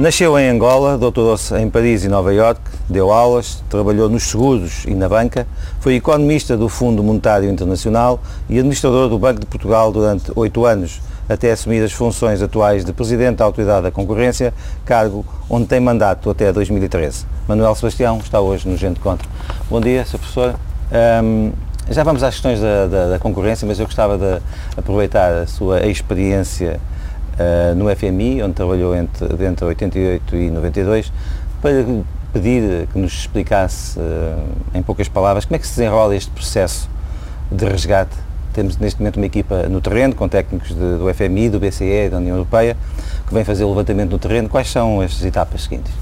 Nasceu 0.00 0.38
em 0.38 0.48
Angola, 0.48 0.96
doutorou-se 0.96 1.54
em 1.58 1.68
Paris 1.68 2.04
e 2.04 2.08
Nova 2.08 2.32
Iorque, 2.32 2.62
deu 2.88 3.12
aulas, 3.12 3.62
trabalhou 3.68 4.08
nos 4.08 4.22
seguros 4.22 4.86
e 4.86 4.94
na 4.94 5.06
banca, 5.06 5.46
foi 5.78 5.94
economista 5.94 6.56
do 6.56 6.70
Fundo 6.70 7.02
Monetário 7.02 7.50
Internacional 7.50 8.18
e 8.48 8.58
administrador 8.58 9.10
do 9.10 9.18
Banco 9.18 9.40
de 9.40 9.44
Portugal 9.44 9.92
durante 9.92 10.32
oito 10.34 10.64
anos, 10.64 11.02
até 11.28 11.52
assumir 11.52 11.84
as 11.84 11.92
funções 11.92 12.40
atuais 12.40 12.82
de 12.82 12.94
Presidente 12.94 13.36
da 13.36 13.44
Autoridade 13.44 13.82
da 13.82 13.90
Concorrência, 13.90 14.54
cargo 14.86 15.22
onde 15.50 15.66
tem 15.66 15.80
mandato 15.80 16.30
até 16.30 16.50
2013. 16.50 17.26
Manuel 17.46 17.74
Sebastião 17.74 18.16
está 18.20 18.40
hoje 18.40 18.66
no 18.66 18.78
Gente 18.78 19.00
Contra. 19.00 19.28
Bom 19.68 19.82
dia, 19.82 20.06
Sr. 20.06 20.18
Professor. 20.18 20.54
Um, 21.22 21.52
já 21.90 22.02
vamos 22.04 22.22
às 22.22 22.34
questões 22.34 22.58
da, 22.58 22.86
da, 22.86 23.08
da, 23.10 23.18
concorrência, 23.18 23.68
mas 23.68 23.78
eu 23.78 23.84
gostava 23.84 24.16
de 24.16 24.40
aproveitar 24.78 25.42
a 25.42 25.46
sua 25.46 25.86
experiência 25.86 26.80
uh, 27.40 27.74
no 27.74 27.94
FMI, 27.94 28.42
onde 28.42 28.54
trabalhou 28.54 28.94
entre, 28.94 29.26
entre 29.46 29.64
88 29.64 30.36
e 30.36 30.50
92, 30.50 31.12
para 31.62 31.84
pedir 32.32 32.86
que 32.92 32.98
nos 32.98 33.12
explicasse, 33.12 33.98
uh, 33.98 34.38
em 34.74 34.82
poucas 34.82 35.08
palavras, 35.08 35.44
como 35.44 35.56
é 35.56 35.58
que 35.58 35.66
se 35.66 35.76
desenrola 35.76 36.14
este 36.14 36.30
processo 36.30 36.88
de 37.50 37.64
resgate. 37.64 38.14
Temos 38.52 38.76
neste 38.78 39.00
momento 39.00 39.16
uma 39.16 39.26
equipa 39.26 39.68
no 39.68 39.80
terreno, 39.80 40.14
com 40.14 40.28
técnicos 40.28 40.68
de, 40.68 40.74
do 40.74 41.12
FMI, 41.14 41.50
do 41.50 41.60
BCE 41.60 42.08
da 42.10 42.18
União 42.18 42.36
Europeia, 42.36 42.76
que 43.26 43.32
vem 43.32 43.44
fazer 43.44 43.64
o 43.64 43.68
levantamento 43.68 44.10
no 44.10 44.18
terreno. 44.18 44.48
Quais 44.48 44.68
são 44.70 45.00
as 45.00 45.22
etapas 45.24 45.62
seguintes? 45.62 45.92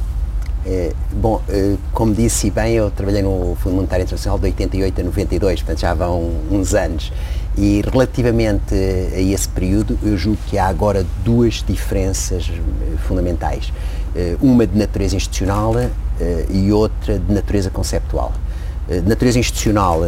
É, 0.66 0.92
bom, 1.12 1.40
é, 1.48 1.76
como 1.92 2.12
disse 2.14 2.50
bem, 2.50 2.74
eu 2.74 2.90
trabalhei 2.90 3.22
no 3.22 3.56
Fundo 3.60 3.76
Monetário 3.76 4.02
Internacional 4.02 4.38
de 4.38 4.46
88 4.46 5.00
a 5.00 5.04
92, 5.04 5.62
portanto 5.62 5.80
já 5.80 5.94
vão 5.94 6.30
uns 6.50 6.74
anos. 6.74 7.12
E 7.60 7.82
relativamente 7.90 8.72
a 8.72 9.20
esse 9.20 9.48
período, 9.48 9.98
eu 10.04 10.16
julgo 10.16 10.38
que 10.46 10.56
há 10.56 10.68
agora 10.68 11.04
duas 11.24 11.64
diferenças 11.66 12.48
eh, 12.48 12.96
fundamentais. 13.08 13.72
Eh, 14.14 14.36
uma 14.40 14.64
de 14.64 14.78
natureza 14.78 15.16
institucional 15.16 15.74
eh, 15.76 16.46
e 16.48 16.70
outra 16.70 17.18
de 17.18 17.34
natureza 17.34 17.68
conceptual. 17.68 18.32
De 18.88 19.06
natureza 19.06 19.38
institucional, 19.38 20.00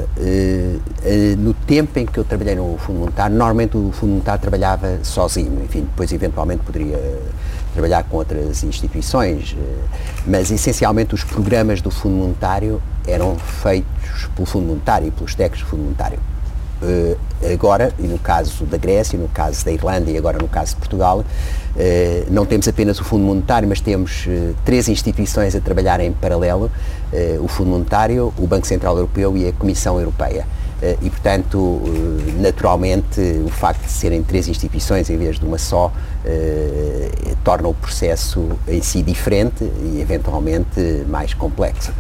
no 1.36 1.52
tempo 1.52 1.98
em 1.98 2.06
que 2.06 2.16
eu 2.16 2.24
trabalhei 2.24 2.54
no 2.54 2.78
Fundo 2.78 3.00
Monetário, 3.00 3.36
normalmente 3.36 3.76
o 3.76 3.92
Fundo 3.92 4.12
Monetário 4.12 4.40
trabalhava 4.40 5.00
sozinho, 5.02 5.62
enfim, 5.62 5.82
depois 5.82 6.10
eventualmente 6.10 6.62
poderia 6.64 6.98
trabalhar 7.74 8.04
com 8.04 8.16
outras 8.16 8.64
instituições, 8.64 9.54
mas 10.26 10.50
essencialmente 10.50 11.14
os 11.14 11.22
programas 11.22 11.82
do 11.82 11.90
Fundo 11.90 12.14
Monetário 12.14 12.80
eram 13.06 13.36
feitos 13.36 14.30
pelo 14.34 14.46
Fundo 14.46 14.68
Monetário 14.68 15.08
e 15.08 15.10
pelos 15.10 15.34
técnicos 15.34 15.60
do 15.60 15.66
Fundo 15.68 15.82
Monetário. 15.82 16.18
Uh, 16.82 17.16
agora, 17.52 17.92
e 17.98 18.02
no 18.04 18.18
caso 18.18 18.64
da 18.64 18.78
Grécia, 18.78 19.18
no 19.18 19.28
caso 19.28 19.64
da 19.66 19.70
Irlanda 19.70 20.10
e 20.10 20.16
agora 20.16 20.38
no 20.38 20.48
caso 20.48 20.70
de 20.72 20.76
Portugal, 20.76 21.18
uh, 21.18 21.24
não 22.30 22.46
temos 22.46 22.66
apenas 22.66 22.98
o 22.98 23.04
Fundo 23.04 23.22
Monetário, 23.22 23.68
mas 23.68 23.82
temos 23.82 24.26
uh, 24.26 24.54
três 24.64 24.88
instituições 24.88 25.54
a 25.54 25.60
trabalhar 25.60 26.00
em 26.00 26.12
paralelo, 26.12 26.70
o 27.40 27.48
Fundo 27.48 27.70
Monetário, 27.70 28.32
o 28.38 28.46
Banco 28.46 28.66
Central 28.66 28.94
Europeu 28.94 29.36
e 29.36 29.48
a 29.48 29.52
Comissão 29.52 29.98
Europeia. 29.98 30.46
e, 31.02 31.10
portanto, 31.10 31.82
naturalmente, 32.38 33.20
o 33.44 33.48
facto 33.48 33.82
de 33.82 33.90
serem 33.90 34.22
três 34.22 34.46
instituições 34.46 35.10
em 35.10 35.18
vez 35.18 35.36
de 35.36 35.44
uma 35.44 35.58
só 35.58 35.92
torna 37.42 37.66
o 37.66 37.74
processo 37.74 38.50
em 38.68 38.80
si 38.80 39.02
diferente 39.02 39.64
e, 39.64 40.00
eventualmente, 40.00 41.04
mais 41.08 41.34
complexo. 41.34 41.92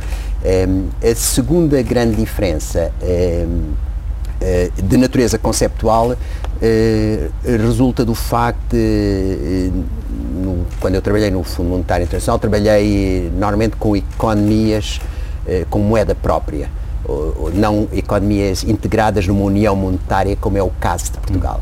a 1.02 1.14
segunda 1.16 1.82
grande 1.82 2.14
diferença 2.14 2.92
eh, 3.02 3.44
de 4.82 4.96
natureza 4.96 5.38
conceptual 5.38 6.16
eh, 6.62 7.30
resulta 7.44 8.04
do 8.04 8.14
facto 8.14 8.70
de, 8.70 8.78
eh, 8.78 9.70
quando 10.78 10.94
eu 10.94 11.02
trabalhei 11.02 11.30
no 11.30 11.42
Fundo 11.42 11.70
Monetário 11.70 12.04
Internacional, 12.04 12.38
trabalhei 12.38 13.30
normalmente 13.34 13.76
com 13.76 13.96
economias 13.96 15.00
com 15.68 15.80
moeda 15.80 16.14
própria, 16.14 16.68
não 17.54 17.88
economias 17.92 18.62
integradas 18.62 19.26
numa 19.26 19.42
união 19.42 19.74
monetária, 19.74 20.36
como 20.36 20.58
é 20.58 20.62
o 20.62 20.70
caso 20.78 21.06
de 21.06 21.10
Portugal. 21.12 21.60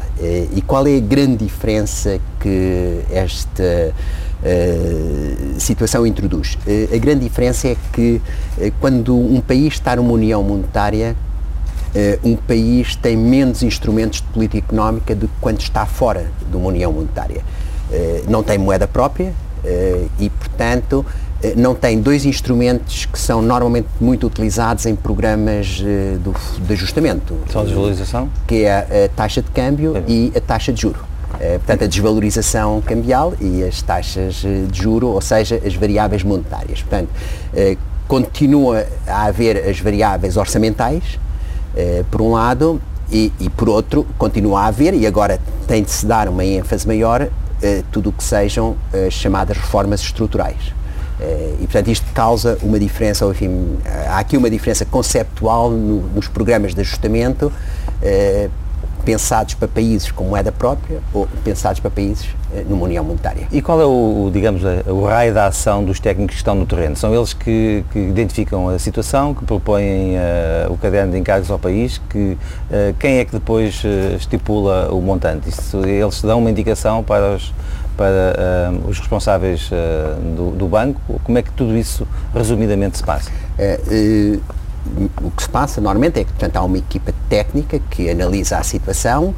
E 0.52 0.60
qual 0.60 0.86
é 0.86 0.96
a 0.96 1.00
grande 1.00 1.44
diferença 1.44 2.20
que 2.38 3.00
esta 3.10 3.94
situação 5.58 6.06
introduz? 6.06 6.58
A 6.92 6.98
grande 6.98 7.20
diferença 7.20 7.68
é 7.68 7.76
que 7.94 8.20
quando 8.78 9.16
um 9.16 9.40
país 9.40 9.74
está 9.74 9.96
numa 9.96 10.12
união 10.12 10.42
monetária, 10.42 11.16
um 12.22 12.36
país 12.36 12.94
tem 12.96 13.16
menos 13.16 13.62
instrumentos 13.62 14.20
de 14.20 14.26
política 14.28 14.58
económica 14.58 15.14
do 15.14 15.28
que 15.28 15.34
quando 15.40 15.60
está 15.60 15.86
fora 15.86 16.30
de 16.50 16.56
uma 16.56 16.68
União 16.68 16.92
Monetária. 16.92 17.42
Uh, 17.90 18.30
não 18.30 18.42
tem 18.42 18.58
moeda 18.58 18.86
própria 18.86 19.28
uh, 19.28 20.10
e, 20.18 20.28
portanto, 20.28 21.04
não 21.56 21.72
tem 21.72 22.00
dois 22.00 22.24
instrumentos 22.24 23.06
que 23.06 23.18
são 23.18 23.40
normalmente 23.40 23.86
muito 24.00 24.26
utilizados 24.26 24.84
em 24.86 24.96
programas 24.96 25.80
do, 26.18 26.34
de 26.60 26.72
ajustamento. 26.72 27.38
São 27.52 27.60
a 27.60 27.64
desvalorização? 27.64 28.28
Que 28.44 28.64
é 28.64 29.04
a 29.04 29.08
taxa 29.14 29.40
de 29.40 29.48
câmbio 29.52 29.96
é. 29.96 30.02
e 30.08 30.32
a 30.34 30.40
taxa 30.40 30.72
de 30.72 30.82
juro. 30.82 30.98
portanto, 31.58 31.84
a 31.84 31.86
desvalorização 31.86 32.80
cambial 32.80 33.34
e 33.40 33.62
as 33.62 33.80
taxas 33.80 34.34
de 34.34 34.82
juro, 34.82 35.06
ou 35.06 35.20
seja, 35.20 35.62
as 35.64 35.76
variáveis 35.76 36.24
monetárias. 36.24 36.82
Portanto, 36.82 37.10
continua 38.08 38.84
a 39.06 39.26
haver 39.26 39.68
as 39.68 39.78
variáveis 39.78 40.36
orçamentais, 40.36 41.20
eh, 41.78 42.04
por 42.10 42.20
um 42.20 42.32
lado, 42.32 42.80
e, 43.08 43.32
e, 43.38 43.48
por 43.48 43.68
outro, 43.68 44.04
continua 44.18 44.62
a 44.62 44.66
haver, 44.66 44.92
e 44.94 45.06
agora 45.06 45.38
tem 45.68 45.82
de 45.82 45.90
se 45.92 46.04
dar 46.04 46.28
uma 46.28 46.44
ênfase 46.44 46.84
maior, 46.84 47.28
eh, 47.62 47.84
tudo 47.92 48.10
o 48.10 48.12
que 48.12 48.24
sejam 48.24 48.76
as 48.92 49.14
chamadas 49.14 49.56
reformas 49.56 50.00
estruturais. 50.00 50.74
Eh, 51.20 51.54
e, 51.60 51.62
portanto, 51.62 51.88
isto 51.88 52.06
causa 52.12 52.58
uma 52.62 52.80
diferença, 52.80 53.24
ou, 53.24 53.30
enfim, 53.30 53.78
há 54.08 54.18
aqui 54.18 54.36
uma 54.36 54.50
diferença 54.50 54.84
conceptual 54.84 55.70
no, 55.70 56.02
nos 56.08 56.26
programas 56.26 56.74
de 56.74 56.80
ajustamento 56.80 57.52
pensados 59.08 59.54
para 59.54 59.66
países 59.66 60.10
com 60.10 60.24
moeda 60.24 60.52
própria 60.52 61.00
ou 61.14 61.26
pensados 61.42 61.80
para 61.80 61.90
países 61.90 62.28
eh, 62.54 62.62
numa 62.68 62.84
união 62.84 63.02
monetária. 63.02 63.48
E 63.50 63.62
qual 63.62 63.80
é 63.80 63.86
o, 63.86 64.30
digamos, 64.30 64.60
o 64.86 65.06
raio 65.06 65.32
da 65.32 65.46
ação 65.46 65.82
dos 65.82 65.98
técnicos 65.98 66.34
que 66.34 66.40
estão 66.40 66.54
no 66.54 66.66
terreno? 66.66 66.94
São 66.94 67.14
eles 67.14 67.32
que, 67.32 67.82
que 67.90 67.98
identificam 67.98 68.68
a 68.68 68.78
situação, 68.78 69.32
que 69.32 69.46
propõem 69.46 70.16
uh, 70.16 70.70
o 70.70 70.76
caderno 70.76 71.12
de 71.12 71.18
encargos 71.18 71.50
ao 71.50 71.58
país, 71.58 71.96
que 72.10 72.36
uh, 72.36 72.94
quem 72.98 73.16
é 73.16 73.24
que 73.24 73.32
depois 73.32 73.82
uh, 73.82 74.16
estipula 74.18 74.92
o 74.92 75.00
montante? 75.00 75.48
Isso, 75.48 75.78
eles 75.86 76.20
dão 76.20 76.40
uma 76.40 76.50
indicação 76.50 77.02
para 77.02 77.36
os, 77.36 77.54
para 77.96 78.74
os 78.86 78.98
responsáveis 78.98 79.70
do, 80.36 80.50
do, 80.50 80.68
banco? 80.68 81.00
Como 81.24 81.38
é 81.38 81.42
que 81.42 81.50
tudo 81.52 81.74
isso 81.74 82.06
resumidamente 82.34 82.98
se 82.98 83.04
passa? 83.04 83.30
O 85.22 85.30
que 85.30 85.42
se 85.42 85.48
passa 85.48 85.80
normalmente 85.80 86.20
é 86.20 86.24
que 86.24 86.30
portanto, 86.30 86.56
há 86.56 86.62
uma 86.62 86.78
equipa 86.78 87.12
técnica 87.28 87.80
que 87.90 88.08
analisa 88.10 88.58
a 88.58 88.62
situação, 88.62 89.26
uh, 89.26 89.34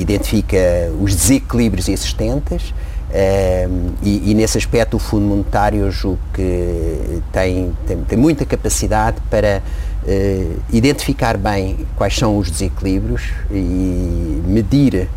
identifica 0.00 0.58
os 1.00 1.14
desequilíbrios 1.14 1.88
existentes 1.88 2.70
uh, 2.70 3.92
e, 4.02 4.30
e, 4.30 4.34
nesse 4.34 4.58
aspecto 4.58 4.96
o 4.96 5.00
Fundo 5.00 5.26
Monetário 5.26 5.90
julgo 5.90 6.18
que 6.32 7.22
tem, 7.32 7.72
tem, 7.86 7.98
tem 8.02 8.18
muita 8.18 8.44
capacidade 8.44 9.18
para 9.30 9.62
uh, 10.04 10.60
identificar 10.72 11.36
bem 11.36 11.86
quais 11.96 12.16
são 12.16 12.38
os 12.38 12.50
desequilíbrios 12.50 13.30
e 13.50 14.42
medir 14.46 15.08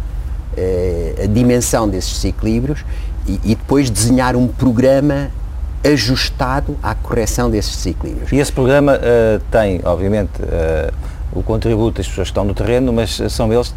a 1.23 1.25
dimensão 1.25 1.89
desses 1.89 2.13
desequilíbrios 2.13 2.85
e, 3.27 3.39
e 3.43 3.55
depois 3.55 3.89
desenhar 3.89 4.35
um 4.35 4.47
programa 4.47 5.31
ajustado 5.83 6.77
à 6.81 6.95
correção 6.95 7.49
desses 7.49 7.75
desequilíbrios. 7.75 8.31
E 8.31 8.37
esse 8.37 8.51
programa 8.51 8.95
uh, 8.95 9.41
tem, 9.51 9.81
obviamente, 9.83 10.41
uh, 10.41 10.93
o 11.35 11.41
contributo 11.41 11.97
das 11.97 12.07
pessoas 12.07 12.27
que 12.27 12.31
estão 12.31 12.45
no 12.45 12.53
terreno, 12.53 12.93
mas 12.93 13.19
são 13.29 13.51
eles, 13.51 13.73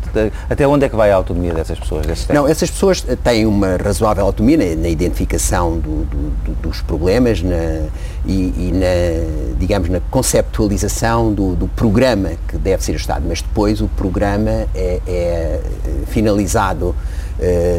até 0.48 0.66
onde 0.66 0.84
é 0.84 0.88
que 0.88 0.96
vai 0.96 1.10
a 1.10 1.16
autonomia 1.16 1.54
dessas 1.54 1.78
pessoas? 1.78 2.28
Não, 2.28 2.46
essas 2.46 2.70
pessoas 2.70 3.04
têm 3.24 3.46
uma 3.46 3.76
razoável 3.76 4.24
autonomia 4.24 4.58
na, 4.58 4.82
na 4.82 4.88
identificação 4.88 5.78
do, 5.78 6.04
do, 6.04 6.30
do, 6.44 6.54
dos 6.62 6.82
problemas 6.82 7.42
na, 7.42 7.86
e, 8.26 8.52
e, 8.58 8.72
na, 8.74 9.56
digamos, 9.58 9.88
na 9.88 10.00
conceptualização 10.10 11.32
do, 11.32 11.56
programa 11.74 12.30
que 12.48 12.56
deve 12.56 12.82
ser 12.84 12.92
ajustado, 12.92 13.24
mas 13.28 13.42
depois 13.42 13.80
o 13.80 13.88
programa 13.88 14.50
é, 14.74 15.00
é 15.06 15.60
finalizado 16.06 16.94
eh, 16.94 17.15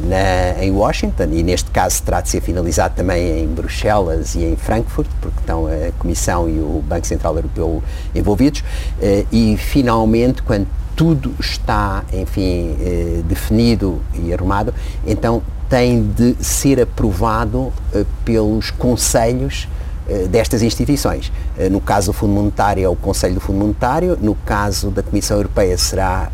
na, 0.04 0.64
em 0.64 0.72
Washington 0.72 1.30
e 1.32 1.44
neste 1.44 1.72
caso 1.72 2.02
terá 2.04 2.22
de 2.22 2.30
ser 2.30 2.42
finalizado 2.42 2.96
também 2.96 3.44
em 3.44 3.48
Bruxelas 3.48 4.36
e 4.36 4.44
em 4.44 4.56
Frankfurt, 4.56 5.10
porque 5.20 5.40
estão 5.40 5.68
a 5.68 5.92
Comissão 5.98 6.48
e 6.48 6.60
o 6.60 6.84
Banco 6.88 7.08
Central 7.08 7.36
Europeu 7.36 7.84
envolvidos, 8.14 8.62
uh, 8.62 9.28
e 9.32 9.58
finalmente, 9.58 10.42
quando 10.44 10.68
tudo 10.96 11.34
está, 11.40 12.04
enfim, 12.14 12.72
uh, 12.72 13.24
definido 13.24 14.02
e 14.14 14.34
arrumado, 14.34 14.74
então 15.06 15.42
tem 15.70 16.04
de 16.04 16.36
ser 16.40 16.80
aprovado 16.80 17.74
pelos 18.24 18.72
conselhos 18.72 19.68
destas 20.30 20.62
instituições. 20.62 21.30
No 21.70 21.82
caso 21.82 22.14
do 22.14 22.14
Fundo 22.14 22.32
Monetário 22.32 22.86
é 22.86 22.88
o 22.88 22.96
Conselho 22.96 23.34
do 23.34 23.42
Fundo 23.42 23.60
Monetário, 23.60 24.18
no 24.22 24.34
caso 24.34 24.90
da 24.90 25.04
Comissão 25.04 25.36
Europeia 25.36 25.78
será 25.78 26.32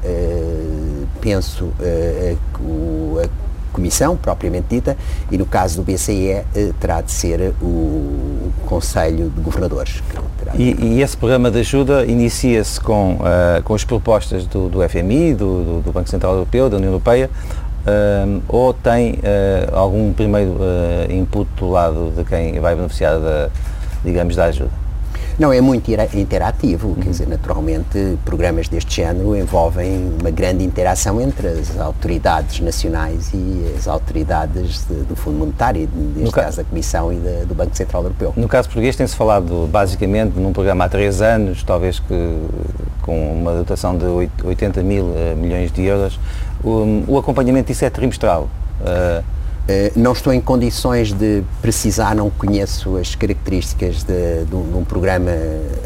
penso, 1.24 1.66
uh, 1.66 3.20
a, 3.24 3.44
Comissão, 3.74 4.16
propriamente 4.16 4.68
dita, 4.70 4.96
e 5.31 5.38
no 5.38 5.48
caso 5.48 5.78
do 5.78 5.84
BCE 5.84 6.44
terá 6.80 7.02
de 7.02 7.12
ser 7.12 7.56
o 7.60 8.52
Conselho 8.68 9.31
de 9.31 9.42
Governadores. 9.42 10.04
E, 10.54 10.75
e, 10.80 11.02
esse 11.02 11.18
programa 11.18 11.50
de 11.50 11.60
ajuda 11.60 12.06
inicia-se 12.06 12.80
com, 12.80 13.16
uh, 13.16 13.64
com 13.64 13.74
as 13.74 13.84
propostas 13.84 14.46
do, 14.46 14.70
do 14.70 14.88
FMI, 14.88 15.34
do, 15.34 15.64
do, 15.64 15.81
do, 15.81 15.92
Banco 15.92 16.08
Central 16.08 16.34
Europeu, 16.34 16.70
da 16.70 16.78
União 16.78 16.92
Europeia, 16.92 17.31
uh, 17.88 18.44
ou 18.48 18.74
tem 18.76 19.14
uh, 19.14 19.76
algum 19.76 20.14
primeiro 20.14 20.56
input 21.10 21.50
do 21.58 21.72
lado 21.72 22.14
de 22.16 22.24
quem 22.24 22.60
vai 22.60 22.76
beneficiar 22.76 23.19
da, 23.19 23.50
digamos, 24.06 24.36
da 24.36 24.46
ajuda? 24.46 24.82
Não, 25.39 25.51
é 25.51 25.59
muito 25.62 25.91
interativo, 26.15 26.89
uhum. 26.89 26.95
quer 26.95 27.09
dizer, 27.09 27.27
naturalmente 27.27 28.18
programas 28.24 28.68
deste 28.68 28.97
género 28.97 29.35
envolvem 29.35 30.15
uma 30.19 30.30
grande 30.30 30.63
interação 30.63 31.19
entre 31.19 31.47
as 31.47 31.80
autoridades 31.80 32.59
nacionais 32.59 33.31
e 33.33 33.74
as 33.77 33.88
autoridades 33.88 34.85
de, 34.88 34.95
do 35.03 35.15
Fundo 35.15 35.39
Monetário, 35.39 35.89
neste 35.94 36.24
no 36.24 36.31
caso 36.31 36.57
da 36.57 36.63
Comissão 36.63 37.12
e 37.12 37.18
do 37.45 37.56
Banco 37.56 37.75
Central 37.75 38.03
Europeu. 38.03 38.33
No 38.35 38.47
caso 38.47 38.69
português 38.69 38.95
tem-se 38.95 39.15
falado 39.15 39.68
basicamente 39.71 40.38
num 40.39 40.53
programa 40.53 40.85
há 40.85 40.89
três 40.89 41.21
anos, 41.21 41.63
talvez 41.63 42.00
que 42.00 42.47
com 43.01 43.33
uma 43.33 43.53
dotação 43.53 43.97
de 43.97 44.06
80 44.44 44.81
mil 44.81 45.06
uh, 45.06 45.35
milhões 45.35 45.71
de 45.71 45.83
euros, 45.83 46.19
o, 46.63 47.03
o 47.07 47.18
acompanhamento 47.18 47.68
disso 47.68 47.83
é 47.85 47.89
trimestral. 47.89 48.50
Uh, 48.81 49.24
Uh, 49.63 49.98
não 49.98 50.12
estou 50.12 50.33
em 50.33 50.42
condições 50.42 51.13
de 51.13 51.42
precisar, 51.62 52.13
não 52.13 52.30
conheço 52.30 52.98
as 52.98 53.15
características 53.15 54.04
de, 54.04 54.44
de, 54.44 54.54
um, 54.54 54.69
de 54.69 54.75
um, 54.75 54.83
programa 54.83 55.31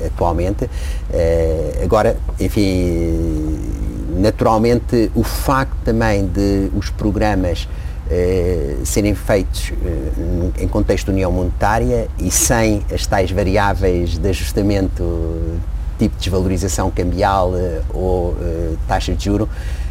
atualmente. 0.03 0.65
Uh, 0.65 1.83
agora, 1.83 2.18
enfim, 2.39 3.59
naturalmente 4.18 5.12
o 5.13 5.21
facto 5.21 5.77
também 5.85 6.25
de 6.25 6.71
os 6.75 6.89
programas 6.89 7.68
uh, 8.07 8.83
serem 8.83 9.13
feitos 9.13 9.71
em 10.59 10.68
contexto 10.68 11.06
de 11.06 11.12
União 11.12 11.31
Monetária 11.31 12.07
e 12.18 12.31
sem 12.31 12.81
as 12.91 13.06
tais 13.06 13.30
variáveis 13.30 14.18
de 14.18 14.27
ajustamento 14.27 15.59
tipo 16.00 16.15
de 16.15 16.21
desvalorização 16.21 16.89
cambial 16.91 17.53
ou 17.91 18.35
taxa 18.88 19.13
de 19.13 19.25
juro, 19.25 19.50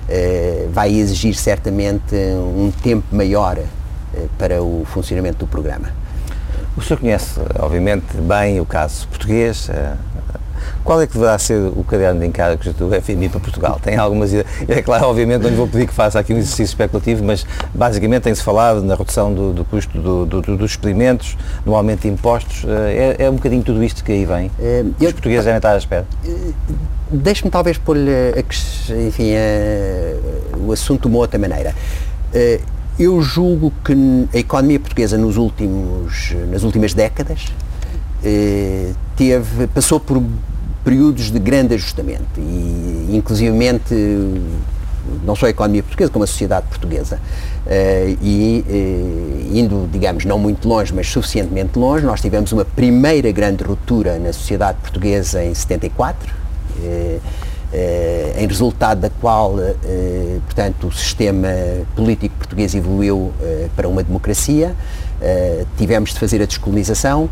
eh, 0.08 0.68
vai 0.72 0.94
exigir 0.94 1.34
certamente 1.34 2.14
um 2.14 2.70
tempo 2.80 3.04
maior 3.10 3.58
eh, 3.58 3.64
para 4.38 4.62
o 4.62 4.84
funcionamento 4.86 5.38
do 5.38 5.46
programa. 5.46 5.90
O 6.76 6.82
senhor 6.82 7.00
conhece, 7.00 7.40
obviamente, 7.58 8.16
bem 8.18 8.60
o 8.60 8.66
caso 8.66 9.08
português. 9.08 9.70
Eh, 9.70 9.94
qual 10.84 11.00
é 11.00 11.06
que 11.06 11.14
deverá 11.14 11.38
ser 11.38 11.58
o 11.74 11.82
caderno 11.82 12.20
de 12.20 12.26
encargos 12.26 12.66
do 12.74 12.90
FMI 13.00 13.30
para 13.30 13.40
Portugal? 13.40 13.80
Tem 13.82 13.96
algumas 13.96 14.30
ideias? 14.30 14.46
É 14.68 14.82
claro, 14.82 15.06
obviamente, 15.06 15.42
não 15.42 15.48
lhe 15.48 15.56
vou 15.56 15.66
pedir 15.66 15.86
que 15.86 15.94
faça 15.94 16.18
aqui 16.18 16.34
um 16.34 16.36
exercício 16.36 16.64
especulativo, 16.64 17.24
mas 17.24 17.46
basicamente 17.74 18.24
tem-se 18.24 18.42
falado 18.42 18.82
na 18.82 18.94
redução 18.94 19.32
do, 19.32 19.54
do 19.54 19.64
custo 19.64 19.98
do, 19.98 20.26
do, 20.26 20.56
dos 20.56 20.72
experimentos, 20.72 21.36
no 21.64 21.74
aumento 21.74 22.02
de 22.02 22.08
impostos. 22.08 22.64
É, 22.68 23.16
é, 23.20 23.30
um 23.30 23.36
bocadinho 23.36 23.62
tudo 23.62 23.82
isto 23.82 24.04
que 24.04 24.12
aí 24.12 24.26
vem. 24.26 24.50
Os 24.98 25.02
eu, 25.02 25.12
portugueses 25.12 25.44
devem 25.46 25.56
estar 25.56 25.72
à 25.72 25.78
espera. 25.78 26.06
Deixe-me 27.10 27.50
talvez 27.50 27.78
pôr-lhe 27.78 28.10
enfim, 29.08 29.32
o 30.58 30.72
assunto 30.72 31.02
de 31.02 31.08
uma 31.08 31.18
outra 31.18 31.38
maneira. 31.38 31.74
Eu 32.98 33.20
julgo 33.20 33.72
que 33.84 33.92
a 34.34 34.38
economia 34.38 34.80
portuguesa 34.80 35.18
nos 35.18 35.36
últimos, 35.36 36.34
nas 36.50 36.62
últimas 36.62 36.94
décadas 36.94 37.46
teve, 39.14 39.66
passou 39.68 40.00
por 40.00 40.22
períodos 40.82 41.30
de 41.30 41.38
grande 41.38 41.74
ajustamento 41.74 42.38
e 42.38 43.10
inclusivamente 43.12 43.94
não 45.24 45.36
só 45.36 45.46
a 45.46 45.50
economia 45.50 45.82
portuguesa, 45.82 46.10
como 46.10 46.24
a 46.24 46.26
sociedade 46.26 46.66
portuguesa. 46.68 47.20
e 48.22 48.64
indo, 49.52 49.88
digamos, 49.92 50.24
não 50.24 50.38
muito 50.38 50.66
longe, 50.66 50.92
mas 50.94 51.06
suficientemente 51.08 51.78
longe, 51.78 52.04
nós 52.04 52.20
tivemos 52.20 52.50
uma 52.52 52.64
primeira 52.64 53.30
grande 53.30 53.62
ruptura 53.62 54.18
na 54.18 54.32
sociedade 54.32 54.78
portuguesa 54.80 55.44
em 55.44 55.54
74 55.54 56.46
eh, 56.82 57.18
eh, 57.18 57.20
em 58.38 58.46
resultado 58.46 59.00
da 59.00 59.10
qual, 59.10 59.58
eh, 59.58 60.38
portanto, 60.44 60.88
o 60.88 60.92
sistema 60.92 61.48
político 61.94 62.36
português 62.36 62.74
evoluiu 62.74 63.32
para 63.74 63.88
uma 63.88 64.02
democracia, 64.02 64.74
tivemos 65.76 66.12
de 66.12 66.20
fazer 66.20 66.42
a 66.42 66.46
descolonização, 66.46 67.28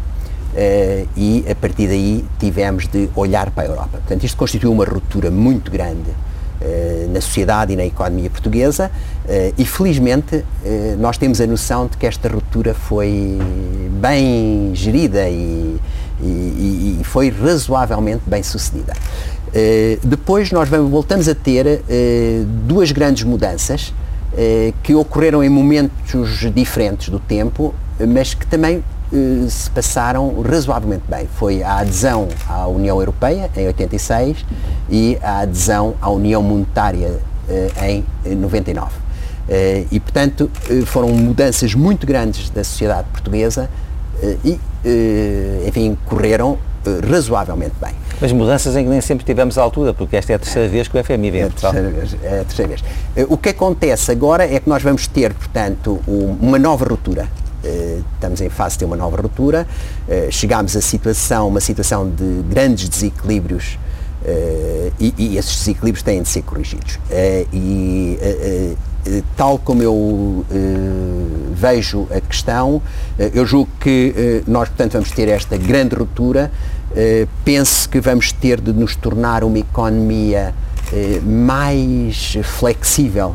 e 1.17 1.45
a 1.51 1.55
partir 1.55 1.89
daí 1.89 2.25
tivemos 2.39 2.87
de 2.87 3.09
olhar 3.15 3.51
para 3.51 3.65
a 3.65 3.67
Europa. 3.67 3.99
Portanto, 3.99 4.25
isto 4.25 4.37
constituiu 4.37 4.73
uma 4.73 4.85
ruptura 4.85 5.31
muito 5.31 5.71
grande 5.71 6.11
na 7.13 7.21
sociedade 7.21 7.73
e 7.73 7.77
na 7.77 7.85
economia 7.85 8.31
portuguesa 8.31 8.91
e 9.59 9.65
felizmente 9.65 10.45
nós 10.99 11.19
temos 11.19 11.41
a 11.41 11.47
noção 11.47 11.87
de 11.87 11.97
que 11.97 12.07
esta 12.07 12.29
ruptura 12.29 12.73
foi 12.73 13.39
bem 14.01 14.71
gerida 14.75 15.29
e, 15.29 15.81
e, 16.23 16.99
e 17.01 17.05
foi 17.05 17.31
razoavelmente 17.31 18.23
bem 18.27 18.43
sucedida. 18.43 18.95
Uh, 19.55 20.05
depois 20.05 20.51
nós 20.51 20.69
voltamos 20.69 21.29
a 21.29 21.35
ter 21.35 21.65
uh, 21.65 22.45
duas 22.67 22.91
grandes 22.91 23.23
mudanças 23.23 23.91
uh, 24.33 24.75
que 24.83 24.97
ocorreram 24.97 25.45
em 25.45 25.49
momentos 25.49 26.41
diferentes 26.53 27.09
do 27.09 27.21
tempo, 27.21 27.73
mas 28.09 28.35
que 28.35 28.47
também 28.47 28.83
se 29.49 29.71
passaram 29.71 30.43
razoavelmente 30.43 31.05
bem. 31.09 31.29
Foi 31.37 31.63
a 31.63 31.77
adesão 31.77 32.27
à 32.49 32.67
União 32.67 32.99
Europeia 32.99 33.49
em 33.57 33.65
86 33.69 34.45
e 34.91 35.17
a 35.23 35.41
adesão 35.41 35.95
à 36.03 36.11
União 36.11 36.43
Monetária 36.43 37.21
em 37.87 38.05
99. 38.35 38.91
e, 39.93 40.01
portanto, 40.01 40.51
foram 40.87 41.11
mudanças 41.11 41.75
muito 41.77 42.05
grandes 42.05 42.51
da 42.51 42.65
sociedade 42.65 43.07
portuguesa 43.13 43.71
e, 44.45 44.59
enfim, 45.69 45.97
correram 46.07 46.59
razoavelmente 47.09 47.75
bem. 47.81 48.04
Mas 48.21 48.33
mudanças 48.33 48.77
em 48.77 48.85
que 48.85 48.91
nem 48.91 49.01
sempre 49.01 49.25
tivemos 49.25 49.59
à 49.59 49.63
altura, 49.63 49.93
porque 49.93 50.17
esta 50.17 50.33
é 50.33 50.37
a 50.37 50.39
terceira 50.39 50.69
vez 50.69 50.89
que 50.89 50.99
o 50.99 51.05
FMI 51.05 51.31
vem 51.31 51.41
é 51.43 51.45
a 51.45 51.51
terceira 51.51 51.91
vez, 51.91 52.17
é 52.23 52.41
a 52.41 52.45
terceira 52.45 52.69
vez. 52.69 52.85
Eh, 53.17 53.27
o 53.29 53.37
que 53.37 53.49
acontece 53.51 54.11
agora 54.11 54.45
é 54.45 54.61
que 54.61 54.69
nós 54.69 54.83
vamos 54.83 55.07
ter, 55.07 55.35
portanto, 55.35 56.01
uma 56.07 56.59
nova 56.59 56.85
ruptura. 56.85 57.29
Eh, 57.63 57.99
estamos 58.15 58.41
em 58.41 58.49
fase 58.49 58.75
de 58.75 58.81
ter 58.81 58.85
uma 58.85 58.97
nova 58.97 59.21
ruptura. 59.21 59.67
Eh, 60.09 60.29
chegámos 60.31 60.77
a 60.77 60.81
situação, 60.81 61.49
uma 61.49 61.61
situação 61.61 62.09
de 62.09 62.43
grandes 62.49 62.89
desequilíbrios 62.89 63.79
e, 64.99 65.13
e 65.19 65.37
esses 65.37 65.59
desequilíbrios 65.59 66.03
têm 66.03 66.23
de 66.23 66.29
ser 66.31 66.41
corrigidos. 66.43 66.99
E 67.13 68.19
tal 69.37 69.59
como 69.59 69.83
eu 69.83 70.47
vejo 71.53 72.09
a 72.11 72.23
questão, 72.23 72.81
eu 73.19 73.45
julgo 73.45 73.69
que 73.79 74.43
nós, 74.47 74.71
portanto, 74.71 74.93
vamos 74.95 75.11
ter 75.11 75.29
esta 75.29 75.59
grande 75.59 75.95
ruptura 75.95 76.51
eh, 76.97 77.27
penso 77.45 77.89
que 77.89 78.01
vamos 78.01 78.31
ter 78.31 78.61
de 78.61 78.73
nos 78.73 78.95
tornar 78.95 79.43
uma 79.43 79.59
economia 79.59 80.55
uh, 80.93 81.29
mais 81.29 82.39
flexível 82.45 83.35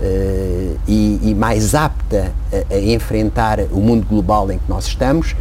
uh, 0.00 0.78
e, 0.86 1.18
e, 1.20 1.34
mais 1.34 1.74
apta 1.74 2.32
a, 2.52 2.74
a, 2.74 2.78
enfrentar 2.78 3.58
o 3.72 3.80
mundo 3.80 4.06
global 4.06 4.48
em 4.52 4.58
que 4.58 4.68
nós 4.68 4.86
estamos 4.86 5.34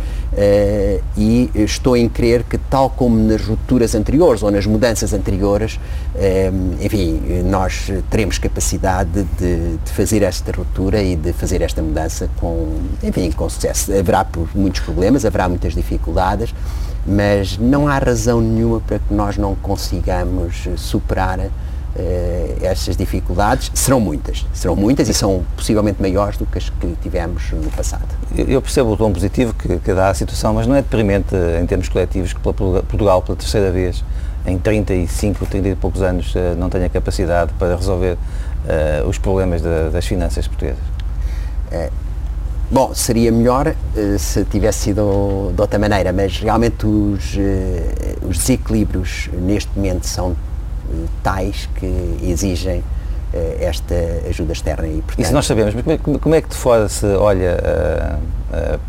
e 1.18 1.50
estou 1.54 1.98
em 1.98 2.08
crer 2.08 2.44
que 2.44 2.58
tal 2.58 2.90
como 2.90 3.18
nas 3.18 3.42
rupturas 3.42 3.94
anteriores 3.94 4.42
ou 4.42 4.50
nas 4.50 4.66
mudanças 4.66 5.12
anteriores, 5.12 5.80
enfim, 6.80 7.20
nós 7.46 7.92
teremos 8.10 8.38
capacidade 8.38 9.26
de, 9.38 9.78
de, 9.78 9.92
fazer 9.92 10.22
esta 10.22 10.52
ruptura 10.56 11.02
e 11.02 11.16
de 11.16 11.34
fazer 11.34 11.62
esta 11.62 11.82
mudança 11.82 12.30
com, 12.38 12.78
enfim, 13.04 13.32
com 13.32 13.50
sucesso. 13.50 13.92
Haverá 13.92 14.26
muitos 14.56 14.82
problemas, 14.82 15.26
haverá 15.26 15.50
muitas 15.50 15.74
dificuldades, 15.74 16.54
mas 17.06 17.58
não 17.58 17.88
há 17.88 17.98
razão 17.98 18.42
nenhuma 18.42 18.80
para 18.82 19.00
que 19.00 19.14
nós 19.14 19.38
não 19.38 19.56
consigamos 19.56 20.68
superar 20.78 21.40
uh, 21.40 21.50
estas 22.62 22.96
dificuldades. 22.96 23.72
Serão 23.74 24.00
muitas, 24.00 24.46
serão 24.54 24.76
muitas 24.76 25.10
e 25.10 25.14
são 25.14 25.44
possivelmente 25.56 26.02
maiores 26.02 26.38
do 26.38 26.46
que 26.46 26.58
as 26.58 26.70
que 26.70 26.96
tivemos 27.02 27.52
no 27.52 27.72
passado. 27.72 28.08
Eu 28.36 28.62
percebo 28.62 28.92
o 28.92 28.98
tom 28.98 29.12
positivo 29.12 29.54
que, 29.54 29.78
que 29.80 29.94
dá 29.94 30.10
a 30.10 30.14
situação, 30.14 30.54
mas 30.54 30.68
não 30.68 30.76
é 30.76 30.82
deprimente 30.82 31.36
em 31.62 31.66
termos 31.66 31.90
coletivos 31.90 32.34
que 32.34 32.40
Portugal, 32.40 33.22
pela 33.22 33.38
terceira 33.38 33.72
vez, 33.72 34.04
em 34.46 34.58
35, 34.58 35.46
30 35.46 35.68
e 35.70 35.76
poucos 35.76 36.02
anos, 36.02 36.34
eh, 36.36 36.56
não 36.58 36.70
tenha 36.70 36.90
capacidade 36.90 37.52
para 37.60 37.76
resolver 37.76 38.14
uh, 38.14 39.08
os 39.08 39.18
problemas 39.18 39.62
das 39.62 40.06
finanças 40.06 40.48
portuguesas? 40.48 40.84
Bom, 42.72 42.94
seria 42.94 43.32
melhor 43.32 43.68
uh, 43.68 44.20
se 44.20 44.46
tivesse 44.46 44.80
sido 44.80 45.52
de 45.56 45.60
outra 45.60 45.80
maneira, 45.80 46.14
mas 46.14 46.40
realmente 46.40 46.86
os, 46.86 47.36
uh, 47.36 48.28
os 48.30 48.38
desequilíbrios 48.38 49.28
neste 49.34 49.72
momento 49.76 50.06
são 50.06 50.32
uh, 50.32 50.36
tais 51.24 51.68
que 51.76 52.18
exigem 52.22 52.84
esta 53.60 53.94
ajuda 54.28 54.54
externa. 54.54 54.88
E, 54.88 55.04
portanto, 55.04 55.20
Isso 55.20 55.34
nós 55.34 55.46
sabemos, 55.46 55.76
mas 55.76 55.84
como 56.02 56.16
é, 56.16 56.20
como 56.20 56.34
é 56.34 56.42
que 56.42 56.50
de 56.50 56.56
fora 56.56 56.90
se 56.90 57.06
olha, 57.06 57.60
uh, 58.52 58.80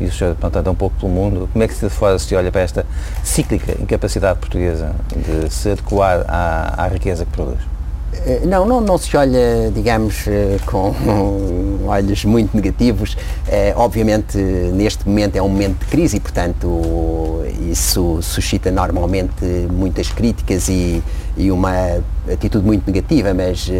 isso 0.00 0.18
já 0.18 0.34
portanto, 0.34 0.70
um 0.70 0.74
pouco 0.74 0.96
pelo 1.00 1.10
mundo, 1.10 1.48
como 1.52 1.64
é 1.64 1.68
que 1.68 1.74
de 1.74 1.90
fora 1.90 2.16
se 2.16 2.32
olha 2.34 2.52
para 2.52 2.60
esta 2.60 2.86
cíclica 3.24 3.72
incapacidade 3.80 4.38
portuguesa 4.38 4.94
de 5.16 5.52
se 5.52 5.70
adequar 5.70 6.24
à, 6.28 6.84
à 6.84 6.86
riqueza 6.86 7.24
que 7.24 7.32
produz? 7.32 7.71
Eh, 8.12 8.42
não, 8.44 8.66
não, 8.66 8.80
não 8.80 8.98
se 8.98 9.16
olha, 9.16 9.70
digamos, 9.74 10.26
eh, 10.28 10.58
com 10.66 10.94
olhos 11.86 12.24
muito 12.24 12.54
negativos. 12.54 13.16
É, 13.48 13.72
obviamente, 13.76 14.36
neste 14.38 15.08
momento 15.08 15.36
é 15.36 15.42
um 15.42 15.48
momento 15.48 15.78
de 15.78 15.86
crise 15.86 16.18
e, 16.18 16.20
portanto, 16.20 17.42
isso 17.70 18.20
suscita 18.22 18.70
normalmente 18.70 19.44
muitas 19.70 20.10
críticas 20.10 20.68
e, 20.68 21.02
e 21.36 21.50
uma 21.50 22.02
atitude 22.30 22.64
muito 22.64 22.86
negativa, 22.86 23.32
mas 23.34 23.70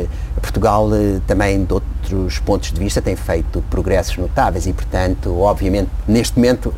Portugal 0.41 0.89
também, 1.27 1.65
de 1.65 1.73
outros 1.73 2.39
pontos 2.41 2.73
de 2.73 2.81
vista, 2.81 3.01
tem 3.01 3.15
feito 3.15 3.63
progressos 3.71 4.17
notáveis 4.17 4.67
e, 4.67 4.73
portanto, 4.73 5.39
obviamente, 5.39 5.91
neste 6.09 6.37
momento, 6.37 6.75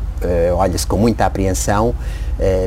olha-se 0.57 0.85
com 0.85 0.97
muita 0.97 1.25
apreensão, 1.25 1.95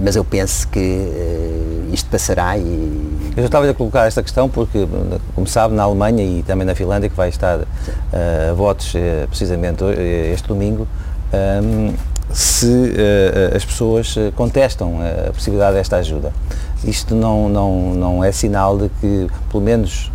mas 0.02 0.16
eu 0.16 0.24
penso 0.24 0.66
que 0.68 1.88
isto 1.92 2.08
passará 2.10 2.56
e 2.56 3.18
eu 3.38 3.44
estava 3.44 3.70
a 3.70 3.74
colocar 3.74 4.06
esta 4.06 4.20
questão 4.20 4.48
porque, 4.48 4.86
como 5.32 5.46
sabe, 5.46 5.72
na 5.72 5.84
Alemanha 5.84 6.24
e 6.24 6.42
também 6.42 6.66
na 6.66 6.74
Finlândia, 6.74 7.08
que 7.08 7.14
vai 7.14 7.28
estar 7.28 7.60
uh, 7.60 7.66
votos 8.56 8.92
uh, 8.94 9.28
precisamente 9.28 9.84
uh, 9.84 9.92
este 10.32 10.48
domingo, 10.48 10.88
um, 11.62 11.94
se 12.30 12.92
as 13.56 13.64
pessoas 13.64 14.14
contestam 14.36 14.96
a 15.28 15.32
possibilidade 15.32 15.76
desta 15.76 15.96
ajuda. 15.96 16.30
Isto 16.84 17.14
não, 17.14 17.48
não, 17.48 17.94
não 17.94 18.24
é 18.24 18.30
sinal 18.32 18.76
de 18.76 18.90
que, 19.00 19.26
pelo 19.50 19.62
menos, 19.62 20.12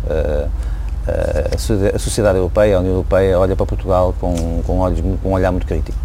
a 1.52 1.98
sociedade 1.98 2.38
europeia, 2.38 2.76
a 2.76 2.78
União 2.78 2.94
Europeia, 2.94 3.36
olha 3.36 3.56
para 3.56 3.66
Portugal 3.66 4.14
com, 4.20 4.62
com, 4.64 4.78
olhos, 4.78 5.00
com 5.20 5.30
um 5.30 5.32
olhar 5.32 5.50
muito 5.50 5.66
crítico. 5.66 5.98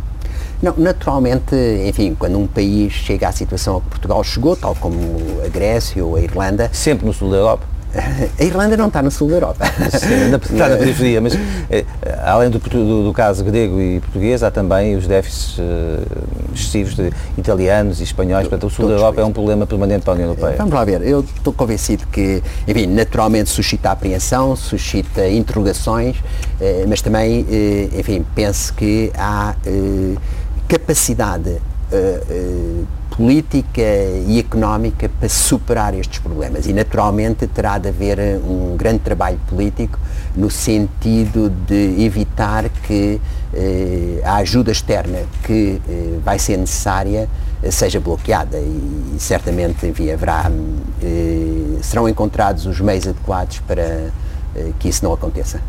Não, 0.62 0.74
naturalmente, 0.78 1.56
enfim, 1.88 2.16
quando 2.18 2.38
um 2.38 2.46
país 2.46 2.92
chega 2.92 3.30
à 3.30 3.32
situação 3.32 3.78
a 3.78 3.82
que 3.82 3.88
Portugal 3.88 4.24
chegou, 4.24 4.56
tal 4.56 4.76
como 4.76 4.98
a 5.46 5.48
Grécia 5.48 6.04
ou 6.04 6.16
a 6.16 6.22
Irlanda... 6.22 6.70
Sempre 6.74 7.06
no 7.06 7.14
sul 7.14 7.32
da 7.32 7.38
Europa? 7.38 7.80
A 8.40 8.44
Irlanda 8.44 8.78
não 8.78 8.88
está 8.88 9.02
no 9.02 9.10
sul 9.10 9.30
da 9.30 9.36
Europa. 9.36 9.66
Sim, 9.98 10.36
está 10.36 10.70
na 10.70 10.78
periferia, 10.78 11.20
mas 11.20 11.34
é, 11.72 11.84
além 12.24 12.50
do, 12.50 12.60
do, 12.60 13.04
do, 13.06 13.14
caso 13.14 13.44
grego 13.44 13.82
e 13.82 14.00
português, 14.00 14.44
há 14.44 14.52
também 14.52 14.96
os 14.96 15.08
déficits 15.08 15.58
uh, 15.58 15.64
excessivos 16.54 16.96
de 16.96 17.12
italianos 17.36 18.00
e 18.00 18.04
espanhóis. 18.04 18.48
Portanto, 18.48 18.68
o 18.68 18.70
sul 18.70 18.86
Todos 18.86 19.00
da 19.00 19.02
Europa 19.02 19.22
é 19.22 19.26
um 19.26 19.32
problema 19.34 19.66
permanente 19.66 20.04
para 20.04 20.14
a 20.14 20.16
União 20.16 20.30
Europeia. 20.30 20.56
Vamos 20.58 20.74
lá 20.74 20.86
ver, 20.86 21.02
eu 21.02 21.22
estou 21.22 21.52
convencido 21.52 22.06
que, 22.12 22.44
enfim, 22.68 22.86
naturalmente 22.86 23.50
suscita 23.50 23.90
apreensão, 23.90 24.56
suscita 24.56 25.28
interrogações, 25.28 26.18
uh, 26.18 26.86
mas 26.88 27.02
também, 27.02 27.42
uh, 27.42 28.00
enfim, 28.00 28.24
penso 28.36 28.72
que 28.76 29.12
há 29.18 29.56
capacidade 30.70 31.50
uh, 31.50 31.58
uh, 31.92 32.88
política 33.18 33.82
e 34.28 34.40
económica 34.40 35.10
para 35.10 35.28
superar 35.28 35.96
estes 35.96 36.20
problemas 36.20 36.68
e 36.68 36.74
naturalmente 36.74 37.48
terá 37.48 37.80
de 37.80 37.90
haver 37.90 38.20
um 38.46 38.78
grande 38.78 39.00
trabalho 39.00 39.40
político 39.50 40.00
no 40.36 40.50
sentido 40.50 41.50
de 41.50 42.02
evitar 42.02 42.70
que 42.84 43.20
uh, 43.52 44.22
a 44.24 44.36
ajuda 44.36 44.72
externa 44.72 45.24
que 45.44 45.82
vai 46.24 46.38
ser 46.38 46.58
necessária 46.58 47.28
seja 47.72 48.00
bloqueada 48.00 48.58
e, 48.58 49.16
e 49.16 49.20
certamente 49.20 49.86
enfim, 49.86 50.12
haverá, 50.12 50.50
serão 51.82 52.08
encontrados 52.08 52.66
os 52.66 52.80
meios 52.80 53.06
adequados 53.06 53.60
para 53.68 54.12
que 54.80 54.88
isso 54.88 55.04
não 55.04 55.12
aconteça. 55.12 55.60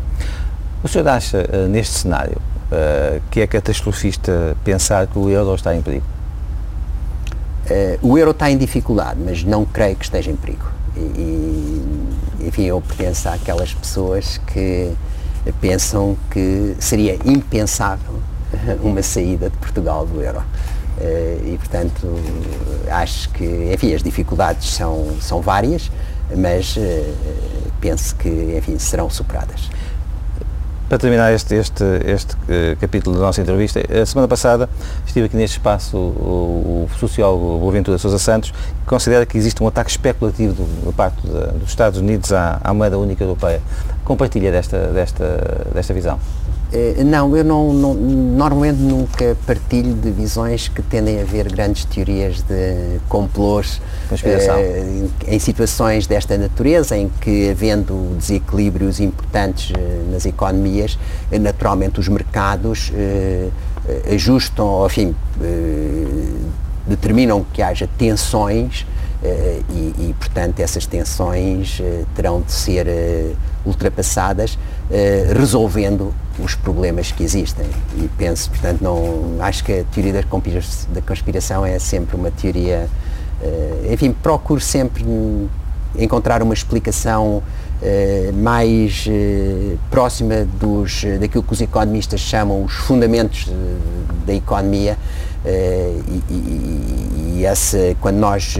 O 0.81 0.87
senhor 0.87 1.07
acha, 1.09 1.45
neste 1.67 1.99
cenário, 1.99 2.37
uh, 2.71 3.21
que 3.29 3.41
é 3.41 3.47
catastrofista 3.47 4.55
pensar 4.63 5.07
que 5.07 5.19
o 5.19 5.29
euro 5.29 5.53
está 5.55 5.75
em 5.75 5.81
perigo? 5.81 6.05
Uh, 7.69 8.07
o 8.07 8.17
euro 8.17 8.31
está 8.31 8.49
em 8.49 8.57
dificuldade, 8.57 9.19
mas 9.23 9.43
não 9.43 9.65
creio 9.65 9.95
que 9.95 10.05
esteja 10.05 10.31
em 10.31 10.35
perigo. 10.35 10.65
E, 10.95 10.99
e, 10.99 12.47
enfim, 12.47 12.63
eu 12.63 12.81
pertenço 12.81 13.29
àquelas 13.29 13.73
pessoas 13.73 14.39
que 14.47 14.91
pensam 15.59 16.17
que 16.29 16.75
seria 16.79 17.17
impensável 17.25 18.15
uma 18.81 19.01
saída 19.01 19.49
de 19.49 19.57
Portugal 19.57 20.05
do 20.05 20.21
euro. 20.21 20.39
Uh, 20.39 21.53
e, 21.53 21.57
portanto, 21.57 22.07
acho 22.89 23.29
que, 23.29 23.71
enfim, 23.73 23.93
as 23.93 24.03
dificuldades 24.03 24.69
são, 24.69 25.15
são 25.19 25.41
várias, 25.41 25.89
mas 26.35 26.75
uh, 26.77 26.81
penso 27.79 28.15
que, 28.15 28.55
enfim, 28.57 28.77
serão 28.77 29.09
superadas. 29.09 29.69
Para 30.91 30.99
terminar 30.99 31.31
este, 31.31 31.55
este, 31.55 31.85
este 32.03 32.35
uh, 32.35 32.75
capítulo 32.77 33.15
da 33.15 33.21
nossa 33.21 33.39
entrevista, 33.39 33.79
a 33.79 34.05
semana 34.05 34.27
passada 34.27 34.69
estive 35.07 35.27
aqui 35.27 35.37
neste 35.37 35.55
espaço 35.55 35.95
o, 35.95 36.85
o 36.91 36.99
sociólogo 36.99 37.59
Boaventura 37.59 37.97
Sousa 37.97 38.19
Santos, 38.19 38.51
que 38.51 38.87
considera 38.87 39.25
que 39.25 39.37
existe 39.37 39.63
um 39.63 39.67
ataque 39.69 39.89
especulativo 39.89 40.67
da 40.85 40.91
parte 40.91 41.25
de, 41.25 41.59
dos 41.59 41.69
Estados 41.69 41.97
Unidos 41.97 42.33
à, 42.33 42.59
à 42.61 42.73
moeda 42.73 42.97
única 42.97 43.23
europeia. 43.23 43.61
Compartilha 44.03 44.51
desta, 44.51 44.87
desta, 44.87 45.69
desta 45.73 45.93
visão? 45.93 46.19
Eh, 46.73 47.03
não, 47.03 47.35
eu 47.35 47.43
não, 47.43 47.73
não, 47.73 47.93
normalmente 47.93 48.79
nunca 48.79 49.35
partilho 49.45 49.93
de 49.93 50.09
visões 50.09 50.69
que 50.69 50.81
tendem 50.81 51.19
a 51.19 51.21
haver 51.21 51.51
grandes 51.51 51.83
teorias 51.83 52.41
de 52.41 52.99
complôs 53.09 53.81
eh, 54.23 55.07
em 55.27 55.39
situações 55.39 56.07
desta 56.07 56.37
natureza, 56.37 56.97
em 56.97 57.09
que 57.19 57.49
havendo 57.49 58.15
desequilíbrios 58.17 58.99
importantes 58.99 59.73
eh, 59.77 60.03
nas 60.11 60.25
economias, 60.25 60.97
eh, 61.31 61.39
naturalmente 61.39 61.99
os 61.99 62.07
mercados 62.07 62.91
ajustam, 64.13 64.65
ou, 64.65 64.85
enfim, 64.85 65.15
determinam 66.87 67.45
que 67.51 67.61
haja 67.61 67.89
tensões 67.97 68.85
e, 69.69 70.09
e, 70.09 70.15
portanto, 70.19 70.59
essas 70.59 70.85
tensões 70.85 71.81
terão 72.15 72.41
de 72.41 72.51
ser 72.51 72.87
ultrapassadas, 73.65 74.57
resolvendo 75.35 76.13
os 76.43 76.55
problemas 76.55 77.11
que 77.11 77.23
existem. 77.23 77.65
E 77.97 78.09
penso, 78.17 78.49
portanto, 78.49 78.81
não 78.81 79.37
acho 79.39 79.63
que 79.63 79.79
a 79.79 79.83
teoria 79.83 80.13
da 80.13 81.01
conspiração 81.01 81.65
é 81.65 81.77
sempre 81.79 82.15
uma 82.15 82.31
teoria. 82.31 82.89
Uh, 83.41 83.93
enfim, 83.93 84.11
procuro 84.11 84.61
sempre 84.61 85.03
encontrar 85.97 86.41
uma 86.43 86.53
explicação 86.53 87.37
uh, 87.37 88.33
mais 88.33 89.05
uh, 89.07 89.77
próxima 89.89 90.45
dos, 90.59 91.03
daquilo 91.19 91.43
que 91.43 91.53
os 91.53 91.61
economistas 91.61 92.19
chamam 92.19 92.63
os 92.63 92.73
fundamentos 92.73 93.51
da 94.25 94.33
economia. 94.33 94.97
E, 95.45 96.21
e, 96.29 97.37
e 97.37 97.45
essa, 97.45 97.77
quando 97.99 98.17
nós 98.17 98.55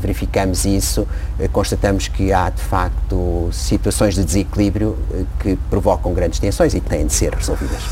verificamos 0.00 0.64
isso, 0.64 1.06
constatamos 1.52 2.08
que 2.08 2.32
há 2.32 2.50
de 2.50 2.62
facto 2.62 3.48
situações 3.52 4.14
de 4.14 4.24
desequilíbrio 4.24 4.96
que 5.40 5.56
provocam 5.70 6.12
grandes 6.12 6.38
tensões 6.38 6.74
e 6.74 6.80
que 6.80 6.88
têm 6.88 7.06
de 7.06 7.14
ser 7.14 7.32
resolvidas. 7.32 7.82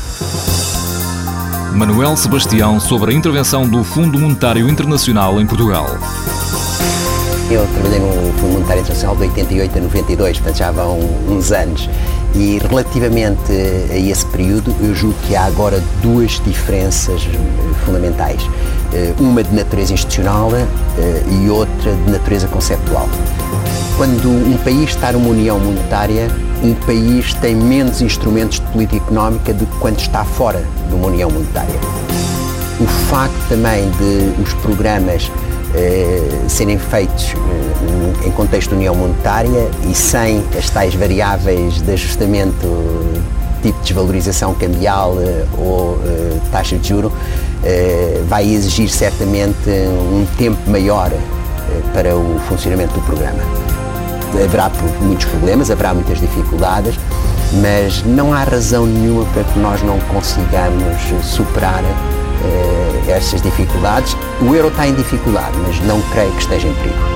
Manuel 1.73 2.15
Sebastião 2.15 2.79
sobre 2.79 3.11
a 3.11 3.13
intervenção 3.13 3.67
do 3.67 3.83
Fundo 3.83 4.17
Monetário 4.17 4.69
Internacional 4.69 5.41
em 5.41 5.45
Portugal. 5.45 5.87
Eu 7.51 7.67
trabalhei 7.67 7.99
no 7.99 8.33
Fundo 8.33 8.53
Monetário 8.53 8.81
Internacional 8.81 9.15
de 9.17 9.23
88 9.23 9.77
a 9.77 9.81
92, 9.81 10.37
portanto 10.37 10.57
já 10.57 10.71
vão 10.71 10.99
uns 11.27 11.51
anos. 11.51 11.89
E 12.37 12.59
relativamente 12.69 13.51
a 13.89 13.97
esse 13.97 14.25
período, 14.25 14.75
eu 14.81 14.93
julgo 14.93 15.15
que 15.25 15.35
há 15.35 15.45
agora 15.45 15.81
duas 16.01 16.41
diferenças 16.43 17.21
fundamentais. 17.85 18.41
Eh, 18.93 19.13
uma 19.19 19.41
de 19.41 19.55
natureza 19.55 19.93
institucional 19.93 20.51
eh, 20.53 21.23
e 21.29 21.49
outra 21.49 21.93
de 21.93 22.11
natureza 22.11 22.47
conceptual. 22.47 23.07
Quando 23.95 24.29
um 24.29 24.57
país 24.63 24.89
está 24.89 25.13
numa 25.13 25.29
união 25.29 25.57
monetária, 25.59 26.29
um 26.61 26.73
país 26.73 27.33
tem 27.35 27.55
menos 27.55 28.01
instrumentos 28.01 28.59
de 28.59 28.65
política 28.67 28.97
económica 28.97 29.53
do 29.53 29.65
que 29.65 29.77
quando 29.79 29.99
está 29.99 30.25
fora 30.25 30.61
de 30.89 30.95
uma 30.95 31.07
união 31.07 31.29
monetária. 31.29 31.79
O 32.79 32.85
facto 32.85 33.35
também 33.47 33.89
de 33.91 34.41
os 34.41 34.53
programas 34.55 35.29
eh, 35.29 35.44
serem 36.47 36.77
feitos 36.77 37.33
eh, 37.33 38.27
em 38.27 38.31
contexto 38.31 38.69
de 38.69 38.75
união 38.75 38.95
monetária 38.95 39.69
e 39.89 39.93
sem 39.93 40.43
as 40.57 40.69
tais 40.69 40.95
variáveis 40.95 41.81
de 41.81 41.91
ajustamento 41.91 42.67
tipo 43.61 43.77
de 43.79 43.85
desvalorização 43.85 44.53
cambial 44.53 45.17
eh, 45.19 45.45
ou 45.57 45.99
taxa 46.51 46.77
de 46.77 46.87
juro, 46.87 47.11
vai 48.27 48.47
exigir 48.47 48.87
certamente 48.89 49.69
um 49.69 50.25
tempo 50.37 50.69
maior 50.69 51.11
para 51.91 52.15
o 52.15 52.39
funcionamento 52.47 52.93
do 52.93 53.01
programa. 53.01 53.39
Haverá 54.43 54.69
muitos 55.01 55.25
problemas, 55.25 55.71
haverá 55.71 55.93
muitas 55.93 56.19
dificuldades, 56.19 56.95
mas 57.61 58.03
não 58.05 58.33
há 58.33 58.43
razão 58.43 58.85
nenhuma 58.85 59.25
para 59.33 59.43
que 59.43 59.57
nós 59.57 59.81
não 59.81 59.99
consigamos 60.01 60.85
superar 61.23 61.83
uh, 62.45 63.11
estas 63.11 63.41
dificuldades. 63.41 64.15
O 64.41 64.53
euro 64.53 64.69
está 64.69 64.87
em 64.87 64.93
dificuldade, 64.93 65.57
mas 65.65 65.79
não 65.81 66.01
creio 66.11 66.31
que 66.31 66.41
esteja 66.41 66.67
em 66.67 66.73
perigo. 66.75 67.15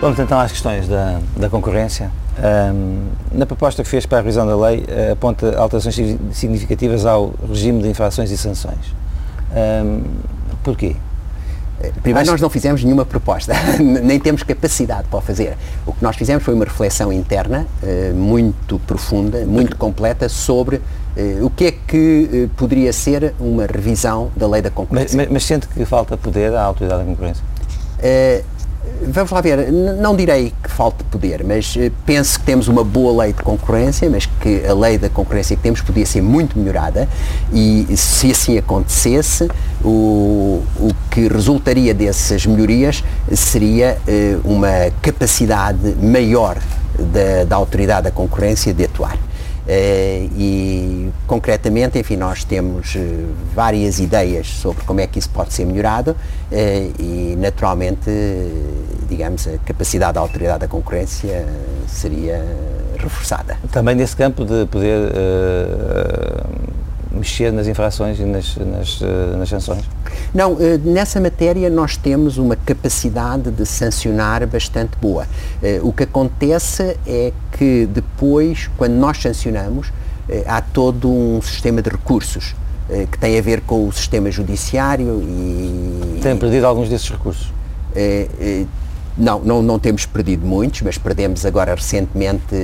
Vamos 0.00 0.18
então 0.18 0.38
às 0.38 0.52
questões 0.52 0.86
da, 0.86 1.20
da 1.36 1.48
concorrência. 1.48 2.10
Um, 2.38 3.08
na 3.32 3.46
proposta 3.46 3.82
que 3.82 3.88
fez 3.88 4.04
para 4.04 4.18
a 4.18 4.20
revisão 4.20 4.46
da 4.46 4.56
lei, 4.56 4.80
uh, 4.80 5.12
aponta 5.12 5.58
alterações 5.58 5.96
significativas 6.32 7.06
ao 7.06 7.34
regime 7.48 7.82
de 7.82 7.88
infrações 7.88 8.30
e 8.30 8.36
sanções. 8.36 8.94
Um, 9.84 10.02
porquê? 10.62 10.96
Primeiro, 12.02 12.20
Acho... 12.20 12.32
nós 12.32 12.40
não 12.40 12.50
fizemos 12.50 12.82
nenhuma 12.82 13.04
proposta, 13.04 13.52
nem 13.78 14.18
temos 14.18 14.42
capacidade 14.42 15.08
para 15.08 15.18
o 15.18 15.22
fazer. 15.22 15.56
O 15.86 15.92
que 15.92 16.02
nós 16.02 16.16
fizemos 16.16 16.42
foi 16.42 16.54
uma 16.54 16.64
reflexão 16.64 17.12
interna 17.12 17.66
muito 18.14 18.78
profunda, 18.80 19.44
muito 19.44 19.76
completa 19.76 20.28
sobre 20.28 20.80
o 21.42 21.50
que 21.50 21.66
é 21.66 21.72
que 21.72 22.48
poderia 22.56 22.92
ser 22.92 23.34
uma 23.40 23.66
revisão 23.66 24.30
da 24.36 24.46
lei 24.46 24.60
da 24.60 24.70
concorrência. 24.70 25.16
Mas, 25.16 25.26
mas, 25.26 25.32
mas 25.34 25.44
sente 25.44 25.66
que 25.68 25.84
falta 25.84 26.16
poder 26.16 26.54
à 26.54 26.62
autoridade 26.62 27.02
da 27.02 27.08
concorrência? 27.08 27.44
Vamos 29.02 29.30
lá 29.30 29.40
ver, 29.40 29.70
não 29.70 30.16
direi 30.16 30.52
que 30.62 30.70
falte 30.70 31.04
poder, 31.04 31.44
mas 31.44 31.74
eh, 31.76 31.90
penso 32.06 32.38
que 32.38 32.46
temos 32.46 32.66
uma 32.66 32.82
boa 32.82 33.24
lei 33.24 33.32
de 33.32 33.42
concorrência, 33.42 34.08
mas 34.08 34.26
que 34.26 34.64
a 34.64 34.72
lei 34.72 34.96
da 34.96 35.10
concorrência 35.10 35.54
que 35.54 35.62
temos 35.62 35.82
podia 35.82 36.06
ser 36.06 36.22
muito 36.22 36.58
melhorada 36.58 37.06
e 37.52 37.86
se 37.94 38.30
assim 38.30 38.56
acontecesse, 38.56 39.50
o, 39.84 40.62
o 40.78 40.90
que 41.10 41.28
resultaria 41.28 41.92
dessas 41.92 42.46
melhorias 42.46 43.04
seria 43.34 43.98
uh, 44.08 44.50
uma 44.50 44.90
capacidade 45.02 45.94
maior 46.00 46.56
da, 46.98 47.44
da 47.44 47.56
autoridade 47.56 48.04
da 48.04 48.10
concorrência 48.10 48.72
de 48.72 48.84
atuar. 48.84 49.18
Uh, 49.66 50.30
e 50.38 51.10
concretamente, 51.26 51.98
enfim, 51.98 52.16
nós 52.16 52.44
temos 52.44 52.94
uh, 52.94 53.00
várias 53.52 53.98
ideias 53.98 54.46
sobre 54.46 54.84
como 54.84 55.00
é 55.00 55.08
que 55.08 55.18
isso 55.18 55.28
pode 55.30 55.52
ser 55.52 55.64
melhorado 55.64 56.12
uh, 56.12 57.02
e 57.02 57.34
naturalmente, 57.36 58.08
digamos, 59.08 59.48
a 59.48 59.58
capacidade 59.58 60.14
da 60.14 60.20
autoridade 60.20 60.60
da 60.60 60.68
concorrência 60.68 61.44
seria 61.88 62.44
reforçada. 62.96 63.58
Também 63.72 63.96
nesse 63.96 64.14
campo 64.14 64.44
de 64.44 64.66
poder 64.66 65.12
mexer 67.16 67.52
nas 67.52 67.66
infrações 67.66 68.18
e 68.20 68.24
nas, 68.24 68.56
nas, 68.56 69.00
eh, 69.02 69.36
nas 69.36 69.48
sanções? 69.48 69.84
Não, 70.32 70.56
eh, 70.60 70.78
nessa 70.78 71.20
matéria 71.20 71.68
nós 71.68 71.96
temos 71.96 72.38
uma 72.38 72.56
capacidade 72.56 73.50
de 73.50 73.66
sancionar 73.66 74.46
bastante 74.46 74.96
boa. 75.00 75.26
Eh, 75.62 75.80
o 75.82 75.92
que 75.92 76.04
acontece 76.04 76.96
é 77.06 77.32
que 77.52 77.86
depois, 77.86 78.70
quando 78.76 78.94
nós 78.94 79.18
sancionamos, 79.20 79.92
há 80.46 80.60
todo 80.60 81.08
um 81.08 81.40
sistema 81.40 81.80
de 81.80 81.88
recursos 81.88 82.54
que 83.12 83.18
tem 83.18 83.38
a 83.38 83.42
ver 83.42 83.60
com 83.60 83.86
o 83.86 83.92
sistema 83.92 84.28
judiciário 84.28 85.22
e... 85.22 86.18
Tem 86.20 86.36
perdido 86.36 86.66
alguns 86.66 86.88
desses 86.88 87.08
recursos? 87.08 87.52
Não, 89.16 89.40
não, 89.40 89.62
não 89.62 89.78
temos 89.78 90.04
perdido 90.04 90.46
muitos, 90.46 90.82
mas 90.82 90.98
perdemos 90.98 91.46
agora 91.46 91.74
recentemente, 91.74 92.54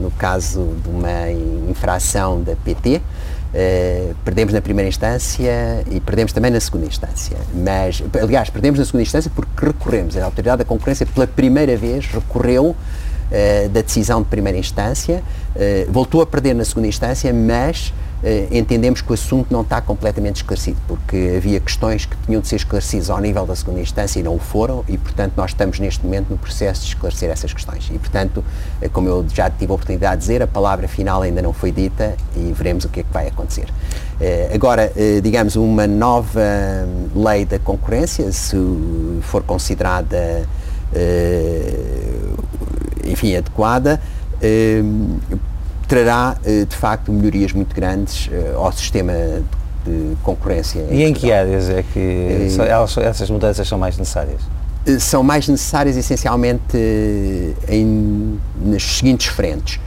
no 0.00 0.10
caso 0.12 0.74
de 0.82 0.88
uma 0.88 1.30
infração 1.68 2.40
da 2.40 2.56
PT, 2.56 3.02
Uh, 3.52 4.14
perdemos 4.24 4.54
na 4.54 4.62
primeira 4.62 4.88
instância 4.88 5.84
e 5.90 6.00
perdemos 6.00 6.32
também 6.32 6.50
na 6.50 6.58
segunda 6.58 6.86
instância. 6.86 7.36
Mas, 7.54 8.02
aliás, 8.20 8.48
perdemos 8.48 8.78
na 8.78 8.86
segunda 8.86 9.02
instância 9.02 9.30
porque 9.34 9.66
recorremos. 9.66 10.16
A 10.16 10.24
Autoridade 10.24 10.58
da 10.58 10.64
Concorrência, 10.64 11.04
pela 11.04 11.26
primeira 11.26 11.76
vez, 11.76 12.06
recorreu 12.06 12.74
uh, 13.32 13.68
da 13.70 13.80
decisão 13.80 14.22
de 14.22 14.28
primeira 14.28 14.58
instância, 14.58 15.22
uh, 15.56 15.90
voltou 15.90 16.20
a 16.20 16.26
perder 16.26 16.54
na 16.54 16.64
segunda 16.64 16.88
instância, 16.88 17.32
mas 17.32 17.92
eh, 18.24 18.46
entendemos 18.52 19.02
que 19.02 19.10
o 19.10 19.14
assunto 19.14 19.52
não 19.52 19.62
está 19.62 19.80
completamente 19.80 20.36
esclarecido, 20.36 20.78
porque 20.86 21.34
havia 21.36 21.58
questões 21.58 22.06
que 22.06 22.16
tinham 22.24 22.40
de 22.40 22.46
ser 22.46 22.56
esclarecidas 22.56 23.10
ao 23.10 23.20
nível 23.20 23.44
da 23.44 23.56
segunda 23.56 23.80
instância 23.80 24.20
e 24.20 24.22
não 24.22 24.36
o 24.36 24.38
foram, 24.38 24.84
e 24.88 24.96
portanto 24.96 25.32
nós 25.36 25.50
estamos 25.50 25.80
neste 25.80 26.04
momento 26.04 26.30
no 26.30 26.38
processo 26.38 26.82
de 26.82 26.88
esclarecer 26.88 27.30
essas 27.30 27.52
questões. 27.52 27.90
E 27.92 27.98
portanto, 27.98 28.44
eh, 28.80 28.88
como 28.88 29.08
eu 29.08 29.26
já 29.34 29.50
tive 29.50 29.72
a 29.72 29.74
oportunidade 29.74 30.16
de 30.16 30.20
dizer, 30.20 30.40
a 30.40 30.46
palavra 30.46 30.86
final 30.86 31.22
ainda 31.22 31.42
não 31.42 31.52
foi 31.52 31.72
dita 31.72 32.14
e 32.36 32.52
veremos 32.52 32.84
o 32.84 32.88
que 32.88 33.00
é 33.00 33.02
que 33.02 33.12
vai 33.12 33.26
acontecer. 33.26 33.66
Eh, 34.20 34.52
agora, 34.54 34.92
digamos, 35.20 35.56
uma 35.56 35.86
nova 35.88 36.40
lei 37.14 37.44
da 37.44 37.58
concorrência, 37.58 38.30
se 38.30 38.56
for 39.22 39.42
considerada, 39.42 40.46
enfim, 43.04 43.36
adequada, 43.36 44.00
trará, 45.92 46.38
eh, 46.44 46.64
de 46.64 46.74
facto, 46.74 47.12
melhorias 47.12 47.52
muito 47.52 47.74
grandes 47.76 48.30
eh, 48.32 48.54
ao 48.56 48.72
sistema 48.72 49.12
de 49.84 50.16
concorrência. 50.22 50.86
E 50.90 51.02
em 51.02 51.12
que 51.12 51.30
áreas 51.30 51.68
é 51.68 51.82
que 51.82 52.48
é, 52.58 53.06
essas 53.06 53.28
mudanças 53.28 53.68
são 53.68 53.78
mais 53.78 53.98
necessárias? 53.98 54.40
São 55.00 55.22
mais 55.22 55.46
necessárias 55.46 55.96
essencialmente 55.96 56.76
em, 57.68 58.38
nas 58.64 58.82
seguintes 58.82 59.26
frentes. 59.26 59.78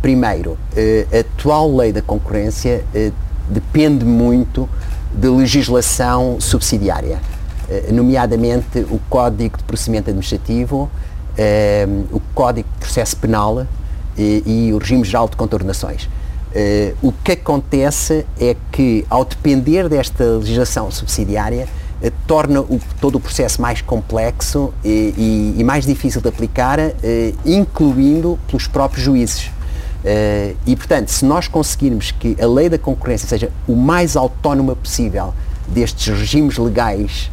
Primeiro, 0.00 0.58
a 1.12 1.18
atual 1.20 1.74
lei 1.76 1.92
da 1.92 2.02
concorrência 2.02 2.84
depende 3.48 4.04
muito 4.04 4.68
de 5.14 5.28
legislação 5.28 6.38
subsidiária, 6.40 7.18
nomeadamente 7.92 8.80
o 8.90 8.98
Código 9.08 9.56
de 9.56 9.64
Procedimento 9.64 10.10
Administrativo, 10.10 10.90
o 12.10 12.20
Código 12.34 12.68
de 12.72 12.78
Processo 12.78 13.16
Penal 13.16 13.66
e, 14.16 14.42
e 14.44 14.72
o 14.72 14.78
regime 14.78 15.04
geral 15.04 15.28
de 15.28 15.36
contornações. 15.36 16.08
Uh, 16.52 17.08
o 17.08 17.12
que 17.24 17.32
acontece 17.32 18.26
é 18.38 18.54
que, 18.70 19.06
ao 19.08 19.24
depender 19.24 19.88
desta 19.88 20.22
legislação 20.22 20.90
subsidiária, 20.90 21.66
uh, 22.02 22.12
torna 22.26 22.60
o, 22.60 22.78
todo 23.00 23.16
o 23.16 23.20
processo 23.20 23.60
mais 23.62 23.80
complexo 23.80 24.72
e, 24.84 25.14
e, 25.56 25.60
e 25.60 25.64
mais 25.64 25.86
difícil 25.86 26.20
de 26.20 26.28
aplicar, 26.28 26.78
uh, 26.78 26.92
incluindo 27.46 28.38
pelos 28.46 28.66
próprios 28.66 29.02
juízes. 29.04 29.50
e, 30.66 30.76
portanto, 30.76 31.08
se 31.08 31.24
nós 31.24 31.46
conseguirmos 31.48 32.10
que 32.10 32.36
a 32.38 32.46
lei 32.46 32.68
da 32.68 32.76
concorrência 32.76 33.28
seja 33.28 33.50
o 33.68 33.76
mais 33.76 34.16
autónoma 34.16 34.74
possível 34.74 35.32
destes 35.68 36.08
regimes 36.18 36.58
legais, 36.58 37.30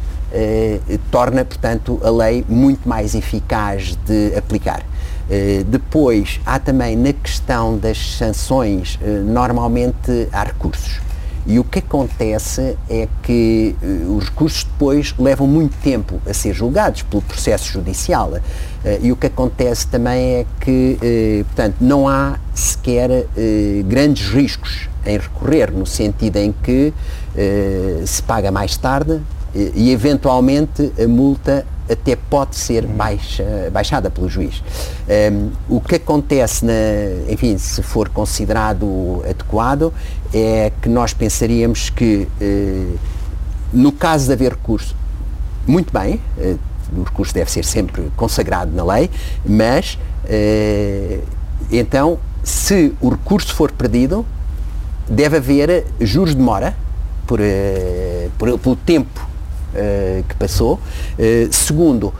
torna, 1.10 1.44
portanto, 1.44 2.00
a 2.02 2.10
lei 2.10 2.44
muito 2.48 2.88
mais 2.88 3.14
eficaz 3.14 3.96
de 4.06 4.34
aplicar. 4.36 4.84
Eh, 5.30 5.62
depois, 5.64 6.40
há 6.44 6.58
também 6.58 6.96
na 6.96 7.12
questão 7.12 7.78
das 7.78 8.16
sanções, 8.16 8.98
eh, 9.00 9.22
normalmente 9.24 10.28
há 10.32 10.42
recursos. 10.42 11.00
E 11.46 11.58
o 11.58 11.64
que 11.64 11.78
acontece 11.78 12.76
é 12.88 13.08
que 13.22 13.74
uh, 13.82 14.14
os 14.14 14.26
recursos 14.26 14.64
depois 14.64 15.14
levam 15.18 15.46
muito 15.46 15.74
tempo 15.82 16.20
a 16.28 16.34
ser 16.34 16.52
julgados 16.52 17.00
pelo 17.02 17.22
processo 17.22 17.72
judicial. 17.72 18.28
Uh, 18.32 18.40
e 19.00 19.10
o 19.10 19.16
que 19.16 19.28
acontece 19.28 19.86
também 19.86 20.34
é 20.34 20.46
que, 20.60 20.98
uh, 21.00 21.44
portanto, 21.46 21.76
não 21.80 22.06
há 22.06 22.38
sequer 22.54 23.26
grandes 23.86 24.28
riscos 24.28 24.86
em 25.06 25.16
recorrer, 25.16 25.72
no 25.72 25.86
sentido 25.86 26.36
em 26.36 26.52
que 26.62 26.92
se 28.04 28.22
paga 28.22 28.50
mais 28.50 28.76
tarde 28.76 29.22
e, 29.54 29.90
eventualmente 29.90 30.92
a 31.02 31.08
multa 31.08 31.66
até 31.90 32.14
pode 32.14 32.54
ser 32.54 32.84
uhum. 32.84 32.92
baixa, 32.92 33.44
baixada 33.72 34.10
pelo 34.10 34.28
juiz. 34.28 34.62
Um, 35.32 35.50
o 35.68 35.80
que 35.80 35.96
acontece, 35.96 36.64
na, 36.64 36.72
enfim, 37.28 37.58
se 37.58 37.82
for 37.82 38.08
considerado 38.08 39.22
adequado, 39.24 39.92
é 40.32 40.70
que 40.80 40.88
nós 40.88 41.12
pensaríamos 41.12 41.90
que, 41.90 42.28
uh, 42.40 42.98
no 43.72 43.90
caso 43.90 44.26
de 44.26 44.32
haver 44.32 44.52
recurso, 44.52 44.94
muito 45.66 45.92
bem, 45.92 46.20
uh, 46.38 46.58
o 46.96 47.02
recurso 47.02 47.34
deve 47.34 47.50
ser 47.50 47.64
sempre 47.64 48.10
consagrado 48.16 48.70
na 48.72 48.84
lei, 48.84 49.10
mas 49.44 49.98
uh, 50.24 51.24
então, 51.72 52.18
se 52.44 52.94
o 53.00 53.10
recurso 53.10 53.52
for 53.52 53.72
perdido, 53.72 54.24
deve 55.08 55.38
haver 55.38 55.86
juros 56.00 56.36
de 56.36 56.40
mora 56.40 56.76
por, 57.26 57.40
por, 58.38 58.58
pelo 58.58 58.76
tempo 58.76 59.29
que 60.28 60.34
passou. 60.36 60.74
Uh, 60.74 61.52
segundo, 61.52 62.04
uh, 62.08 62.14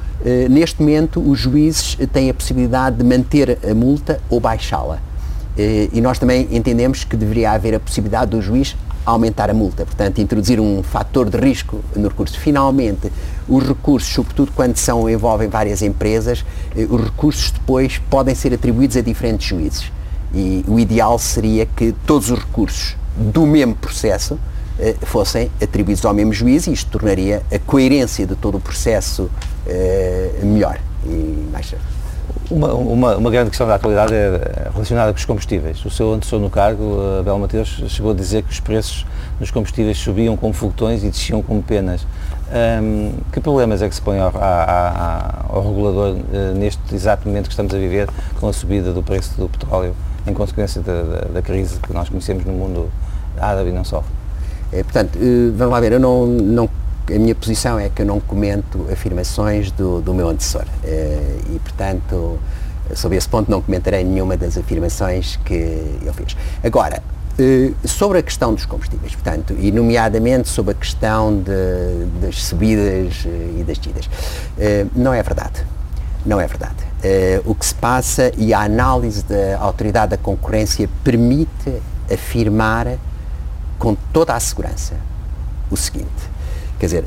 neste 0.48 0.80
momento 0.80 1.20
os 1.20 1.38
juízes 1.38 1.96
têm 2.12 2.30
a 2.30 2.34
possibilidade 2.34 2.96
de 2.96 3.04
manter 3.04 3.58
a 3.68 3.74
multa 3.74 4.20
ou 4.28 4.40
baixá-la. 4.40 4.98
e 5.92 6.00
nós 6.00 6.18
também 6.18 6.48
entendemos 6.50 7.04
que 7.04 7.16
deveria 7.16 7.52
haver 7.52 7.74
a 7.74 7.80
possibilidade 7.80 8.30
do 8.30 8.40
juiz 8.40 8.76
aumentar 9.04 9.50
a 9.50 9.54
multa, 9.54 9.84
portanto, 9.84 10.20
introduzir 10.20 10.60
um 10.60 10.82
fator 10.82 11.28
de 11.28 11.36
risco 11.38 11.80
no 11.96 12.08
recurso. 12.08 12.38
Finalmente, 12.38 13.10
os 13.48 13.66
recursos, 13.66 14.12
sobretudo 14.12 14.52
quando 14.54 14.76
são, 14.76 15.08
envolvem 15.08 15.48
várias 15.48 15.82
empresas, 15.82 16.44
os 16.88 17.02
recursos 17.02 17.50
depois 17.50 17.98
podem 18.10 18.34
ser 18.34 18.54
atribuídos 18.54 18.96
a 18.96 19.00
diferentes 19.00 19.48
juízes. 19.48 19.90
E 20.32 20.64
o 20.68 20.78
ideal 20.78 21.18
seria 21.18 21.66
que 21.66 21.92
todos 22.06 22.30
os 22.30 22.38
recursos 22.38 22.96
do 23.16 23.46
mesmo 23.46 23.74
processo 23.74 24.34
eh, 24.34 24.38
fossem 25.02 25.50
atribuídos 25.62 26.04
ao 26.04 26.14
mesmo 26.14 26.32
juiz 26.32 26.66
e 26.66 26.72
isto 26.72 26.90
tornaria 26.90 27.42
a 27.52 27.58
coerência 27.58 28.26
de 28.26 28.34
todo 28.34 28.56
o 28.56 28.60
processo 28.60 29.30
eh, 29.66 30.40
melhor 30.42 30.78
e 31.04 31.48
mais 31.50 31.74
uma, 32.50 32.74
uma, 32.74 33.16
uma, 33.16 33.30
grande 33.30 33.50
questão 33.50 33.66
da 33.66 33.76
atualidade 33.76 34.12
é 34.12 34.70
relacionada 34.72 35.12
com 35.12 35.18
os 35.18 35.24
combustíveis. 35.24 35.84
O 35.84 35.90
seu 35.90 36.12
antecessor 36.12 36.40
no 36.40 36.50
cargo, 36.50 36.98
Abel 37.20 37.38
Mateus, 37.38 37.82
chegou 37.88 38.10
a 38.10 38.14
dizer 38.14 38.42
que 38.42 38.50
os 38.50 38.58
preços 38.58 39.06
dos 39.38 39.50
combustíveis 39.52 39.98
subiam 39.98 40.36
como 40.36 40.52
foguetões 40.52 41.04
e 41.04 41.10
desciam 41.10 41.42
como 41.42 41.62
penas. 41.62 42.04
Um, 42.82 43.12
que 43.32 43.40
problemas 43.40 43.80
é 43.82 43.88
que 43.88 43.94
se 43.94 44.02
põe 44.02 44.18
ao, 44.18 44.32
ao, 44.36 45.56
ao 45.56 45.68
regulador 45.68 46.16
uh, 46.16 46.58
neste 46.58 46.92
exato 46.92 47.28
momento 47.28 47.44
que 47.44 47.52
estamos 47.52 47.72
a 47.72 47.78
viver 47.78 48.08
com 48.40 48.48
a 48.48 48.52
subida 48.52 48.92
do 48.92 49.02
preço 49.02 49.32
do 49.36 49.48
petróleo 49.48 49.94
em 50.26 50.34
consequência 50.34 50.80
da, 50.80 51.02
da, 51.02 51.20
da 51.34 51.42
crise 51.42 51.78
que 51.78 51.92
nós 51.92 52.08
conhecemos 52.08 52.44
no 52.44 52.52
mundo 52.52 52.90
árabe 53.38 53.70
e 53.70 53.72
não 53.72 53.84
só? 53.84 54.02
É, 54.72 54.82
portanto, 54.82 55.18
eh, 55.20 55.50
vamos 55.56 55.72
lá 55.72 55.80
ver, 55.80 55.92
eu 55.92 56.00
não, 56.00 56.26
não 56.26 56.70
a 57.08 57.18
minha 57.18 57.34
posição 57.34 57.78
é 57.78 57.88
que 57.88 58.02
eu 58.02 58.06
não 58.06 58.20
comento 58.20 58.86
afirmações 58.92 59.72
do, 59.72 60.00
do 60.00 60.14
meu 60.14 60.28
antecessor 60.28 60.64
e, 61.52 61.58
portanto, 61.58 62.38
sobre 62.94 63.18
esse 63.18 63.28
ponto 63.28 63.50
não 63.50 63.60
comentarei 63.60 64.04
nenhuma 64.04 64.36
das 64.36 64.56
afirmações 64.56 65.36
que 65.44 65.54
ele 65.54 66.12
fez. 66.14 66.36
Agora, 66.62 67.02
sobre 67.84 68.18
a 68.18 68.22
questão 68.22 68.54
dos 68.54 68.64
combustíveis, 68.64 69.12
portanto, 69.16 69.56
e 69.58 69.72
nomeadamente 69.72 70.48
sobre 70.48 70.70
a 70.70 70.74
questão 70.74 71.36
de, 71.36 72.06
das 72.20 72.44
subidas 72.44 73.24
e 73.58 73.64
das 73.66 73.76
descidas, 73.76 74.08
não 74.94 75.12
é 75.12 75.20
verdade. 75.20 75.64
Não 76.24 76.40
é 76.40 76.46
verdade. 76.46 76.76
o 77.44 77.56
que 77.56 77.66
se 77.66 77.74
passa 77.74 78.30
e 78.36 78.54
a 78.54 78.60
análise 78.60 79.24
da 79.24 79.58
Autoridade 79.58 80.12
da 80.12 80.16
Concorrência 80.16 80.88
permite 81.02 81.72
afirmar 82.08 82.86
com 83.80 83.96
toda 84.12 84.34
a 84.34 84.38
segurança 84.38 84.94
o 85.70 85.76
seguinte, 85.76 86.08
quer 86.78 86.86
dizer, 86.86 87.04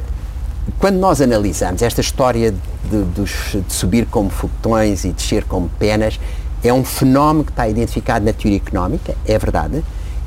quando 0.79 0.97
nós 0.97 1.21
analisamos 1.21 1.81
esta 1.81 2.01
história 2.01 2.51
de, 2.51 3.03
de, 3.03 3.61
de 3.61 3.73
subir 3.73 4.05
como 4.07 4.29
foguetões 4.29 5.05
e 5.05 5.11
descer 5.11 5.43
como 5.43 5.69
penas, 5.77 6.19
é 6.63 6.73
um 6.73 6.83
fenómeno 6.83 7.43
que 7.43 7.51
está 7.51 7.67
identificado 7.67 8.25
na 8.25 8.33
teoria 8.33 8.57
económica, 8.57 9.15
é 9.25 9.37
verdade, 9.37 9.83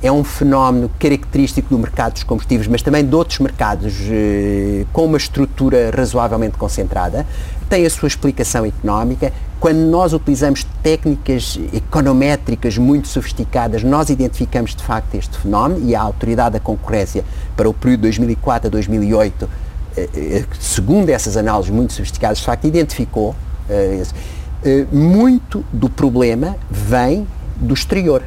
é 0.07 0.13
um 0.13 0.23
fenómeno 0.23 0.91
característico 0.99 1.69
do 1.69 1.79
mercado 1.79 2.15
dos 2.15 2.23
combustíveis, 2.23 2.69
mas 2.69 2.83
também 2.83 3.05
de 3.05 3.15
outros 3.15 3.39
mercados 3.41 3.95
eh, 4.09 4.85
com 4.93 5.07
uma 5.07 5.17
estrutura 5.17 5.91
razoavelmente 5.91 6.57
concentrada, 6.57 7.27
tem 7.69 7.85
a 7.85 7.91
sua 7.91 8.07
explicação 8.07 8.65
económica. 8.65 9.33
Quando 9.59 9.79
nós 9.79 10.13
utilizamos 10.13 10.65
técnicas 10.83 11.59
econométricas 11.73 12.79
muito 12.79 13.09
sofisticadas, 13.09 13.83
nós 13.83 14.09
identificamos 14.09 14.75
de 14.75 14.83
facto 14.83 15.15
este 15.15 15.37
fenómeno 15.39 15.89
e 15.89 15.95
a 15.95 16.01
Autoridade 16.01 16.53
da 16.55 16.61
Concorrência 16.61 17.25
para 17.57 17.69
o 17.69 17.75
período 17.75 18.03
2004 18.03 18.69
a 18.69 18.71
2008, 18.71 19.49
eh, 19.97 20.09
eh, 20.15 20.45
segundo 20.61 21.09
essas 21.09 21.37
análises 21.37 21.71
muito 21.71 21.93
sofisticadas, 21.93 22.39
de 22.39 22.45
facto 22.45 22.67
identificou 22.67 23.35
eh, 23.69 24.87
muito 24.93 25.65
do 25.73 25.89
problema 25.89 26.57
vem 26.71 27.27
do 27.57 27.75
exterior, 27.75 28.23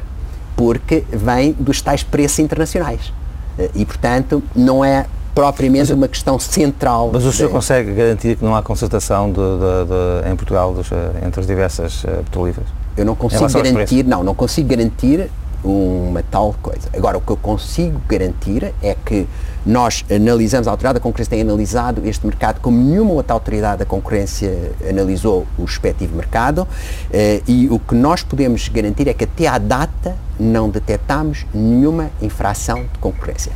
porque 0.60 1.04
vem 1.10 1.56
dos 1.58 1.80
tais 1.80 2.02
preços 2.02 2.38
internacionais. 2.38 3.14
E, 3.74 3.82
portanto, 3.86 4.42
não 4.54 4.84
é 4.84 5.06
propriamente 5.34 5.88
mas, 5.88 5.90
uma 5.90 6.06
questão 6.06 6.38
central. 6.38 7.08
Mas 7.14 7.24
o 7.24 7.32
senhor 7.32 7.48
de... 7.48 7.54
consegue 7.54 7.94
garantir 7.94 8.36
que 8.36 8.44
não 8.44 8.54
há 8.54 8.62
concertação 8.62 9.32
de, 9.32 9.38
de, 9.38 10.30
em 10.30 10.36
Portugal 10.36 10.74
dos, 10.74 10.92
eh, 10.92 11.24
entre 11.26 11.40
as 11.40 11.46
diversas 11.46 12.04
uh, 12.04 12.08
petrolíferas? 12.24 12.68
Eu 12.94 13.06
não 13.06 13.14
consigo 13.14 13.50
garantir, 13.50 14.04
não, 14.04 14.22
não 14.22 14.34
consigo 14.34 14.68
garantir 14.68 15.30
uma 15.62 16.22
tal 16.22 16.54
coisa. 16.62 16.88
Agora, 16.94 17.18
o 17.18 17.20
que 17.20 17.30
eu 17.30 17.36
consigo 17.36 18.00
garantir 18.08 18.72
é 18.82 18.96
que 19.04 19.26
nós 19.64 20.04
analisamos, 20.10 20.66
a 20.66 20.70
Autoridade 20.70 20.94
da 20.94 21.00
Concorrência 21.00 21.30
tem 21.30 21.42
analisado 21.42 22.06
este 22.06 22.26
mercado 22.26 22.60
como 22.60 22.82
nenhuma 22.82 23.12
outra 23.12 23.34
autoridade 23.34 23.80
da 23.80 23.84
concorrência 23.84 24.72
analisou 24.88 25.46
o 25.58 25.64
respectivo 25.64 26.16
mercado 26.16 26.66
eh, 27.12 27.42
e 27.46 27.68
o 27.68 27.78
que 27.78 27.94
nós 27.94 28.22
podemos 28.22 28.68
garantir 28.68 29.06
é 29.06 29.12
que 29.12 29.24
até 29.24 29.46
à 29.46 29.58
data 29.58 30.16
não 30.38 30.70
detectamos 30.70 31.44
nenhuma 31.52 32.10
infração 32.22 32.84
de 32.84 32.98
concorrência. 33.00 33.52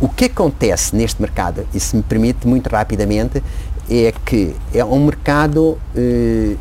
O 0.00 0.08
que 0.08 0.24
acontece 0.24 0.94
neste 0.96 1.22
mercado, 1.22 1.64
e 1.72 1.78
se 1.78 1.94
me 1.94 2.02
permite 2.02 2.48
muito 2.48 2.68
rapidamente, 2.68 3.40
é 3.88 4.12
que 4.24 4.56
é 4.74 4.84
um 4.84 5.04
mercado 5.04 5.78
eh, 5.94 6.56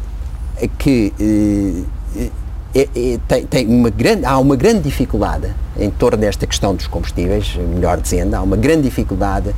que 0.78 1.12
eh, 1.20 2.30
é, 2.76 2.82
é, 2.96 3.20
tem, 3.28 3.46
tem, 3.46 3.68
uma 3.68 3.90
grande, 3.90 4.26
há 4.26 4.38
uma 4.40 4.56
grande 4.56 4.82
dificuldade 4.82 5.54
em 5.78 5.90
torno 5.90 6.18
desta 6.18 6.48
questão 6.48 6.74
dos 6.74 6.88
combustíveis, 6.88 7.56
melhor 7.56 8.00
dizendo, 8.00 8.34
há 8.34 8.42
uma 8.42 8.58
grande 8.58 8.84
dificuldade, 8.84 9.54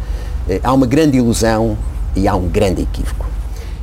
eh, 0.49 0.59
há 0.63 0.73
uma 0.73 0.85
grande 0.85 1.17
ilusão 1.17 1.77
e 2.15 2.27
há 2.27 2.35
um 2.35 2.47
grande 2.47 2.81
equívoco. 2.81 3.25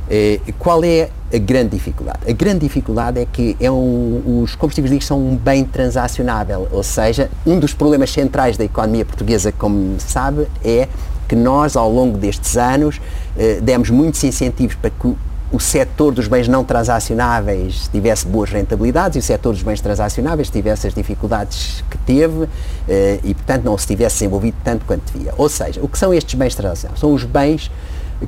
Eh, 0.09 0.39
qual 0.59 0.83
é 0.83 1.09
a 1.33 1.37
grande 1.37 1.69
dificuldade? 1.69 2.19
A 2.27 2.31
grande 2.31 2.59
dificuldade 2.59 3.19
é 3.19 3.25
que 3.25 3.57
é 3.59 3.71
um, 3.71 4.41
os 4.43 4.55
combustíveis 4.55 4.91
líquidos 4.91 5.07
são 5.07 5.19
um 5.19 5.35
bem 5.35 5.63
transacionável, 5.63 6.67
ou 6.71 6.83
seja, 6.83 7.29
um 7.45 7.59
dos 7.59 7.73
problemas 7.73 8.11
centrais 8.11 8.55
da 8.55 8.63
economia 8.63 9.03
portuguesa, 9.03 9.51
como 9.51 9.95
sabe, 9.99 10.47
é 10.63 10.87
que 11.27 11.35
nós, 11.35 11.75
ao 11.75 11.91
longo 11.91 12.17
destes 12.17 12.55
anos, 12.57 13.01
eh, 13.35 13.59
demos 13.61 13.89
muitos 13.89 14.23
incentivos 14.23 14.75
para 14.75 14.91
que 14.91 15.15
o 15.53 15.59
setor 15.59 16.11
dos 16.11 16.27
bens 16.27 16.47
não 16.47 16.63
transacionáveis 16.63 17.87
tivesse 17.87 18.25
boas 18.25 18.49
rentabilidades 18.49 19.17
e 19.17 19.19
o 19.19 19.21
setor 19.21 19.53
dos 19.53 19.61
bens 19.61 19.79
transacionáveis 19.79 20.49
tivesse 20.49 20.87
as 20.87 20.95
dificuldades 20.95 21.83
que 21.91 21.97
teve 21.99 22.49
eh, 22.89 23.19
e, 23.23 23.35
portanto, 23.35 23.63
não 23.63 23.77
se 23.77 23.85
tivesse 23.85 24.15
desenvolvido 24.15 24.57
tanto 24.63 24.83
quanto 24.83 25.13
devia. 25.13 25.31
Ou 25.37 25.47
seja, 25.47 25.79
o 25.79 25.87
que 25.87 25.99
são 25.99 26.11
estes 26.11 26.33
bens 26.33 26.55
transacionáveis? 26.55 26.99
São 26.99 27.13
os 27.13 27.23
bens 27.23 27.71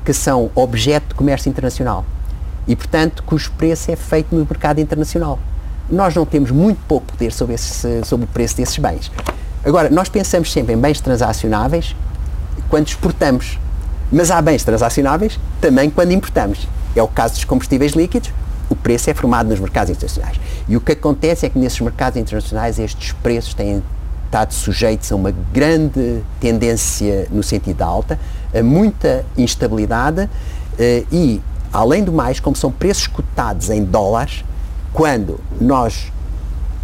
que 0.04 0.12
são 0.12 0.52
objeto 0.54 1.08
de 1.08 1.14
comércio 1.16 1.48
internacional 1.48 2.04
e, 2.64 2.76
portanto, 2.76 3.24
cujo 3.24 3.50
preço 3.58 3.90
é 3.90 3.96
feito 3.96 4.32
no 4.32 4.46
mercado 4.48 4.80
internacional. 4.80 5.40
Nós 5.90 6.14
não 6.14 6.24
temos 6.24 6.52
muito 6.52 6.78
pouco 6.86 7.06
poder 7.06 7.32
sobre, 7.32 7.56
esse, 7.56 8.04
sobre 8.04 8.26
o 8.26 8.28
preço 8.28 8.56
desses 8.56 8.78
bens. 8.78 9.10
Agora, 9.64 9.90
nós 9.90 10.08
pensamos 10.08 10.52
sempre 10.52 10.74
em 10.74 10.78
bens 10.78 11.00
transacionáveis 11.00 11.96
quando 12.68 12.86
exportamos, 12.86 13.58
mas 14.12 14.30
há 14.30 14.40
bens 14.40 14.62
transacionáveis 14.62 15.40
também 15.60 15.90
quando 15.90 16.12
importamos. 16.12 16.68
É 16.98 17.02
o 17.02 17.08
caso 17.08 17.34
dos 17.34 17.44
combustíveis 17.44 17.92
líquidos, 17.92 18.30
o 18.68 18.74
preço 18.74 19.10
é 19.10 19.14
formado 19.14 19.48
nos 19.48 19.60
mercados 19.60 19.90
internacionais. 19.90 20.40
E 20.68 20.76
o 20.76 20.80
que 20.80 20.92
acontece 20.92 21.46
é 21.46 21.48
que 21.48 21.58
nesses 21.58 21.80
mercados 21.80 22.18
internacionais 22.18 22.78
estes 22.78 23.12
preços 23.12 23.54
têm 23.54 23.82
estado 24.24 24.52
sujeitos 24.52 25.12
a 25.12 25.16
uma 25.16 25.32
grande 25.52 26.22
tendência 26.40 27.28
no 27.30 27.42
sentido 27.42 27.76
da 27.76 27.86
alta, 27.86 28.18
a 28.52 28.62
muita 28.62 29.24
instabilidade 29.36 30.28
eh, 30.78 31.04
e 31.12 31.40
Além 31.76 32.02
do 32.02 32.10
mais, 32.10 32.40
como 32.40 32.56
são 32.56 32.72
preços 32.72 33.06
cotados 33.06 33.68
em 33.68 33.84
dólares, 33.84 34.42
quando 34.94 35.38
nós 35.60 36.10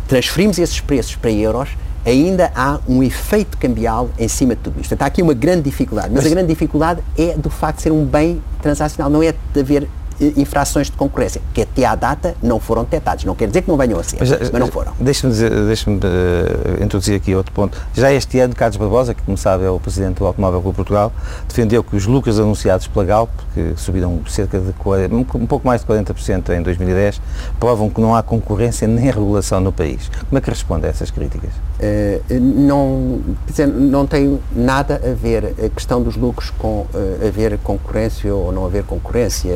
transferimos 0.06 0.58
esses 0.58 0.80
preços 0.80 1.16
para 1.16 1.30
euros, 1.30 1.70
ainda 2.04 2.52
há 2.54 2.78
um 2.86 3.02
efeito 3.02 3.56
cambial 3.56 4.10
em 4.18 4.28
cima 4.28 4.54
de 4.54 4.60
tudo 4.60 4.74
isto. 4.80 4.90
Portanto, 4.90 5.02
há 5.02 5.06
aqui 5.06 5.22
uma 5.22 5.32
grande 5.32 5.62
dificuldade. 5.62 6.08
Mas, 6.12 6.24
mas 6.24 6.26
a 6.26 6.34
grande 6.34 6.48
dificuldade 6.48 7.02
é 7.16 7.34
do 7.38 7.48
facto 7.48 7.76
de 7.76 7.84
ser 7.84 7.92
um 7.92 8.04
bem 8.04 8.42
transacional, 8.60 9.10
não 9.10 9.22
é 9.22 9.32
de 9.32 9.60
haver 9.60 9.88
infrações 10.36 10.90
de 10.90 10.96
concorrência, 10.96 11.40
que 11.52 11.62
até 11.62 11.84
à 11.84 11.94
data 11.94 12.34
não 12.42 12.60
foram 12.60 12.84
detectados. 12.84 13.24
Não 13.24 13.34
quer 13.34 13.48
dizer 13.48 13.62
que 13.62 13.68
não 13.68 13.76
venham 13.76 13.98
a 13.98 14.02
ser, 14.02 14.18
mas, 14.20 14.30
mas 14.30 14.52
não 14.52 14.68
foram. 14.68 14.92
Deixe-me 15.00 15.32
deixe 15.66 15.88
uh, 15.88 16.82
introduzir 16.82 17.16
aqui 17.16 17.34
outro 17.34 17.52
ponto. 17.52 17.80
Já 17.94 18.12
este 18.12 18.38
ano, 18.38 18.54
Carlos 18.54 18.76
Barbosa, 18.76 19.14
que 19.14 19.22
como 19.22 19.36
sabe 19.36 19.64
é 19.64 19.70
o 19.70 19.80
Presidente 19.80 20.18
do 20.18 20.26
Automóvel 20.26 20.60
Clube 20.60 20.76
Portugal, 20.76 21.12
defendeu 21.48 21.82
que 21.82 21.96
os 21.96 22.06
lucros 22.06 22.38
anunciados 22.38 22.86
pela 22.86 23.04
Galp, 23.04 23.30
que 23.54 23.74
subiram 23.76 24.20
cerca 24.28 24.58
de 24.58 24.72
40, 24.74 25.14
um 25.14 25.46
pouco 25.46 25.66
mais 25.66 25.80
de 25.80 25.86
40% 25.86 26.50
em 26.50 26.62
2010, 26.62 27.20
provam 27.58 27.90
que 27.90 28.00
não 28.00 28.14
há 28.14 28.22
concorrência 28.22 28.86
nem 28.86 29.04
regulação 29.06 29.60
no 29.60 29.72
país. 29.72 30.10
Como 30.28 30.38
é 30.38 30.40
que 30.40 30.50
responde 30.50 30.86
a 30.86 30.88
essas 30.88 31.10
críticas? 31.10 31.50
Uh, 31.78 32.40
não, 32.40 33.20
dizer, 33.46 33.66
não 33.66 34.06
tem 34.06 34.38
nada 34.54 35.00
a 35.04 35.14
ver 35.14 35.54
a 35.64 35.68
questão 35.68 36.02
dos 36.02 36.16
lucros 36.16 36.50
com 36.50 36.80
uh, 36.80 36.88
haver 37.26 37.58
concorrência 37.58 38.34
ou 38.34 38.52
não 38.52 38.64
haver 38.64 38.84
concorrência 38.84 39.52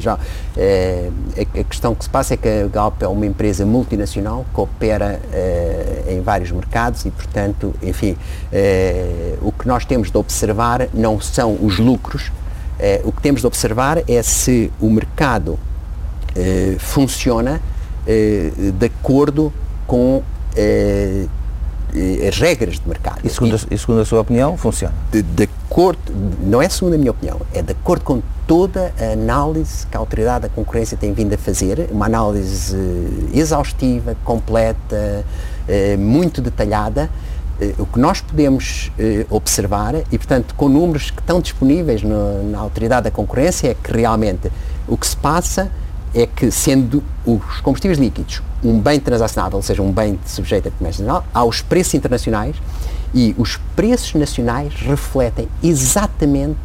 geral. 0.00 0.18
Uh, 0.56 1.12
a, 1.60 1.64
questão 1.64 1.94
que 1.94 2.04
se 2.04 2.10
passa 2.10 2.34
é 2.34 2.36
que 2.36 2.48
a 2.48 2.66
Galp 2.66 3.02
é 3.02 3.08
uma 3.08 3.26
empresa 3.26 3.64
multinacional 3.64 4.44
que 4.54 4.60
opera 4.60 5.20
em 6.08 6.20
vários 6.20 6.50
mercados 6.50 7.04
e, 7.04 7.10
portanto, 7.10 7.74
enfim, 7.82 8.16
o 9.40 9.52
que 9.52 9.66
nós 9.66 9.84
temos 9.84 10.10
de 10.10 10.16
observar 10.16 10.88
não 10.92 11.20
são 11.20 11.56
os 11.60 11.78
lucros, 11.78 12.30
o 13.04 13.12
que 13.12 13.22
temos 13.22 13.40
de 13.40 13.46
observar 13.46 14.02
é 14.08 14.22
se 14.22 14.70
o 14.80 14.90
mercado 14.90 15.58
funciona 16.78 17.60
de 18.06 18.86
acordo 18.86 19.52
com 19.86 20.22
as 22.26 22.38
regras 22.38 22.80
de 22.80 22.88
mercado. 22.88 23.20
E 23.24 23.28
segundo, 23.28 23.54
a, 23.54 23.74
e 23.74 23.78
segundo 23.78 24.00
a 24.00 24.04
sua 24.04 24.20
opinião, 24.20 24.56
funciona? 24.56 24.94
De, 25.10 25.22
de 25.22 25.48
acordo, 25.68 26.00
não 26.40 26.62
é 26.62 26.68
segundo 26.68 26.94
a 26.94 26.98
minha 26.98 27.10
opinião, 27.10 27.40
é 27.52 27.62
de 27.62 27.72
acordo 27.72 28.04
com 28.04 28.22
toda 28.46 28.92
a 28.98 29.12
análise 29.12 29.86
que 29.86 29.96
a 29.96 30.00
Autoridade 30.00 30.42
da 30.42 30.48
Concorrência 30.48 30.96
tem 30.96 31.12
vindo 31.12 31.34
a 31.34 31.38
fazer, 31.38 31.88
uma 31.90 32.06
análise 32.06 32.76
exaustiva, 33.32 34.16
completa, 34.24 35.24
eh, 35.68 35.96
muito 35.96 36.40
detalhada, 36.40 37.08
eh, 37.60 37.74
o 37.78 37.86
que 37.86 37.98
nós 37.98 38.20
podemos 38.20 38.90
eh, 38.98 39.24
observar, 39.30 39.94
e 40.10 40.18
portanto 40.18 40.54
com 40.54 40.68
números 40.68 41.10
que 41.10 41.20
estão 41.20 41.40
disponíveis 41.40 42.02
no, 42.02 42.50
na 42.50 42.58
Autoridade 42.58 43.04
da 43.04 43.10
Concorrência, 43.10 43.68
é 43.68 43.74
que 43.74 43.92
realmente 43.92 44.50
o 44.88 44.96
que 44.96 45.06
se 45.06 45.16
passa 45.16 45.70
é 46.14 46.26
que, 46.26 46.50
sendo 46.50 47.02
os 47.24 47.60
combustíveis 47.60 47.98
líquidos 47.98 48.42
um 48.62 48.78
bem 48.78 49.00
transacionável, 49.00 49.56
ou 49.56 49.62
seja, 49.62 49.82
um 49.82 49.90
bem 49.90 50.18
sujeito 50.24 50.68
a 50.68 50.70
comércio 50.70 51.04
nacional, 51.04 51.24
há 51.34 51.44
os 51.44 51.62
preços 51.62 51.94
internacionais 51.94 52.56
e 53.14 53.34
os 53.36 53.56
preços 53.74 54.14
nacionais 54.14 54.74
refletem 54.74 55.48
exatamente 55.62 56.58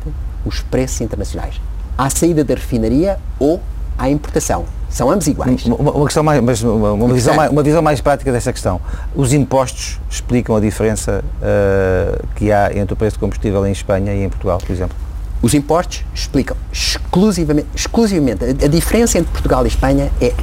os 0.45 0.61
preços 0.61 1.01
internacionais. 1.01 1.59
À 1.97 2.09
saída 2.09 2.43
da 2.43 2.53
refinaria 2.53 3.17
ou 3.39 3.61
à 3.97 4.09
importação. 4.09 4.65
São 4.89 5.09
ambos 5.09 5.27
iguais. 5.27 5.65
Uma, 5.65 5.91
uma 5.91 6.05
questão 6.05 6.23
mais, 6.23 6.41
mas 6.41 6.61
uma, 6.63 6.93
uma, 6.93 7.13
visão 7.13 7.35
mais, 7.35 7.51
uma 7.51 7.63
visão 7.63 7.81
mais 7.81 7.99
prática 7.99 8.31
dessa 8.31 8.53
questão. 8.53 8.79
Os 9.15 9.33
impostos 9.33 9.99
explicam 10.09 10.55
a 10.55 10.59
diferença 10.59 11.23
uh, 11.41 12.27
que 12.35 12.51
há 12.51 12.71
entre 12.77 12.93
o 12.93 12.95
preço 12.95 13.15
de 13.15 13.19
combustível 13.19 13.65
em 13.65 13.71
Espanha 13.71 14.13
e 14.13 14.23
em 14.23 14.29
Portugal, 14.29 14.59
por 14.59 14.71
exemplo? 14.71 14.95
Os 15.41 15.53
impostos 15.53 16.03
explicam 16.13 16.57
exclusivamente, 16.71 17.67
exclusivamente 17.75 18.43
a, 18.43 18.47
a 18.65 18.67
diferença 18.67 19.17
entre 19.17 19.31
Portugal 19.31 19.63
e 19.65 19.67
Espanha 19.67 20.11
é 20.19 20.33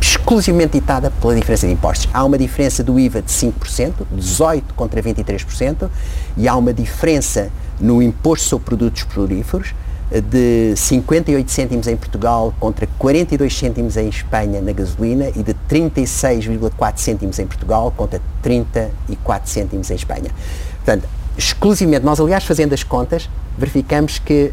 exclusivamente 0.00 0.72
ditada 0.72 1.10
pela 1.10 1.34
diferença 1.34 1.66
de 1.66 1.72
impostos. 1.72 2.08
Há 2.12 2.24
uma 2.24 2.38
diferença 2.38 2.82
do 2.84 2.98
IVA 2.98 3.22
de 3.22 3.32
5%, 3.32 3.92
18% 4.16 4.62
contra 4.74 5.02
23%, 5.02 5.88
e 6.36 6.46
há 6.46 6.56
uma 6.56 6.72
diferença 6.72 7.50
no 7.80 8.02
imposto 8.02 8.48
sobre 8.48 8.66
produtos 8.66 9.02
petrolíferos 9.04 9.74
de 10.10 10.74
58 10.76 11.50
cêntimos 11.50 11.88
em 11.88 11.96
Portugal 11.96 12.54
contra 12.60 12.86
42 12.98 13.56
cêntimos 13.56 13.96
em 13.96 14.08
Espanha 14.08 14.60
na 14.60 14.72
gasolina 14.72 15.28
e 15.34 15.42
de 15.42 15.54
36,4 15.68 16.98
cêntimos 16.98 17.38
em 17.40 17.46
Portugal 17.46 17.92
contra 17.96 18.20
34 18.40 19.50
cêntimos 19.50 19.90
em 19.90 19.94
Espanha. 19.96 20.30
Portanto, 20.76 21.08
exclusivamente, 21.36 22.04
nós 22.04 22.20
aliás 22.20 22.44
fazendo 22.44 22.72
as 22.72 22.82
contas, 22.82 23.28
verificamos 23.58 24.18
que 24.18 24.52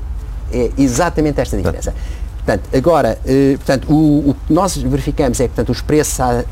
é 0.51 0.71
exatamente 0.77 1.39
esta 1.39 1.57
diferença. 1.57 1.93
Portanto, 2.37 2.69
agora, 2.75 3.17
eh, 3.25 3.53
portanto, 3.55 3.91
o, 3.91 4.29
o, 4.29 4.33
que 4.33 4.53
nós 4.53 4.75
verificamos 4.77 5.39
é 5.39 5.43
que 5.43 5.49
portanto, 5.49 5.69
os 5.71 5.81
preços 5.81 6.19
a, 6.19 6.43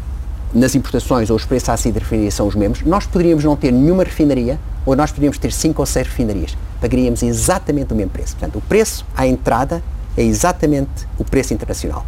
nas 0.54 0.74
importações 0.76 1.30
ou 1.30 1.36
os 1.36 1.46
preços 1.46 1.70
à 1.70 1.76
refinaria 1.76 2.32
são 2.32 2.48
os 2.48 2.56
mesmos. 2.56 2.82
Nós 2.84 3.06
poderíamos 3.06 3.44
não 3.44 3.56
ter 3.56 3.72
nenhuma 3.72 4.04
refinaria 4.04 4.60
ou 4.86 4.96
nós 4.96 5.12
poderíamos 5.12 5.38
ter 5.38 5.52
cinco 5.52 5.82
ou 5.82 5.86
seis 5.86 6.08
refinarias. 6.08 6.58
Pagaríamos 6.80 7.22
exatamente 7.22 7.94
o 7.94 7.96
mesmo 7.96 8.12
preço. 8.12 8.36
Portanto, 8.38 8.58
o 8.58 8.62
preço 8.62 9.06
à 9.15 9.28
entrada 9.28 9.84
é 10.17 10.24
exatamente 10.24 11.08
o 11.17 11.24
preço 11.24 11.54
internacional. 11.54 12.06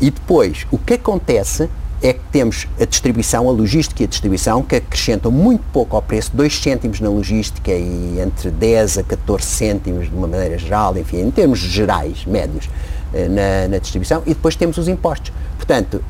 E 0.00 0.10
depois, 0.10 0.66
o 0.70 0.78
que 0.78 0.94
acontece 0.94 1.68
é 2.02 2.12
que 2.12 2.20
temos 2.30 2.66
a 2.80 2.84
distribuição, 2.84 3.48
a 3.48 3.52
logística 3.52 4.02
e 4.02 4.06
a 4.06 4.08
distribuição, 4.08 4.62
que 4.62 4.76
acrescentam 4.76 5.32
muito 5.32 5.64
pouco 5.72 5.96
ao 5.96 6.02
preço, 6.02 6.30
2 6.34 6.60
cêntimos 6.60 7.00
na 7.00 7.08
logística 7.08 7.72
e 7.72 8.20
entre 8.20 8.50
10 8.50 8.98
a 8.98 9.02
14 9.02 9.44
cêntimos 9.44 10.08
de 10.08 10.14
uma 10.14 10.28
maneira 10.28 10.56
geral, 10.58 10.96
enfim, 10.96 11.22
em 11.22 11.30
termos 11.30 11.58
gerais, 11.58 12.24
médios, 12.24 12.68
eh, 13.12 13.28
na, 13.28 13.68
na 13.68 13.78
distribuição, 13.78 14.22
e 14.26 14.30
depois 14.30 14.54
temos 14.54 14.78
os 14.78 14.86
impostos. 14.86 15.32
Portanto, 15.56 16.02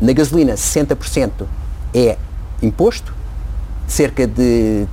na 0.00 0.12
gasolina 0.12 0.54
60% 0.54 1.46
é 1.94 2.16
imposto, 2.62 3.14
cerca 3.86 4.26
de 4.26 4.86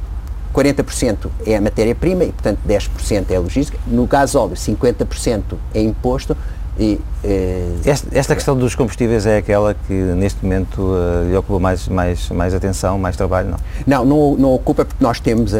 40% 0.53 1.29
é 1.45 1.55
a 1.55 1.61
matéria-prima 1.61 2.23
e, 2.23 2.31
portanto, 2.31 2.59
10% 2.67 3.29
é 3.29 3.39
logística. 3.39 3.77
No 3.85 4.05
gás 4.07 4.33
óleo, 4.33 4.55
50% 4.55 5.41
é 5.73 5.81
imposto. 5.81 6.35
E, 6.79 6.99
eh, 7.23 7.71
esta, 7.85 8.07
esta, 8.11 8.35
questão 8.35 8.55
dos 8.55 8.75
combustíveis 8.75 9.25
é 9.25 9.37
aquela 9.37 9.73
que 9.73 9.93
neste 9.93 10.43
momento 10.43 10.79
uh, 10.81 11.27
lhe 11.27 11.35
ocupa 11.35 11.59
mais, 11.59 11.87
mais, 11.87 12.29
mais 12.29 12.53
atenção, 12.53 12.99
mais 12.99 13.17
trabalho, 13.17 13.49
não? 13.49 13.57
Não, 13.85 14.05
não, 14.05 14.37
não 14.37 14.53
ocupa 14.53 14.85
porque 14.85 15.03
nós 15.03 15.19
temos, 15.19 15.53
uh, 15.53 15.57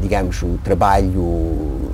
digamos, 0.00 0.40
o 0.42 0.58
trabalho 0.62 1.90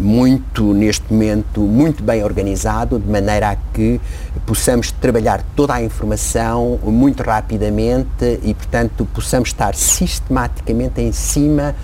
muito, 0.00 0.72
neste 0.72 1.12
momento, 1.12 1.60
muito 1.60 2.02
bem 2.02 2.24
organizado, 2.24 2.98
de 2.98 3.08
maneira 3.08 3.50
a 3.50 3.56
que 3.72 4.00
possamos 4.46 4.90
trabalhar 4.90 5.42
toda 5.54 5.74
a 5.74 5.82
informação 5.82 6.78
muito 6.82 7.22
rapidamente 7.22 8.40
e, 8.42 8.54
portanto, 8.54 9.06
possamos 9.14 9.50
estar 9.50 9.74
sistematicamente 9.74 11.00
em 11.00 11.12
cima 11.12 11.74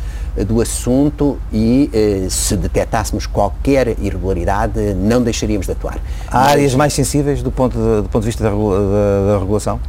do 0.45 0.61
assunto 0.61 1.39
e 1.53 1.91
eh, 1.93 2.27
se 2.29 2.57
detectássemos 2.57 3.27
qualquer 3.27 3.97
irregularidade 4.01 4.95
não 4.95 5.23
deixaríamos 5.23 5.67
de 5.67 5.73
atuar. 5.73 5.99
Há 6.29 6.41
Mas, 6.41 6.49
áreas 6.53 6.75
mais 6.75 6.93
sensíveis 6.93 7.43
do 7.43 7.51
ponto 7.51 7.77
de, 7.77 8.03
do 8.03 8.09
ponto 8.09 8.23
de 8.23 8.27
vista 8.27 8.45
da, 8.45 8.51
da, 8.51 9.33
da 9.33 9.39
regulação? 9.39 9.81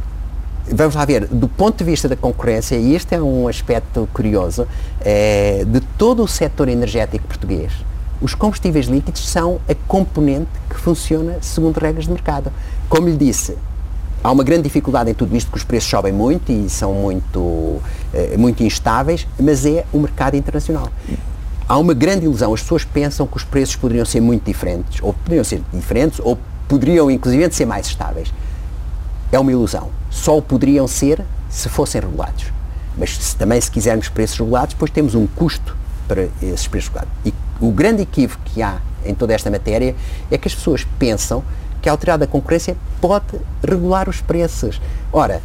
vamos 0.70 0.94
lá 0.94 1.04
ver, 1.04 1.26
do 1.28 1.48
ponto 1.48 1.78
de 1.78 1.84
vista 1.84 2.08
da 2.08 2.16
concorrência, 2.16 2.76
e 2.76 2.94
este 2.94 3.14
é 3.14 3.22
um 3.22 3.48
aspecto 3.48 4.08
curioso, 4.12 4.66
é, 5.00 5.64
de 5.66 5.80
todo 5.80 6.22
o 6.22 6.28
setor 6.28 6.68
energético 6.68 7.26
português, 7.26 7.72
os 8.20 8.34
combustíveis 8.34 8.86
líquidos 8.86 9.28
são 9.28 9.60
a 9.68 9.74
componente 9.86 10.50
que 10.68 10.76
funciona 10.76 11.36
segundo 11.40 11.78
regras 11.78 12.04
de 12.04 12.10
mercado. 12.10 12.52
Como 12.88 13.08
lhe 13.08 13.16
disse, 13.16 13.56
há 14.22 14.30
uma 14.30 14.44
grande 14.44 14.62
dificuldade 14.62 15.10
em 15.10 15.14
tudo 15.14 15.36
isto, 15.36 15.50
que 15.50 15.56
os 15.56 15.64
preços 15.64 15.88
sobem 15.88 16.12
muito 16.12 16.50
e 16.50 16.68
são 16.68 16.92
muito, 16.92 17.80
eh, 18.12 18.36
muito 18.36 18.62
instáveis, 18.62 19.26
mas 19.38 19.64
é 19.64 19.84
o 19.92 19.98
mercado 19.98 20.36
internacional. 20.36 20.90
Há 21.68 21.76
uma 21.76 21.94
grande 21.94 22.24
ilusão, 22.24 22.54
as 22.54 22.62
pessoas 22.62 22.84
pensam 22.84 23.26
que 23.26 23.36
os 23.36 23.44
preços 23.44 23.76
poderiam 23.76 24.04
ser 24.04 24.20
muito 24.20 24.44
diferentes, 24.44 25.02
ou 25.02 25.12
poderiam 25.12 25.44
ser 25.44 25.62
diferentes, 25.72 26.18
ou 26.22 26.38
poderiam 26.66 27.10
inclusive 27.10 27.52
ser 27.52 27.66
mais 27.66 27.86
estáveis. 27.86 28.32
É 29.30 29.38
uma 29.38 29.52
ilusão. 29.52 29.90
Só 30.10 30.38
o 30.38 30.42
poderiam 30.42 30.88
ser 30.88 31.22
se 31.50 31.68
fossem 31.68 32.00
regulados. 32.00 32.46
Mas 32.96 33.16
se, 33.16 33.36
também 33.36 33.60
se 33.60 33.70
quisermos 33.70 34.08
preços 34.08 34.38
regulados, 34.38 34.74
depois 34.74 34.90
temos 34.90 35.14
um 35.14 35.26
custo 35.26 35.76
para 36.06 36.28
esses 36.42 36.66
preços 36.66 36.88
regulados. 36.88 37.12
E 37.24 37.34
o 37.60 37.70
grande 37.70 38.02
equívoco 38.02 38.42
que 38.46 38.62
há 38.62 38.78
em 39.04 39.14
toda 39.14 39.32
esta 39.32 39.50
matéria 39.50 39.94
é 40.30 40.38
que 40.38 40.48
as 40.48 40.54
pessoas 40.54 40.86
pensam 40.98 41.44
que 41.80 41.88
a 41.88 41.92
autoridade 41.92 42.20
da 42.20 42.26
concorrência 42.26 42.76
pode 43.00 43.38
regular 43.66 44.08
os 44.08 44.20
preços. 44.20 44.80
Ora, 45.12 45.40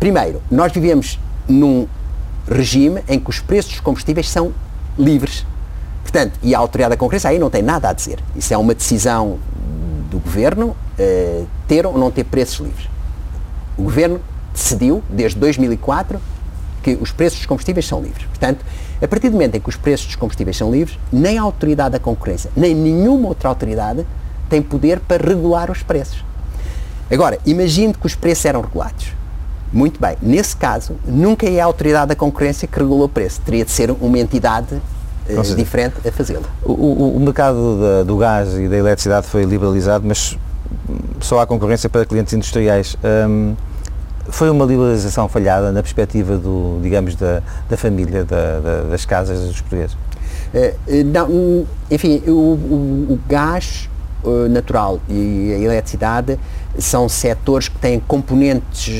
primeiro, 0.00 0.42
nós 0.50 0.72
vivemos 0.72 1.18
num 1.48 1.86
regime 2.48 3.02
em 3.08 3.18
que 3.18 3.30
os 3.30 3.40
preços 3.40 3.72
dos 3.72 3.80
combustíveis 3.80 4.28
são 4.28 4.52
livres. 4.98 5.46
Portanto, 6.02 6.38
e 6.42 6.54
a 6.54 6.58
autoridade 6.58 6.90
da 6.90 6.96
concorrência 6.96 7.30
aí 7.30 7.38
não 7.38 7.50
tem 7.50 7.62
nada 7.62 7.88
a 7.88 7.92
dizer. 7.92 8.18
Isso 8.36 8.52
é 8.52 8.58
uma 8.58 8.74
decisão 8.74 9.38
do 10.10 10.18
governo 10.18 10.68
uh, 10.68 11.46
ter 11.66 11.86
ou 11.86 11.98
não 11.98 12.10
ter 12.10 12.24
preços 12.24 12.66
livres. 12.66 12.88
O 13.76 13.82
governo 13.82 14.20
decidiu, 14.52 15.02
desde 15.10 15.38
2004, 15.38 16.20
que 16.82 16.94
os 17.00 17.10
preços 17.10 17.38
dos 17.40 17.46
combustíveis 17.46 17.86
são 17.86 18.00
livres. 18.00 18.26
Portanto, 18.26 18.64
a 19.02 19.08
partir 19.08 19.28
do 19.28 19.32
momento 19.32 19.56
em 19.56 19.60
que 19.60 19.68
os 19.68 19.76
preços 19.76 20.06
dos 20.06 20.16
combustíveis 20.16 20.56
são 20.56 20.70
livres, 20.70 20.98
nem 21.10 21.38
a 21.38 21.42
autoridade 21.42 21.92
da 21.92 21.98
concorrência, 21.98 22.50
nem 22.54 22.74
nenhuma 22.74 23.28
outra 23.28 23.48
autoridade 23.48 24.06
tem 24.48 24.62
poder 24.62 25.00
para 25.00 25.26
regular 25.26 25.70
os 25.70 25.82
preços. 25.82 26.24
Agora, 27.10 27.38
imagine 27.44 27.92
que 27.92 28.06
os 28.06 28.14
preços 28.14 28.44
eram 28.44 28.60
regulados. 28.60 29.12
Muito 29.72 30.00
bem, 30.00 30.16
nesse 30.22 30.56
caso, 30.56 30.96
nunca 31.04 31.46
é 31.46 31.60
a 31.60 31.64
autoridade 31.64 32.08
da 32.08 32.14
concorrência 32.14 32.66
que 32.68 32.78
regula 32.78 33.06
o 33.06 33.08
preço. 33.08 33.40
Teria 33.40 33.64
de 33.64 33.72
ser 33.72 33.90
uma 33.90 34.18
entidade 34.18 34.80
uh, 35.28 35.54
diferente 35.56 35.96
a 36.06 36.12
fazê-lo. 36.12 36.44
O, 36.62 37.16
o, 37.16 37.20
mercado 37.20 37.80
da, 37.80 38.02
do 38.04 38.16
gás 38.16 38.54
e 38.54 38.68
da 38.68 38.76
eletricidade 38.76 39.26
foi 39.26 39.44
liberalizado, 39.44 40.06
mas 40.06 40.38
só 41.20 41.40
há 41.40 41.46
concorrência 41.46 41.88
para 41.88 42.04
clientes 42.06 42.32
industriais. 42.32 42.96
Um, 43.28 43.54
foi 44.28 44.48
uma 44.48 44.64
liberalização 44.64 45.28
falhada 45.28 45.72
na 45.72 45.82
perspectiva 45.82 46.38
do, 46.38 46.78
digamos, 46.80 47.16
da, 47.16 47.42
da 47.68 47.76
família, 47.76 48.24
da, 48.24 48.60
da, 48.60 48.80
das 48.82 49.04
casas 49.04 49.40
dos 49.40 49.60
portugueses? 49.60 49.94
Uh, 50.54 51.04
não, 51.04 51.66
enfim, 51.90 52.22
o, 52.28 52.30
o, 52.30 53.06
o 53.10 53.20
gás 53.28 53.88
uh, 54.24 54.48
natural 54.48 55.00
e 55.08 55.52
a 55.54 55.58
eletricidade 55.58 56.38
são 56.78 57.08
setores 57.08 57.68
que 57.68 57.78
têm 57.78 58.00
componentes 58.00 58.92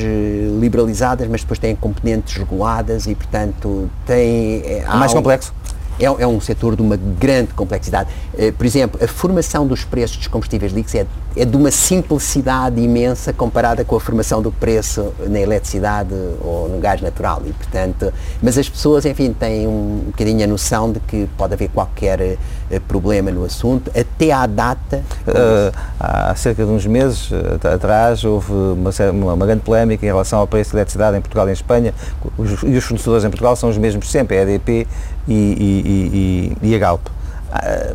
liberalizadas, 0.59 1.27
mas 1.27 1.41
depois 1.41 1.59
têm 1.59 1.75
componentes 1.75 2.37
reguladas 2.37 3.05
e, 3.05 3.15
portanto, 3.15 3.89
têm... 4.05 4.61
É 4.65 4.85
mais 4.95 5.13
complexo? 5.13 5.53
é, 5.99 6.05
é, 6.05 6.27
um 6.27 6.39
setor 6.39 6.75
de 6.75 6.81
uma 6.81 6.97
grande 6.97 7.53
complexidade. 7.53 8.09
Uh, 8.35 8.51
por 8.53 8.65
exemplo, 8.65 8.99
a 9.01 9.07
formação 9.07 9.65
dos 9.65 9.85
preços 9.85 10.17
dos 10.17 10.27
combustíveis 10.27 10.73
líquidos 10.73 10.95
é, 10.95 11.05
é, 11.37 11.45
de 11.45 11.55
uma 11.55 11.71
simplicidade 11.71 12.81
imensa 12.81 13.31
comparada 13.31 13.85
com 13.85 13.95
a 13.95 13.99
formação 13.99 14.41
do 14.41 14.51
preço 14.51 15.13
na 15.27 15.39
eletricidade 15.39 16.13
ou 16.41 16.67
no 16.67 16.79
gás 16.79 17.01
natural. 17.01 17.41
E, 17.45 17.53
portanto, 17.53 18.11
mas 18.43 18.57
as 18.57 18.67
pessoas, 18.67 19.05
enfim, 19.05 19.31
têm 19.31 19.67
um 19.67 20.03
bocadinho 20.07 20.43
a 20.43 20.47
noção 20.47 20.91
de 20.91 20.99
que 20.99 21.29
pode 21.37 21.53
haver 21.53 21.69
qualquer 21.69 22.19
uh, 22.19 22.81
problema 22.81 23.31
no 23.31 23.45
assunto, 23.45 23.89
até 23.97 24.31
à 24.31 24.45
data. 24.45 25.01
Uh, 25.25 25.77
há 25.97 26.35
cerca 26.35 26.65
de 26.65 26.71
uns 26.71 26.85
meses 26.85 27.29
atrás 27.63 28.23
houve 28.23 28.51
uma, 28.51 28.91
uma, 29.33 29.45
grande 29.45 29.61
polémica 29.61 30.05
em 30.05 30.09
relação 30.09 30.39
ao 30.39 30.47
preço 30.47 30.73
da 30.73 30.79
eletricidade 30.79 31.17
em 31.17 31.21
Portugal 31.21 31.47
e 31.47 31.51
em 31.51 31.53
Espanha. 31.53 31.93
Os, 32.37 32.63
e 32.63 32.75
os 32.75 32.83
fornecedores 32.83 33.23
em 33.23 33.29
Portugal 33.29 33.55
são 33.55 33.69
os 33.69 33.77
mesmos 33.77 34.11
sempre, 34.11 34.37
a 34.37 34.41
EDP 34.41 34.87
e, 35.27 35.33
e, 35.33 36.57
e, 36.61 36.69
e 36.69 36.75
a 36.75 36.77
Galp. 36.77 37.07
Ah, 37.51 37.93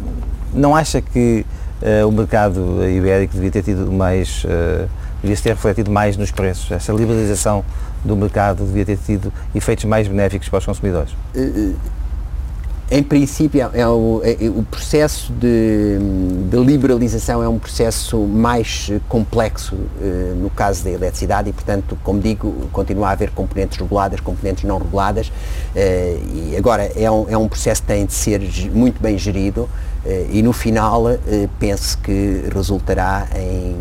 não 0.60 0.76
acha 0.76 1.00
que 1.00 1.44
uh, 1.82 2.06
o 2.06 2.12
mercado 2.12 2.86
ibérico 2.88 3.34
devia 3.34 3.50
ter 3.50 3.62
tido 3.62 3.90
mais, 3.90 4.44
uh, 4.44 4.88
devia 5.22 5.36
ter 5.36 5.50
refletido 5.50 5.90
mais 5.90 6.16
nos 6.16 6.30
preços? 6.30 6.70
Essa 6.70 6.92
liberalização 6.92 7.64
do 8.04 8.16
mercado 8.16 8.64
devia 8.64 8.84
ter 8.84 8.98
tido 8.98 9.32
efeitos 9.54 9.84
mais 9.84 10.06
benéficos 10.06 10.48
para 10.48 10.58
os 10.58 10.66
consumidores? 10.66 11.12
Uh, 11.34 11.74
em 12.92 13.04
princípio, 13.04 13.70
é, 13.72 13.82
é 13.82 13.86
o, 13.86 14.20
é, 14.24 14.48
o, 14.48 14.64
processo 14.64 15.32
de, 15.32 15.96
de, 16.50 16.56
liberalização 16.56 17.40
é 17.40 17.48
um 17.48 17.56
processo 17.56 18.18
mais 18.18 18.90
complexo 19.08 19.76
no 20.38 20.50
caso 20.50 20.82
da 20.82 20.90
eletricidade 20.90 21.50
e, 21.50 21.52
portanto, 21.52 21.96
como 22.02 22.18
digo, 22.20 22.68
continua 22.72 23.10
a 23.10 23.12
haver 23.12 23.30
componentes 23.30 23.78
reguladas, 23.78 24.18
componentes 24.18 24.64
não 24.64 24.78
reguladas 24.78 25.30
e 25.72 26.56
agora 26.58 26.90
é 26.96 27.08
um, 27.08 27.26
é 27.28 27.38
um 27.38 27.46
processo 27.46 27.80
que 27.80 27.86
tem 27.86 28.04
de 28.04 28.12
ser 28.12 28.40
muito 28.74 29.00
bem 29.00 29.16
gerido 29.16 29.68
e 30.30 30.42
no 30.42 30.52
final 30.52 31.04
penso 31.58 31.98
que 31.98 32.44
resultará 32.54 33.28
em 33.34 33.76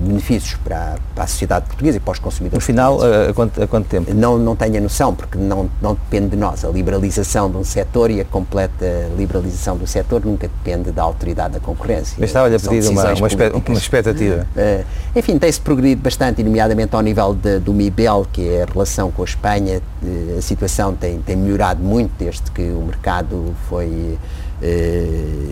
benefícios 0.00 0.54
para, 0.64 0.96
para, 1.14 1.24
a 1.24 1.26
sociedade 1.26 1.66
portuguesa 1.66 1.98
e 1.98 2.00
para 2.00 2.12
os 2.12 2.18
consumidores. 2.18 2.62
No 2.62 2.66
final, 2.66 3.00
a, 3.02 3.30
a, 3.30 3.34
quanto, 3.34 3.62
a 3.62 3.66
quanto 3.66 3.86
tempo? 3.86 4.12
Não, 4.14 4.38
não 4.38 4.56
tenho 4.56 4.76
a 4.78 4.80
noção, 4.80 5.14
porque 5.14 5.38
não, 5.38 5.70
não 5.80 5.94
depende 5.94 6.30
de 6.30 6.36
nós. 6.36 6.64
A 6.64 6.68
liberalização 6.68 7.50
de 7.50 7.56
um 7.56 7.64
setor 7.64 8.10
e 8.10 8.20
a 8.20 8.24
completa 8.24 9.10
liberalização 9.16 9.76
do 9.76 9.86
setor 9.86 10.24
nunca 10.24 10.48
depende 10.48 10.90
da 10.90 11.02
autoridade 11.02 11.54
da 11.54 11.60
concorrência. 11.60 12.16
Mas 12.18 12.30
estava-lhe 12.30 12.56
a 12.56 12.60
pedir 12.60 12.88
uma, 12.88 13.12
uma, 13.12 13.78
expectativa. 13.78 14.46
Uh, 14.56 14.84
enfim, 15.16 15.38
tem-se 15.38 15.60
progredido 15.60 16.02
bastante, 16.02 16.42
nomeadamente 16.42 16.94
ao 16.94 17.02
nível 17.02 17.34
de, 17.34 17.58
do 17.58 17.72
MIBEL, 17.72 18.26
que 18.32 18.48
é 18.48 18.62
a 18.62 18.66
relação 18.66 19.10
com 19.10 19.22
a 19.22 19.24
Espanha. 19.24 19.80
Uh, 20.02 20.38
a 20.38 20.42
situação 20.42 20.94
tem, 20.94 21.20
tem 21.20 21.36
melhorado 21.36 21.82
muito 21.82 22.12
desde 22.18 22.50
que 22.50 22.62
o 22.62 22.82
mercado 22.86 23.54
foi 23.68 24.18
eh, 24.18 24.18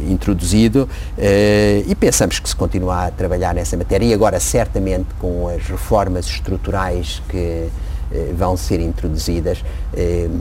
introduzido 0.08 0.88
eh, 1.16 1.84
e 1.86 1.94
pensamos 1.94 2.38
que 2.38 2.48
se 2.48 2.56
continua 2.56 3.06
a 3.06 3.10
trabalhar 3.10 3.54
nessa 3.54 3.76
matéria 3.76 4.04
e 4.04 4.12
agora 4.12 4.38
certamente 4.40 5.06
com 5.18 5.48
as 5.48 5.66
reformas 5.66 6.26
estruturais 6.26 7.22
que 7.28 7.68
eh, 8.12 8.32
vão 8.36 8.56
ser 8.56 8.80
introduzidas, 8.80 9.64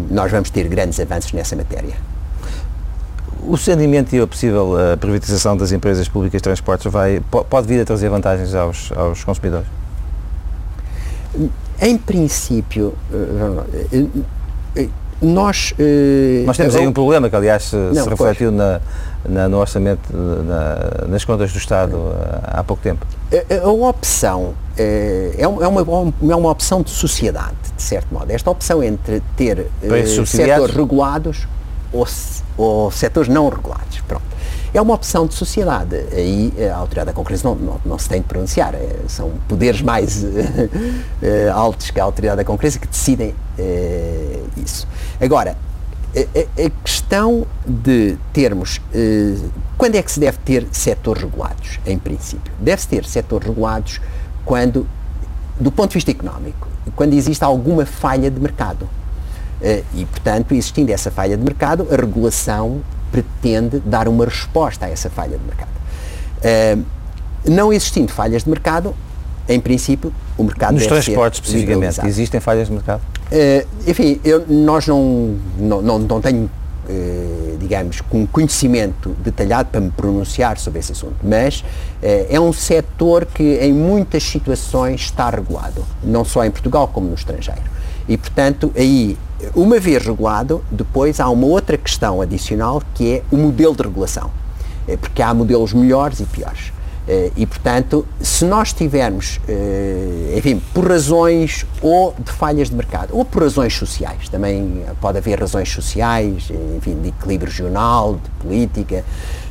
nós 0.10 0.32
vamos 0.32 0.50
ter 0.50 0.68
grandes 0.68 1.00
avanços 1.00 1.34
nessa 1.34 1.56
matéria. 1.56 1.96
O 3.44 3.56
cedimento 3.56 4.14
e 4.16 4.20
a 4.20 4.28
possível 4.28 4.74
privatização 5.00 5.56
das 5.56 5.72
empresas 5.72 6.08
públicas 6.08 6.40
de 6.40 6.44
transportes 6.44 6.92
vai, 6.92 7.22
pode 7.50 7.68
vir 7.68 7.82
a 7.82 7.86
trazer 7.86 8.10
vantagens 8.10 8.54
aos, 8.54 8.92
aos 8.92 9.24
consumidores? 9.24 9.68
Em 11.80 11.98
princípio, 11.98 12.94
nós, 15.22 15.74
eh, 15.80 16.44
Nós 16.46 16.58
temos 16.58 16.76
aí 16.76 16.88
um 16.88 16.94
problema 16.94 17.30
que, 17.30 17.36
aliás, 17.36 17.64
se, 17.64 17.76
não, 17.76 18.04
se 18.04 18.10
refletiu 18.10 18.52
na, 18.52 18.80
na, 19.28 19.50
no 19.50 19.58
orçamento, 19.58 20.16
na, 20.16 21.08
nas 21.08 21.26
contas 21.26 21.52
do 21.52 21.58
Estado 21.58 21.98
eh, 21.98 22.40
há 22.44 22.64
pouco 22.64 22.84
tempo. 22.84 23.06
A, 23.32 23.66
a 23.66 23.72
opção 23.72 24.54
eh, 24.78 25.34
é, 25.38 25.42
é, 25.42 25.48
uma, 25.48 25.82
é 25.82 26.36
uma 26.36 26.50
opção 26.52 26.82
de 26.82 26.92
sociedade, 26.92 27.56
de 27.76 27.82
certo 27.82 28.14
modo. 28.14 28.32
Esta 28.32 28.50
opção 28.52 28.84
entre 28.84 29.22
ter 29.36 29.68
eh, 29.82 30.06
setores 30.26 30.76
regulados 30.76 31.48
ou, 31.92 32.08
ou 32.56 32.92
setores 32.92 33.28
não 33.28 33.50
regulados. 33.50 34.02
Pronto. 34.08 34.27
É 34.78 34.82
uma 34.82 34.94
opção 34.94 35.26
de 35.26 35.34
sociedade. 35.34 35.96
Aí 36.12 36.54
a 36.72 36.76
autoridade 36.76 37.08
da 37.08 37.14
concorrência 37.14 37.50
não, 37.50 37.56
não, 37.56 37.82
não 37.84 37.98
se 37.98 38.08
tem 38.08 38.22
de 38.22 38.28
pronunciar. 38.28 38.76
É, 38.76 39.00
são 39.08 39.32
poderes 39.48 39.82
mais 39.82 40.24
altos 41.52 41.90
que 41.90 42.00
a 42.00 42.04
autoridade 42.04 42.38
da 42.38 42.46
concorrência 42.46 42.80
que 42.80 42.86
decidem 42.86 43.34
isso. 44.56 44.88
Agora, 45.20 45.58
a, 46.16 46.70
questão 46.84 47.48
de 47.66 48.20
termos. 48.32 48.80
Quando 49.80 49.96
é 49.96 50.04
que 50.04 50.12
se 50.12 50.20
deve 50.20 50.38
ter 50.46 50.68
setores 50.72 51.24
regulados, 51.24 51.80
em 51.84 51.98
princípio? 51.98 52.54
Deve-se 52.60 52.88
ter 52.88 53.04
setores 53.06 53.48
regulados 53.48 54.00
quando, 54.46 54.88
do 55.60 55.72
ponto 55.72 55.90
de 55.90 55.96
vista 55.96 56.12
económico, 56.12 56.68
quando 56.96 57.14
existe 57.14 57.44
alguma 57.44 57.84
falha 57.84 58.30
de 58.30 58.40
mercado. 58.40 58.88
E, 59.96 60.06
portanto, 60.06 60.52
existindo 60.54 60.92
essa 60.92 61.10
falha 61.10 61.36
de 61.36 61.44
mercado, 61.44 61.88
a 61.92 61.96
regulação 61.96 62.82
pretende 63.12 63.80
dar 63.80 64.08
uma 64.08 64.26
resposta 64.26 64.86
a 64.86 64.90
essa 64.90 65.10
falha 65.10 65.38
de 65.38 65.44
mercado. 65.44 65.70
Uh, 66.38 66.84
não 67.50 67.72
existindo 67.72 68.12
falhas 68.12 68.44
de 68.44 68.50
mercado, 68.50 68.94
em 69.48 69.60
princípio, 69.60 70.14
o 70.38 70.44
mercado 70.44 70.74
Nos 70.74 70.86
transportes, 70.86 71.40
especificamente, 71.40 72.06
existem 72.06 72.40
falhas 72.40 72.68
de 72.68 72.74
mercado? 72.74 73.02
Uh, 73.32 73.68
enfim, 73.90 74.20
eu, 74.24 74.46
nós 74.48 74.88
não, 74.88 75.38
não, 75.58 75.82
não, 75.82 76.00
não 76.00 76.22
tenho, 76.22 76.50
uh, 76.90 77.58
digamos, 77.58 78.02
um 78.12 78.26
conhecimento 78.26 79.10
detalhado 79.24 79.70
para 79.70 79.80
me 79.80 79.90
pronunciar 79.90 80.58
sobre 80.58 80.80
esse 80.80 80.92
assunto, 80.92 81.16
mas 81.24 81.62
uh, 81.62 81.66
é 82.30 82.40
um 82.40 82.52
setor 82.52 83.26
que 83.26 83.58
em 83.62 83.74
muitas 83.74 84.24
situações 84.24 85.02
está 85.02 85.30
regulado, 85.30 85.86
não 86.04 86.26
só 86.26 86.44
em 86.44 86.52
Portugal 86.52 86.88
como 86.90 87.08
no 87.08 87.16
estrangeiro. 87.16 87.78
E, 88.08 88.18
portanto, 88.18 88.72
aí, 88.76 89.18
uma 89.54 89.80
vez 89.80 90.06
regulado, 90.06 90.64
depois 90.72 91.20
há 91.20 91.30
uma 91.30 91.48
outra 91.48 91.78
questão 91.78 92.22
adicional 92.22 92.82
que 92.94 93.16
é 93.16 93.24
o 93.32 93.38
modelo 93.38 93.76
de 93.76 93.84
regulação. 93.84 94.32
Porque 95.02 95.22
há 95.22 95.34
modelos 95.34 95.74
melhores 95.74 96.20
e 96.22 96.26
piores. 96.26 96.72
Uh, 97.08 97.32
e, 97.38 97.46
portanto, 97.46 98.06
se 98.20 98.44
nós 98.44 98.74
tivermos, 98.74 99.40
uh, 99.48 100.38
enfim, 100.38 100.62
por 100.74 100.90
razões 100.90 101.66
ou 101.82 102.14
de 102.20 102.30
falhas 102.34 102.70
de 102.70 102.76
mercado, 102.76 103.16
ou 103.16 103.24
por 103.24 103.44
razões 103.44 103.74
sociais, 103.74 104.28
também 104.28 104.84
pode 105.00 105.18
haver 105.18 105.40
razões 105.40 105.72
sociais, 105.72 106.52
enfim, 106.76 107.00
de 107.02 107.08
equilíbrio 107.08 107.50
regional, 107.50 108.16
de 108.16 108.30
política, 108.44 109.06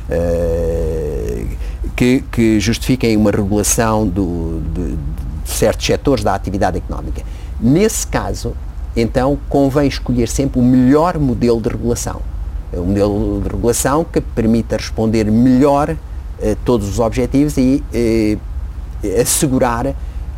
uh, 0.07 1.47
que, 1.95 2.23
que, 2.31 2.59
justifiquem 2.59 3.17
uma 3.17 3.31
regulação 3.31 4.07
do, 4.07 4.61
de, 4.75 4.91
de 4.91 5.49
certos 5.49 5.83
setores 5.83 6.23
da 6.23 6.35
atividade 6.35 6.77
económica. 6.77 7.23
Nesse 7.59 8.05
caso, 8.05 8.53
então, 8.95 9.37
convém 9.49 9.87
escolher 9.87 10.27
sempre 10.27 10.59
o 10.59 10.63
melhor 10.63 11.17
modelo 11.17 11.61
de 11.61 11.69
regulação. 11.69 12.21
O 12.73 12.83
modelo 12.83 13.41
de 13.41 13.49
regulação 13.49 14.03
que 14.03 14.19
permita 14.19 14.77
responder 14.77 15.31
melhor 15.31 15.95
eh, 16.41 16.57
todos 16.65 16.87
os 16.89 16.99
objetivos 16.99 17.57
e 17.57 17.83
eh, 17.93 18.37
assegurar 19.21 19.95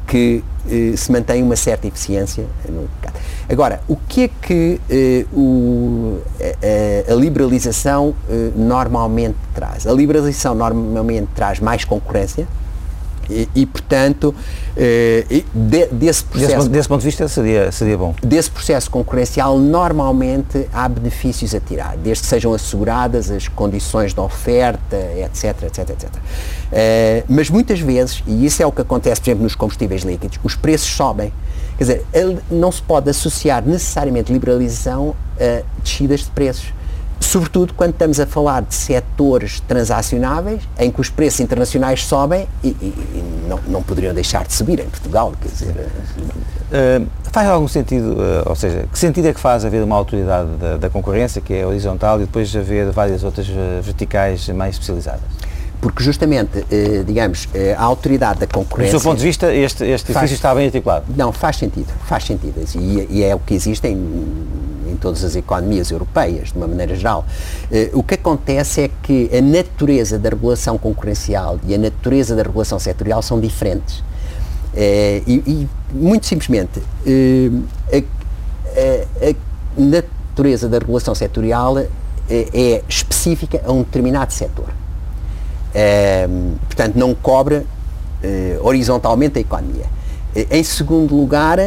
que 0.10 0.44
eh, 0.70 0.94
se 0.98 1.12
mantém 1.12 1.44
uma 1.44 1.56
certa 1.56 1.88
eficiência 1.88 2.46
no 2.68 2.82
mercado. 2.82 3.14
Agora, 3.48 3.82
o 3.88 3.96
que 3.96 4.24
é 4.24 4.28
que 4.28 4.82
eh, 4.90 5.26
o, 5.32 6.20
a, 6.42 7.12
a, 7.12 7.16
liberalização 7.16 8.16
eh, 8.28 8.52
normalmente 8.56 9.38
traz? 9.54 9.86
A 9.86 9.94
liberalização 9.94 10.56
normalmente 10.56 11.30
traz 11.36 11.60
mais 11.60 11.86
concorrência, 11.86 12.48
e, 13.30 13.48
e 13.56 13.66
portanto, 13.66 14.34
eh, 14.76 15.44
de, 15.54 15.86
desse 15.88 16.24
processo... 16.24 16.56
Desse, 16.56 16.70
desse, 16.70 16.88
ponto 16.88 17.00
de 17.02 17.06
vista 17.06 17.28
seria, 17.28 17.72
seria 17.72 17.98
bom. 17.98 18.16
Desse 18.24 18.50
processo 18.50 18.90
concorrencial, 18.90 19.58
normalmente 19.58 20.68
há 20.74 20.88
benefícios 20.90 21.54
a 21.54 21.60
tirar, 21.60 21.98
desde 21.98 22.24
que 22.24 22.30
sejam 22.30 22.54
asseguradas 22.54 23.30
as 23.30 23.48
condições 23.48 24.14
de 24.14 24.20
oferta, 24.20 24.96
etc, 24.96 25.64
etc, 25.64 25.90
etc. 25.90 26.10
Eh, 26.72 27.24
mas 27.28 27.50
muitas 27.50 27.80
vezes, 27.80 28.24
e 28.26 28.46
isso 28.46 28.64
é 28.64 28.66
o 28.66 28.72
que 28.72 28.82
acontece, 28.82 29.22
por 29.22 29.30
exemplo, 29.30 29.44
nos 29.44 29.56
combustíveis 29.56 30.04
líquidos, 30.04 30.40
os 30.44 30.56
preços 30.56 30.90
sobem. 30.90 31.32
Quer 31.78 31.84
dizer, 31.84 32.06
não 32.52 32.72
se 32.72 32.82
pode 32.82 33.10
associar 33.10 33.66
necessariamente 33.66 34.34
liberalização 34.34 35.16
a 35.40 35.64
descidas 35.82 36.22
de 36.22 36.32
preços 36.32 36.74
sobretudo 37.20 37.74
quando 37.74 37.92
estamos 37.92 38.20
a 38.20 38.26
falar 38.26 38.62
de 38.62 38.74
setores 38.74 39.60
transacionáveis 39.62 40.62
em 40.78 40.92
que 40.92 41.02
os 41.02 41.10
preços 41.10 41.40
internacionais 41.40 42.06
sobem 42.06 42.48
e, 42.64 42.70
e, 42.70 42.72
e 42.72 43.48
não, 43.48 43.60
não, 43.68 43.84
poderiam 43.84 44.14
deixar 44.14 44.46
de 44.46 44.54
subir 44.54 44.80
em 44.80 44.90
Portugal, 44.90 45.34
quer 45.42 45.50
dizer... 45.50 45.90
Uh, 46.70 47.08
faz 47.32 47.48
algum 47.48 47.68
sentido, 47.68 48.14
uh, 48.14 48.48
ou 48.50 48.56
seja, 48.56 48.86
que 48.92 48.98
sentido 48.98 49.28
é 49.28 49.34
que 49.34 49.40
faz 49.40 49.66
haver 49.66 49.84
uma 49.84 49.96
autoridade 49.96 50.50
da, 50.60 50.78
da 50.78 50.90
concorrência 50.90 51.42
que 51.42 51.54
é 51.54 51.66
horizontal 51.66 52.18
e 52.18 52.26
depois 52.26 52.56
haver 52.56 52.92
várias 52.92 53.24
outras 53.24 53.48
verticais 53.82 54.48
mais 54.50 54.76
especializadas? 54.76 55.22
porque 55.82 56.04
justamente, 56.04 56.66
digamos, 57.06 57.48
a 57.78 57.82
autoridade 57.82 58.42
da 58.42 58.48
concorrência... 58.48 58.98
Do 58.98 59.00
seu 59.00 59.10
ponto 59.10 59.20
de 59.20 59.26
vista, 59.26 59.56
este, 59.56 59.86
este 59.86 60.12
faz, 60.12 60.30
está 60.30 60.54
bem 60.54 60.66
articulado? 60.66 61.06
Não, 61.16 61.32
faz 61.32 61.56
sentido, 61.56 61.88
faz 62.06 62.26
sentido, 62.26 62.62
e, 62.76 63.08
e 63.10 63.24
é 63.24 63.34
o 63.34 63.40
que 63.40 63.54
existe 63.54 63.88
em 63.88 63.96
em 63.96 64.69
todas 65.00 65.24
as 65.24 65.36
economias 65.36 65.90
europeias, 65.92 66.52
de 66.52 66.58
uma 66.58 66.68
maneira 66.68 66.96
geral. 66.96 67.26
Uh, 67.72 68.00
o 68.00 68.04
que 68.04 68.16
acontece 68.16 68.82
é 68.82 68.90
que 69.02 69.30
a 69.36 69.42
natureza 69.42 70.20
da 70.20 70.30
regulação 70.30 70.78
concorrencial 70.78 71.60
e 71.66 71.74
a 71.74 71.78
natureza 71.78 72.36
da 72.36 72.44
regulação 72.44 72.78
setorial 72.80 73.22
são 73.22 73.40
diferentes. 73.40 74.00
Uh, 74.00 75.24
e, 75.26 75.44
e, 75.48 75.70
muito 75.92 76.26
simplesmente, 76.26 76.80
uh, 76.80 77.64
a, 77.92 77.98
a, 79.26 79.30
a, 79.30 79.36
natureza 79.78 80.68
da 80.68 80.78
regulação 80.78 81.16
setorial 81.16 81.78
é 82.30 82.84
específica 82.88 83.62
a 83.66 83.72
um 83.72 83.82
determinado 83.82 84.32
setor. 84.32 84.70
portanto, 86.68 86.96
não 86.96 87.16
cobre 87.16 87.66
horizontalmente 88.62 89.38
a 89.38 89.42
economia. 89.42 89.86
Em 90.52 90.64
segundo 90.64 91.16
lugar, 91.16 91.58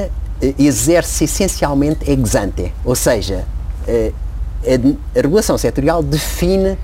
exerce 0.58 1.24
essencialmente 1.24 2.10
ex 2.10 2.34
ante, 2.34 2.72
ou 2.84 2.96
seja, 2.96 3.44
a, 3.86 5.18
a 5.18 5.22
regulação 5.22 5.56
setorial 5.56 6.02
define 6.02 6.76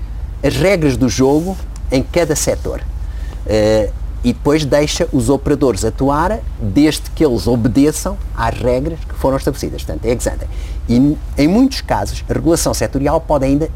as 0.43 0.55
regras 0.55 0.95
do 0.95 1.09
jogo 1.09 1.57
em 1.91 2.01
cada 2.01 2.35
setor 2.35 2.79
uh, 2.79 3.93
e 4.23 4.33
depois 4.33 4.65
deixa 4.65 5.07
os 5.11 5.29
operadores 5.29 5.83
atuar 5.83 6.39
desde 6.61 7.09
que 7.11 7.25
eles 7.25 7.47
obedeçam 7.47 8.17
às 8.35 8.57
regras 8.57 8.99
que 8.99 9.15
foram 9.15 9.37
estabelecidas. 9.37 9.83
Portanto, 9.83 10.05
é 10.05 10.09
ex 10.09 10.27
ante. 10.27 10.45
E 10.89 11.17
em 11.37 11.47
muitos 11.47 11.81
casos, 11.81 12.23
a 12.29 12.33
regulação 12.33 12.73
setorial 12.73 13.21
pode 13.21 13.45
ainda 13.45 13.69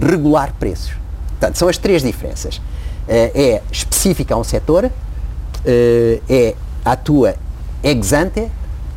regular 0.00 0.54
preços. 0.58 0.92
Portanto, 1.30 1.56
são 1.56 1.68
as 1.68 1.78
três 1.78 2.02
diferenças. 2.02 2.60
É 3.08 3.60
específica 3.72 4.34
a 4.34 4.36
um 4.36 4.44
setor, 4.44 4.88
é 6.28 6.54
atua 6.84 7.34
ex 7.82 8.12
ante 8.12 8.48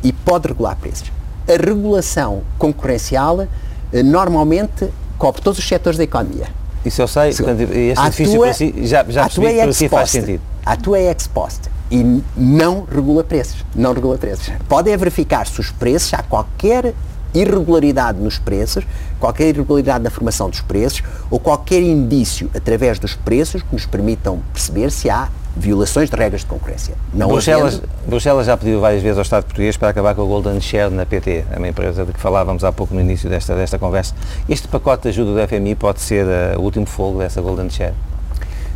e 0.02 0.12
pode 0.12 0.48
regular 0.48 0.76
preços. 0.76 1.10
A 1.48 1.52
regulação 1.52 2.42
concorrencial 2.58 3.46
eh, 3.92 4.02
normalmente 4.02 4.88
cobre 5.18 5.40
todos 5.42 5.58
os 5.58 5.66
setores 5.66 5.98
da 5.98 6.04
economia. 6.04 6.46
Isso 6.84 7.00
eu 7.00 7.08
sei, 7.08 7.32
portanto, 7.34 7.60
este 7.60 8.06
edifício 8.06 8.40
para 8.40 8.54
si, 8.54 8.74
já, 8.78 9.04
já 9.08 9.22
percebi 9.22 9.46
que 9.46 9.62
para 9.62 9.72
si 9.72 9.88
faz 9.88 10.10
sentido. 10.10 10.42
A 10.64 10.76
tua 10.76 10.98
é 10.98 11.10
ex 11.10 11.26
post. 11.26 11.70
e 11.90 12.22
não 12.36 12.84
regula 12.84 13.22
preços. 13.22 13.64
Não 13.74 13.92
regula 13.92 14.18
preços. 14.18 14.50
Podem 14.68 14.96
verificar-se 14.96 15.60
os 15.60 15.70
preços, 15.70 16.12
há 16.14 16.22
qualquer 16.22 16.94
irregularidade 17.34 18.18
nos 18.18 18.38
preços, 18.38 18.84
qualquer 19.18 19.48
irregularidade 19.48 20.02
na 20.02 20.10
formação 20.10 20.50
dos 20.50 20.60
preços 20.60 21.02
ou 21.30 21.38
qualquer 21.38 21.82
indício 21.82 22.50
através 22.54 22.98
dos 22.98 23.14
preços 23.14 23.62
que 23.62 23.72
nos 23.72 23.86
permitam 23.86 24.40
perceber 24.52 24.90
se 24.90 25.08
há 25.08 25.28
violações 25.56 26.10
de 26.10 26.16
regras 26.16 26.42
de 26.42 26.46
concorrência. 26.46 26.94
Não 27.12 27.28
Bruxelas, 27.28 27.74
havendo... 27.74 27.88
Bruxelas 28.06 28.46
já 28.46 28.56
pediu 28.56 28.80
várias 28.80 29.02
vezes 29.02 29.18
ao 29.18 29.22
Estado 29.22 29.44
português 29.44 29.76
para 29.76 29.88
acabar 29.88 30.14
com 30.14 30.22
a 30.22 30.24
Golden 30.24 30.60
Share 30.60 30.92
na 30.92 31.04
PT, 31.04 31.44
a 31.54 31.58
uma 31.58 31.68
empresa 31.68 32.04
de 32.04 32.12
que 32.12 32.20
falávamos 32.20 32.64
há 32.64 32.72
pouco 32.72 32.94
no 32.94 33.00
início 33.00 33.28
desta, 33.28 33.54
desta 33.54 33.78
conversa. 33.78 34.14
Este 34.48 34.68
pacote 34.68 35.04
de 35.04 35.08
ajuda 35.10 35.34
do 35.34 35.48
FMI 35.48 35.74
pode 35.74 36.00
ser 36.00 36.24
uh, 36.24 36.58
o 36.58 36.62
último 36.62 36.86
fogo 36.86 37.18
dessa 37.18 37.40
Golden 37.40 37.68
Share? 37.68 37.94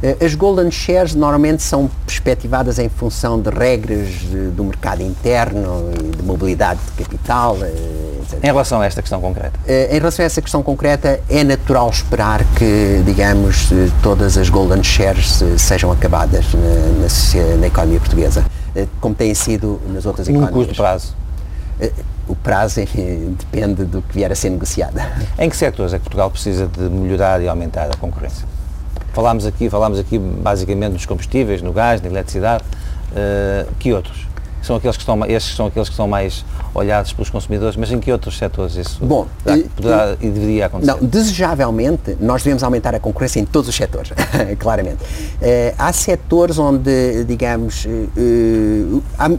Eh, 0.03 0.25
as 0.25 0.35
golden 0.35 0.71
shares 0.71 1.15
normalmente 1.15 1.63
são 1.63 1.91
perspectivadas 2.05 2.79
em 2.79 2.89
função 2.89 3.41
de 3.41 3.51
regras 3.51 4.09
de, 4.09 4.49
do 4.49 4.65
mercado 4.65 5.03
interno 5.03 5.91
e 5.93 6.17
de 6.17 6.23
mobilidade 6.23 6.81
de 6.85 7.05
capital. 7.05 7.57
Eh, 7.63 8.21
etc. 8.23 8.45
Em 8.45 8.47
relação 8.47 8.81
a 8.81 8.87
esta 8.87 9.01
questão 9.01 9.21
concreta? 9.21 9.59
Eh, 9.67 9.97
em 9.97 9.99
relação 9.99 10.23
a 10.23 10.27
essa 10.27 10.43
questão 10.43 10.63
concreta, 10.63 11.21
é 11.29 11.43
natural 11.43 11.89
esperar 11.89 12.45
que, 12.57 13.03
digamos, 13.05 13.71
todas 14.03 14.37
as 14.37 14.49
golden 14.49 14.83
shares 14.83 15.43
sejam 15.59 15.91
acabadas 15.91 16.45
na, 16.53 17.51
na, 17.51 17.57
na 17.57 17.67
economia 17.67 17.99
portuguesa, 17.99 18.45
como 19.01 19.15
têm 19.15 19.35
sido 19.35 19.81
nas 19.89 20.05
outras 20.05 20.29
economias. 20.29 20.53
Um 20.53 20.55
curto 20.55 20.75
prazo? 20.75 21.15
O 22.29 22.35
prazo 22.35 22.81
depende 23.39 23.85
do 23.85 24.03
que 24.03 24.15
vier 24.15 24.31
a 24.31 24.35
ser 24.35 24.51
negociado. 24.51 25.01
Em 25.39 25.49
que 25.49 25.57
setores 25.57 25.95
é 25.95 25.99
que 25.99 26.05
Portugal 26.05 26.31
precisa 26.31 26.67
de 26.67 26.83
melhorar 26.83 27.41
e 27.41 27.49
aumentar 27.49 27.85
a 27.85 27.97
concorrência? 27.97 28.47
Falámos 29.17 29.47
aqui, 29.47 29.71
falámos 29.71 29.99
aqui 29.99 30.19
basicamente 30.19 30.93
nos 30.93 31.07
combustíveis, 31.07 31.63
no 31.63 31.73
gás, 31.73 32.03
na 32.03 32.09
eletricidade. 32.09 32.63
Uh, 33.13 33.67
que 33.79 33.91
outros? 33.91 34.27
São 34.61 34.77
aqueles 34.77 34.95
que 34.95 35.03
estão, 35.03 35.25
estes 35.25 35.57
são 35.57 35.65
aqueles 35.65 35.89
que 35.89 35.95
são 35.95 36.07
mais 36.07 36.45
olhados 36.75 37.15
pelos 37.15 37.31
consumidores, 37.31 37.77
mas 37.77 37.91
em 37.91 37.99
que 37.99 38.13
outros 38.13 38.37
setores 38.37 38.75
isso 38.77 39.03
Bom, 39.03 39.27
poderá 39.75 40.17
e, 40.21 40.27
e 40.27 40.31
deveria 40.31 40.67
acontecer? 40.67 40.93
Não, 40.93 40.99
desejavelmente 40.99 42.15
nós 42.21 42.43
devemos 42.43 42.63
aumentar 42.63 42.95
a 42.95 43.01
concorrência 43.01 43.41
em 43.41 43.47
todos 43.47 43.71
os 43.71 43.75
setores, 43.75 44.11
claramente. 44.61 45.03
Uh, 45.03 45.75
há 45.79 45.91
setores 45.95 46.59
onde, 46.59 47.25
digamos, 47.25 47.87
uh, 47.87 49.03
há, 49.19 49.31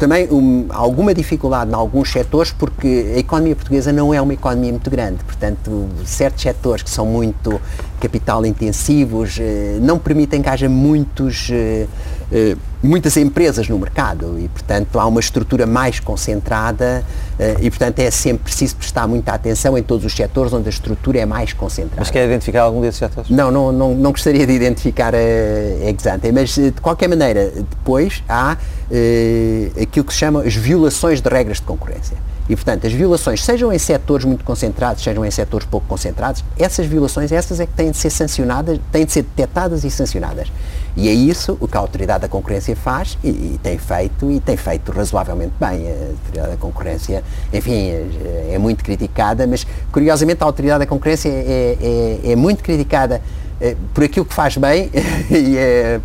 também 0.00 0.26
um, 0.32 0.64
alguma 0.70 1.12
dificuldade 1.12 1.70
em 1.70 1.74
alguns 1.74 2.10
setores 2.10 2.50
porque 2.50 3.12
a 3.14 3.18
economia 3.18 3.54
portuguesa 3.54 3.92
não 3.92 4.14
é 4.14 4.20
uma 4.20 4.32
economia 4.32 4.70
muito 4.70 4.88
grande, 4.88 5.22
portanto 5.22 5.88
certos 6.06 6.42
setores 6.42 6.82
que 6.82 6.88
são 6.88 7.04
muito 7.04 7.60
capital 8.00 8.46
intensivos 8.46 9.36
eh, 9.38 9.78
não 9.82 9.98
permitem 9.98 10.40
que 10.40 10.48
haja 10.48 10.70
muitos, 10.70 11.50
eh, 11.52 11.86
eh, 12.32 12.56
muitas 12.82 13.16
empresas 13.16 13.68
no 13.68 13.78
mercado 13.78 14.38
e 14.38 14.48
portanto 14.48 14.98
há 14.98 15.06
uma 15.06 15.20
estrutura 15.20 15.66
mais 15.66 16.00
concentrada 16.00 17.04
eh, 17.38 17.56
e 17.60 17.70
portanto 17.70 17.98
é 17.98 18.10
sempre 18.10 18.44
preciso 18.44 18.76
prestar 18.76 19.06
muita 19.06 19.32
atenção 19.32 19.76
em 19.76 19.82
todos 19.82 20.04
os 20.04 20.14
setores 20.14 20.52
onde 20.52 20.68
a 20.68 20.70
estrutura 20.70 21.18
é 21.18 21.26
mais 21.26 21.52
concentrada. 21.52 22.00
Mas 22.00 22.10
quer 22.10 22.26
identificar 22.26 22.62
algum 22.62 22.80
desses 22.80 22.98
setores? 22.98 23.30
Não, 23.30 23.50
não, 23.50 23.70
não, 23.70 23.94
não 23.94 24.12
gostaria 24.12 24.46
de 24.46 24.52
identificar 24.52 25.14
a, 25.14 25.18
a 25.18 25.90
exante, 25.90 26.32
mas 26.32 26.54
de 26.54 26.72
qualquer 26.80 27.08
maneira 27.08 27.50
depois 27.50 28.22
há 28.28 28.56
eh, 28.90 29.70
aquilo 29.82 30.04
que 30.04 30.12
se 30.12 30.18
chama 30.18 30.42
as 30.42 30.54
violações 30.54 31.20
de 31.20 31.28
regras 31.28 31.58
de 31.58 31.64
concorrência. 31.64 32.16
E, 32.50 32.56
portanto, 32.56 32.84
as 32.84 32.92
violações, 32.92 33.44
sejam 33.44 33.72
em 33.72 33.78
setores 33.78 34.24
muito 34.24 34.44
concentrados, 34.44 35.04
sejam 35.04 35.24
em 35.24 35.30
setores 35.30 35.64
pouco 35.64 35.86
concentrados, 35.86 36.42
essas 36.58 36.84
violações, 36.84 37.30
essas 37.30 37.60
é 37.60 37.66
que 37.66 37.72
têm 37.74 37.92
de 37.92 37.96
ser 37.96 38.10
sancionadas, 38.10 38.80
têm 38.90 39.04
de 39.04 39.12
ser 39.12 39.22
detectadas 39.22 39.84
e 39.84 39.90
sancionadas. 39.90 40.50
E 40.96 41.08
é 41.08 41.12
isso 41.12 41.56
o 41.60 41.68
que 41.68 41.76
a 41.76 41.80
Autoridade 41.80 42.22
da 42.22 42.28
Concorrência 42.28 42.74
faz 42.74 43.16
e, 43.22 43.28
e 43.28 43.60
tem 43.62 43.78
feito, 43.78 44.30
e 44.30 44.40
tem 44.40 44.56
feito 44.56 44.92
razoavelmente 44.92 45.52
bem. 45.58 45.88
A 45.88 46.10
Autoridade 46.10 46.50
da 46.50 46.56
Concorrência, 46.56 47.24
enfim, 47.52 47.90
é, 47.90 48.50
é 48.54 48.58
muito 48.58 48.84
criticada, 48.84 49.46
mas, 49.46 49.66
curiosamente, 49.92 50.42
a 50.42 50.46
Autoridade 50.46 50.80
da 50.80 50.86
Concorrência 50.86 51.28
é, 51.28 51.76
é, 52.24 52.32
é 52.32 52.36
muito 52.36 52.62
criticada 52.62 53.22
é, 53.60 53.76
por 53.94 54.04
aquilo 54.04 54.24
que 54.24 54.34
faz 54.34 54.56
bem 54.56 54.90
e, 55.30 55.56
é, 55.56 56.00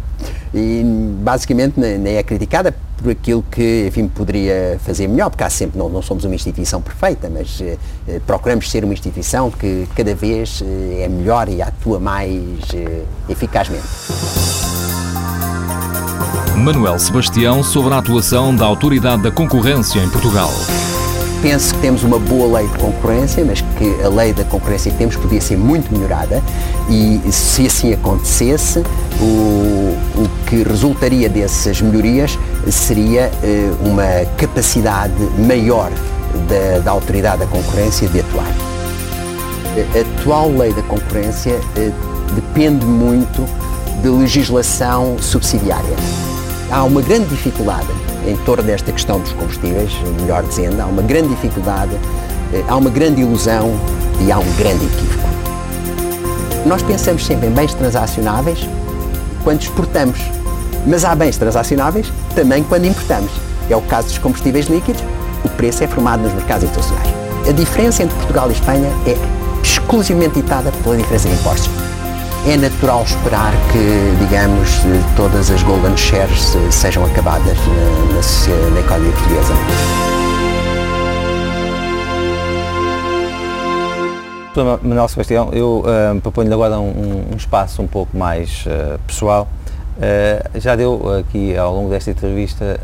e 0.54 0.84
basicamente 1.22 1.80
nem 1.80 2.16
é 2.16 2.24
criticada 2.24 2.76
por 2.98 3.12
aquilo 3.12 3.44
que 3.52 3.88
enfim, 3.88 4.08
poderia 4.08 4.80
fazer 4.84 5.08
melhor, 5.08 5.30
porque 5.30 5.44
há 5.44 5.50
sempre, 5.50 5.78
não, 5.78 5.90
não 5.90 6.02
somos 6.02 6.24
uma 6.24 6.36
instituição 6.36 6.82
perfeita, 6.82 7.30
mas 7.30 7.60
eh, 7.62 7.78
eh 8.08 8.22
procuramos 8.26 8.70
ser 8.70 8.84
uma 8.84 8.94
instituição 8.94 9.52
que 9.52 9.88
cada 9.96 10.16
vez 10.16 10.64
eh, 10.66 11.04
é 11.04 11.08
melhor 11.08 11.50
e 11.50 11.62
atua 11.62 12.00
mais 12.00 12.34
eh, 12.74 13.04
eficazmente. 13.30 13.84
Manuel 16.58 16.98
Sebastião 16.98 17.62
sobre 17.62 17.94
a 17.94 17.98
atuação 17.98 18.56
da 18.56 18.66
Autoridade 18.66 19.24
da 19.24 19.32
Concorrência 19.32 20.00
em 20.00 20.10
Portugal 20.10 20.50
penso 21.46 21.76
que 21.76 21.82
temos 21.82 22.02
uma 22.02 22.18
boa 22.18 22.58
lei 22.58 22.68
de 22.68 22.78
concorrência, 22.80 23.46
mas 23.46 23.62
que 23.62 24.04
a 24.04 24.10
lei 24.10 24.34
da 24.34 24.44
concorrência 24.46 24.92
que 24.92 24.98
temos 24.98 25.16
podia 25.16 25.40
ser 25.40 25.56
muito 25.56 25.94
melhorada 25.94 26.42
e 26.90 27.22
se 27.32 27.68
assim 27.68 27.94
acontecesse, 27.94 28.80
o, 29.22 29.96
o 30.20 30.30
que 30.46 30.64
resultaria 30.64 31.28
dessas 31.28 31.82
melhorias 31.82 32.38
seria 32.72 33.32
eh, 33.44 33.72
uma 33.82 34.26
capacidade 34.38 35.14
maior 35.38 35.92
da, 36.48 36.80
da 36.80 36.92
autoridade 36.92 37.40
da 37.40 37.48
concorrência 37.48 38.08
de 38.08 38.20
atuar. 38.20 38.52
A 39.94 40.20
atual 40.22 40.50
lei 40.52 40.74
da 40.74 40.82
concorrência 40.84 41.60
eh, 41.76 41.92
depende 42.34 42.86
muito 42.86 43.46
de 44.02 44.10
legislação 44.10 45.18
subsidiária. 45.20 45.96
Há 46.72 46.84
uma 46.84 47.02
grande 47.02 47.28
dificuldade 47.30 47.88
em 48.28 48.36
torno 48.38 48.64
desta 48.64 48.92
questão 48.92 49.20
dos 49.20 49.32
combustíveis, 49.34 49.92
melhor 50.20 50.44
dizendo, 50.44 50.82
há 50.82 50.86
uma 50.86 51.02
grande 51.02 51.30
dificuldade, 51.30 51.96
eh, 52.54 52.64
há 52.68 52.76
uma 52.76 52.90
grande 52.90 53.22
ilusão 53.22 53.74
e 54.22 54.32
há 54.32 54.40
um 54.40 54.54
grande 54.54 54.86
equívoco. 54.86 55.26
Nós 56.66 56.82
pensamos 56.82 57.26
sempre 57.26 57.48
em 57.48 57.52
bens 57.52 57.74
transacionáveis 57.74 58.60
quando 59.46 59.62
exportamos, 59.62 60.20
mas 60.86 61.06
há 61.06 61.16
bens 61.16 61.38
transacionáveis 61.38 62.12
também 62.36 62.64
quando 62.64 62.86
importamos. 62.86 63.32
É 63.70 63.76
o 63.78 63.82
caso 63.82 64.10
dos 64.10 64.18
combustíveis 64.18 64.66
líquidos, 64.66 65.02
o 65.46 65.50
preço 65.50 65.84
é 65.84 65.88
formado 65.88 66.24
nos 66.24 66.34
mercados 66.34 66.64
internacionais. 66.64 67.08
A 67.48 67.52
diferença 67.54 68.04
entre 68.04 68.16
Portugal 68.18 68.50
e 68.50 68.54
Espanha 68.54 68.90
é 69.08 69.16
exclusivamente 69.64 70.42
ditada 70.42 70.72
pela 70.84 70.98
diferença 70.98 71.30
de 71.30 71.36
impostos 71.36 71.86
é 72.48 72.58
natural 72.58 73.04
esperar 73.04 73.52
que, 73.72 74.16
digamos, 74.20 74.70
todas 75.16 75.50
as 75.50 75.64
golden 75.64 75.98
shares 75.98 76.56
sejam 76.70 77.04
acabadas 77.04 77.58
na, 77.58 78.14
na, 78.14 78.70
na 78.70 78.80
economia 78.80 79.12
portuguesa. 79.14 80.05
Manuel 84.64 85.08
Sebastião, 85.10 85.50
eu 85.52 85.84
uh, 85.84 86.22
proponho-lhe 86.22 86.54
agora 86.54 86.80
um, 86.80 87.26
um, 87.34 87.36
espaço 87.36 87.82
um 87.82 87.88
pouco 87.88 88.18
mais 88.18 88.66
uh, 88.66 88.98
pessoal. 89.06 89.50
Uh, 89.98 90.60
já 90.60 90.76
deu 90.76 91.18
aqui 91.20 91.58
ao 91.58 91.74
longo 91.74 91.90
desta 91.90 92.12
entrevista 92.12 92.80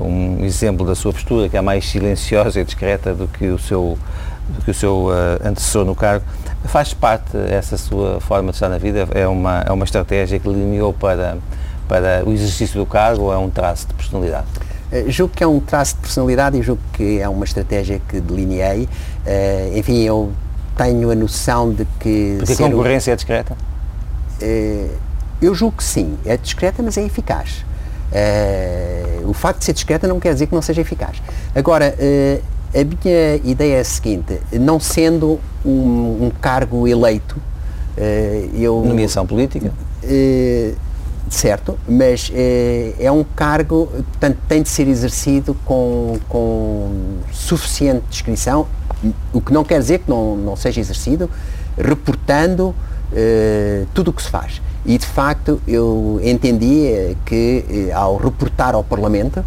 um 0.00 0.44
exemplo 0.44 0.86
da 0.86 0.94
sua 0.94 1.12
postura, 1.12 1.48
que 1.48 1.56
é 1.56 1.60
mais 1.60 1.86
silenciosa 1.86 2.60
e 2.60 2.64
discreta 2.64 3.14
do 3.14 3.26
que 3.28 3.48
o 3.48 3.58
seu, 3.58 3.98
do 4.48 4.62
que 4.62 4.70
o 4.70 4.74
seu 4.74 5.08
antecessor 5.44 5.84
no 5.84 5.94
cargo. 5.94 6.24
Faz 6.64 6.94
parte 6.94 7.36
essa 7.50 7.76
sua 7.76 8.20
forma 8.20 8.50
de 8.50 8.56
estar 8.56 8.68
na 8.68 8.78
vida? 8.78 9.08
É 9.14 9.26
uma, 9.26 9.60
é 9.66 9.72
uma 9.72 9.84
estratégia 9.84 10.38
que 10.38 10.48
lineou 10.48 10.92
para, 10.92 11.38
para 11.88 12.22
o 12.26 12.32
exercício 12.32 12.78
do 12.78 12.86
cargo 12.86 13.24
ou 13.24 13.32
é 13.32 13.38
um 13.38 13.48
traço 13.48 13.88
de 13.88 13.94
personalidade? 13.94 14.46
Julgo 15.08 15.34
que 15.34 15.42
é 15.42 15.46
um 15.46 15.60
traço 15.60 15.96
de 15.96 16.02
personalidade 16.02 16.58
e 16.58 16.62
julgo 16.62 16.80
que 16.92 17.18
é 17.18 17.28
uma 17.28 17.44
estratégia 17.44 18.00
que 18.08 18.20
delineei. 18.20 18.84
Uh, 18.84 19.78
enfim, 19.78 20.02
eu 20.02 20.30
tenho 20.76 21.10
a 21.10 21.14
noção 21.14 21.72
de 21.72 21.84
que. 21.98 22.36
Porque 22.38 22.52
a 22.52 22.56
concorrência 22.56 23.12
é 23.12 23.16
discreta? 23.16 23.56
Uh, 24.42 24.90
eu 25.40 25.54
julgo 25.54 25.76
que 25.76 25.84
sim, 25.84 26.16
é 26.24 26.36
discreta, 26.36 26.82
mas 26.82 26.96
é 26.96 27.02
eficaz. 27.02 27.64
o 29.24 29.32
facto 29.32 29.60
de 29.60 29.64
ser 29.66 29.72
discreta 29.72 30.06
não 30.06 30.18
quer 30.18 30.32
dizer 30.32 30.46
que 30.46 30.54
não 30.54 30.62
seja 30.62 30.80
eficaz. 30.80 31.22
Agora, 31.54 31.94
a 32.74 32.78
minha 32.84 33.36
ideia 33.44 33.76
é 33.76 33.80
a 33.80 33.84
seguinte, 33.84 34.40
não 34.52 34.80
sendo 34.80 35.38
um, 35.64 36.26
um 36.26 36.32
cargo 36.40 36.88
eleito, 36.88 37.36
eu... 38.54 38.82
Nomeação 38.82 39.26
política? 39.26 39.72
Certo, 41.28 41.78
mas 41.88 42.32
é 42.34 43.12
um 43.12 43.24
cargo, 43.24 43.88
portanto, 43.88 44.38
tem 44.48 44.62
de 44.62 44.70
ser 44.70 44.88
exercido 44.88 45.54
com, 45.64 46.18
com 46.28 47.18
suficiente 47.30 48.04
descrição, 48.08 48.66
o 49.32 49.40
que 49.40 49.52
não 49.52 49.64
quer 49.64 49.78
dizer 49.78 50.00
que 50.00 50.10
não, 50.10 50.36
não 50.36 50.56
seja 50.56 50.80
exercido, 50.80 51.30
reportando 51.76 52.74
tudo 53.94 54.10
o 54.10 54.12
que 54.12 54.22
se 54.22 54.28
faz. 54.28 54.60
E, 54.84 54.98
de 54.98 55.06
facto, 55.06 55.60
eu 55.66 56.20
entendi 56.22 57.16
que, 57.24 57.90
ao 57.94 58.16
reportar 58.16 58.74
ao 58.74 58.82
Parlamento, 58.82 59.44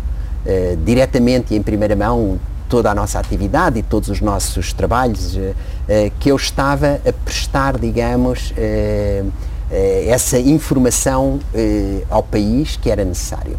diretamente 0.85 1.53
e 1.53 1.57
em 1.57 1.61
primeira 1.61 1.95
mão, 1.95 2.39
toda 2.69 2.91
a 2.91 2.95
nossa 2.95 3.19
atividade 3.19 3.79
e 3.79 3.83
todos 3.83 4.07
os 4.09 4.21
nossos 4.21 4.71
trabalhos, 4.71 5.35
eh, 5.35 5.53
eh, 5.89 6.11
que 6.19 6.29
eu 6.29 6.35
estava 6.35 7.01
a 7.05 7.11
prestar, 7.11 7.77
digamos, 7.77 8.53
eh, 8.55 9.23
essa 10.07 10.39
informação 10.39 11.39
ao 12.09 12.23
país 12.23 12.75
que 12.75 12.89
era 12.89 13.05
necessário. 13.05 13.55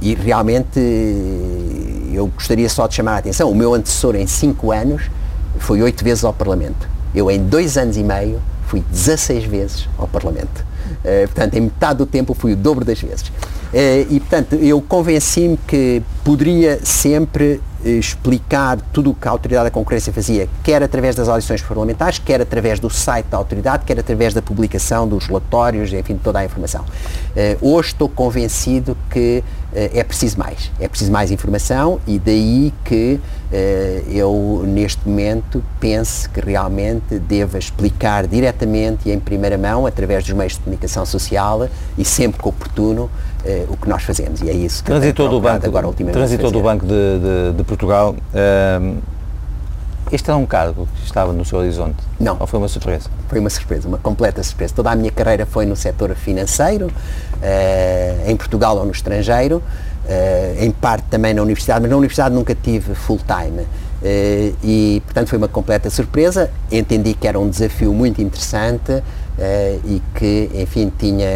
E 0.00 0.14
realmente 0.14 0.80
eu 2.12 2.26
gostaria 2.26 2.68
só 2.68 2.86
de 2.86 2.94
chamar 2.94 3.14
a 3.14 3.18
atenção, 3.18 3.50
o 3.50 3.54
meu 3.54 3.74
antecessor 3.74 4.16
em 4.16 4.26
cinco 4.26 4.72
anos 4.72 5.10
foi 5.58 5.82
oito 5.82 6.04
vezes 6.04 6.24
ao 6.24 6.32
Parlamento. 6.32 6.88
Eu 7.14 7.30
em 7.30 7.42
dois 7.42 7.76
anos 7.76 7.96
e 7.96 8.02
meio 8.02 8.40
fui 8.66 8.82
16 8.90 9.44
vezes 9.44 9.88
ao 9.98 10.08
Parlamento. 10.08 10.64
Uh, 11.04 11.26
portanto, 11.26 11.54
em 11.54 11.60
metade 11.60 11.98
do 11.98 12.06
tempo 12.06 12.34
fui 12.34 12.52
o 12.52 12.56
dobro 12.56 12.84
das 12.84 13.00
vezes. 13.00 13.28
Uh, 13.28 14.06
e, 14.08 14.20
portanto, 14.20 14.54
eu 14.54 14.80
convenci-me 14.80 15.58
que 15.66 16.02
poderia 16.24 16.80
sempre 16.82 17.60
explicar 17.84 18.78
tudo 18.92 19.10
o 19.10 19.14
que 19.14 19.26
a 19.26 19.30
Autoridade 19.30 19.64
da 19.64 19.70
Concorrência 19.70 20.12
fazia, 20.12 20.48
quer 20.62 20.82
através 20.82 21.14
das 21.16 21.28
audições 21.28 21.62
parlamentares, 21.62 22.18
quer 22.18 22.40
através 22.40 22.78
do 22.78 22.88
site 22.88 23.26
da 23.26 23.36
Autoridade, 23.36 23.84
quer 23.84 23.98
através 23.98 24.32
da 24.34 24.42
publicação 24.42 25.06
dos 25.08 25.26
relatórios, 25.26 25.92
enfim, 25.92 26.14
de 26.14 26.20
toda 26.20 26.38
a 26.38 26.44
informação. 26.44 26.84
Uh, 27.62 27.74
hoje 27.74 27.88
estou 27.88 28.08
convencido 28.08 28.96
que 29.10 29.42
é 29.74 30.04
preciso 30.04 30.38
mais. 30.38 30.70
É 30.80 30.88
preciso 30.88 31.10
mais 31.10 31.30
informação 31.30 32.00
e 32.06 32.18
daí 32.18 32.72
que 32.84 33.18
uh, 33.18 34.10
eu, 34.10 34.64
neste 34.66 35.08
momento, 35.08 35.62
pense 35.80 36.28
que 36.28 36.40
realmente 36.40 37.18
deva 37.18 37.58
explicar 37.58 38.26
diretamente 38.26 39.08
e 39.08 39.12
em 39.12 39.18
primeira 39.18 39.56
mão, 39.56 39.86
através 39.86 40.24
dos 40.24 40.32
meios 40.34 40.54
de 40.54 40.60
comunicação 40.60 41.06
social 41.06 41.68
e 41.96 42.04
sempre 42.04 42.40
que 42.42 42.48
oportuno, 42.48 43.10
o 43.68 43.76
que 43.76 43.88
nós 43.88 44.04
fazemos. 44.04 44.40
E 44.40 44.48
é 44.48 44.52
isso 44.52 44.84
que 44.84 44.90
transitou 44.90 45.28
do 45.28 45.40
banco, 45.40 45.66
agora, 45.66 45.92
transitou 46.12 46.50
do 46.50 46.60
Banco 46.60 46.86
de, 46.86 46.92
de, 46.92 47.56
de 47.56 47.64
Portugal. 47.64 48.14
Uh, 48.32 48.98
este 50.12 50.28
era 50.28 50.36
um 50.36 50.44
cargo 50.44 50.86
que 50.94 51.06
estava 51.06 51.32
no 51.32 51.42
seu 51.42 51.58
horizonte? 51.58 51.96
Não. 52.20 52.36
Ou 52.38 52.46
foi 52.46 52.58
uma 52.58 52.68
surpresa? 52.68 53.08
Foi 53.28 53.38
uma 53.38 53.48
surpresa, 53.48 53.88
uma 53.88 53.96
completa 53.96 54.42
surpresa. 54.42 54.74
Toda 54.74 54.90
a 54.90 54.94
minha 54.94 55.10
carreira 55.10 55.46
foi 55.46 55.64
no 55.64 55.74
setor 55.74 56.14
financeiro, 56.14 56.88
uh, 56.88 58.30
em 58.30 58.36
Portugal 58.36 58.76
ou 58.76 58.84
no 58.84 58.92
estrangeiro, 58.92 59.56
uh, 59.56 60.62
em 60.62 60.70
parte 60.70 61.04
também 61.08 61.32
na 61.32 61.40
universidade, 61.40 61.80
mas 61.80 61.90
na 61.90 61.96
universidade 61.96 62.34
nunca 62.34 62.54
tive 62.54 62.94
full-time. 62.94 63.62
Uh, 63.62 64.54
e, 64.62 65.02
portanto, 65.06 65.28
foi 65.28 65.38
uma 65.38 65.48
completa 65.48 65.88
surpresa. 65.88 66.50
Entendi 66.70 67.14
que 67.14 67.26
era 67.26 67.40
um 67.40 67.48
desafio 67.48 67.94
muito 67.94 68.20
interessante 68.20 69.02
e 69.84 70.02
que, 70.14 70.50
enfim, 70.54 70.92
tinha 70.98 71.26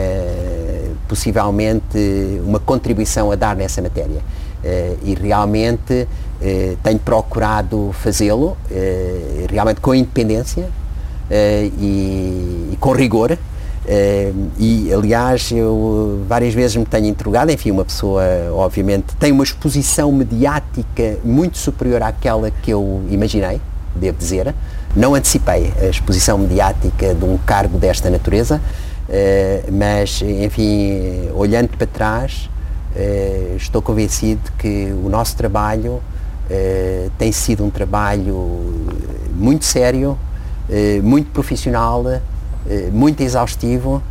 possivelmente 1.09 1.99
uma 2.45 2.61
contribuição 2.61 3.33
a 3.33 3.37
dar 3.37 3.57
nessa 3.57 3.81
matéria. 3.81 4.21
E 5.03 5.15
realmente 5.15 6.07
uh, 6.41 6.77
tenho 6.83 6.99
procurado 6.99 7.91
fazê-lo, 7.93 8.57
uh, 8.71 9.47
realmente 9.51 9.81
com 9.81 9.95
independência 9.95 10.69
e, 11.31 12.71
e, 12.73 12.77
com 12.79 12.93
rigor. 12.93 13.37
e 14.57 14.93
aliás 14.93 15.51
eu 15.51 16.25
várias 16.29 16.55
vezes 16.55 16.77
me 16.77 16.85
tenho 16.85 17.07
interrogado, 17.07 17.51
enfim, 17.51 17.73
uma 17.73 17.85
pessoa 17.85 18.23
obviamente 18.53 19.17
tem 19.17 19.33
uma 19.33 19.43
exposição 19.43 20.13
mediática 20.13 21.19
muito 21.25 21.59
superior 21.59 22.01
àquela 22.03 22.49
que 22.51 22.71
eu 22.71 23.03
imaginei, 23.11 23.61
devo 23.97 24.17
dizer. 24.17 24.55
Não 24.95 25.17
antecipei 25.17 25.73
a 25.83 25.87
exposição 25.87 26.39
mediática 26.39 27.13
de 27.13 27.25
um 27.25 27.37
cargo 27.39 27.77
desta 27.77 28.09
natureza, 28.09 28.61
mas 29.73 30.23
enfim, 30.23 31.29
olhando 31.35 31.71
para 31.77 31.89
trás, 31.89 32.49
eh, 32.99 33.53
estou 33.59 33.83
convencido 33.83 34.41
que 34.59 34.91
o 35.05 35.11
nosso 35.11 35.37
trabalho 35.37 36.01
eh, 36.49 37.09
tem 37.19 37.33
sido 37.33 37.65
um 37.65 37.71
trabalho 37.71 38.87
muito 39.35 39.65
sério, 39.65 40.19
eh, 40.69 41.01
muito 41.03 41.31
profissional, 41.31 42.05
muito 42.93 43.23
exaustivo 43.23 44.03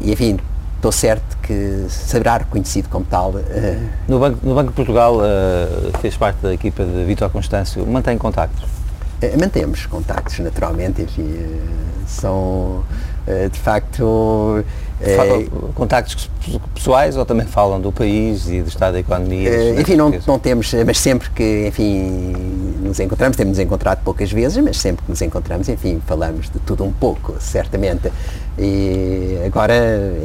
e, 0.00 0.12
enfim, 0.12 0.36
estou 0.74 0.90
certo 0.90 1.38
que 1.40 1.86
será 1.88 2.38
reconhecido 2.38 2.88
como 2.88 3.04
tal. 3.04 3.34
No 4.08 4.18
Banco, 4.18 4.38
no 4.42 4.52
Banco 4.52 4.70
de 4.70 4.74
Portugal 4.74 5.18
fez 6.00 6.16
parte 6.16 6.38
da 6.42 6.52
equipa 6.52 6.84
de 6.84 7.04
Vitor 7.04 7.30
Constâncio, 7.30 7.86
mantém 7.86 8.18
contactos? 8.18 8.68
Mantemos 9.38 9.86
contactos, 9.86 10.40
naturalmente, 10.40 11.02
enfim, 11.02 11.32
são 12.08 12.82
de 13.52 13.60
facto 13.60 14.64
é, 15.02 15.46
contactos 15.74 16.30
pessoais 16.74 17.16
ou 17.16 17.24
também 17.24 17.46
falam 17.46 17.80
do 17.80 17.90
país 17.90 18.48
e 18.48 18.62
do 18.62 18.68
estado 18.68 18.94
da 18.94 19.00
economia? 19.00 19.50
É, 19.50 19.80
enfim, 19.80 19.96
não, 19.96 20.12
não 20.26 20.38
temos, 20.38 20.72
mas 20.86 20.98
sempre 20.98 21.28
que, 21.30 21.66
enfim, 21.68 22.32
nos 22.82 22.98
encontramos, 23.00 23.36
temos 23.36 23.58
nos 23.58 23.58
encontrado 23.58 24.02
poucas 24.04 24.30
vezes, 24.30 24.62
mas 24.62 24.78
sempre 24.78 25.04
que 25.04 25.10
nos 25.10 25.20
encontramos, 25.20 25.68
enfim, 25.68 26.00
falamos 26.06 26.50
de 26.50 26.58
tudo 26.60 26.84
um 26.84 26.92
pouco, 26.92 27.34
certamente. 27.40 28.12
E 28.58 29.38
agora, 29.44 29.74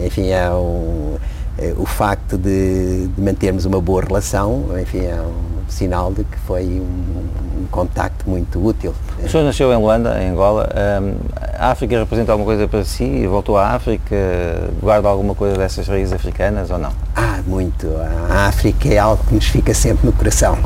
enfim, 0.06 0.30
é 0.30 0.50
um, 0.52 1.16
é, 1.58 1.74
o 1.78 1.86
facto 1.86 2.38
de, 2.38 3.08
de, 3.08 3.22
mantermos 3.22 3.66
uma 3.66 3.82
boa 3.82 4.04
relação, 4.04 4.66
enfim, 4.80 5.06
é 5.06 5.20
um 5.22 5.70
sinal 5.70 6.14
de 6.14 6.24
que 6.24 6.38
foi 6.40 6.66
um, 6.66 7.47
um 7.58 7.66
contacto 7.68 8.30
muito 8.30 8.64
útil. 8.64 8.94
O 9.24 9.28
senhor 9.28 9.44
nasceu 9.44 9.72
em 9.74 9.78
Luanda, 9.78 10.22
em 10.22 10.30
Angola. 10.30 10.70
Um, 11.02 11.16
a 11.58 11.72
África 11.72 11.98
representa 12.00 12.32
alguma 12.32 12.46
coisa 12.46 12.68
para 12.68 12.84
si? 12.84 13.26
Voltou 13.28 13.58
à 13.58 13.70
África? 13.70 14.16
Guarda 14.82 15.08
alguma 15.10 15.34
coisa 15.36 15.58
dessas 15.58 15.88
raízes 15.88 16.14
africanas 16.14 16.70
ou 16.70 16.78
não? 16.78 16.92
Ah, 17.16 17.40
muito. 17.46 17.88
A 18.30 18.48
África 18.48 18.88
é 18.90 18.98
algo 18.98 19.24
que 19.26 19.36
nos 19.36 19.48
fica 19.48 19.74
sempre 19.74 20.06
no 20.06 20.14
coração. 20.14 20.58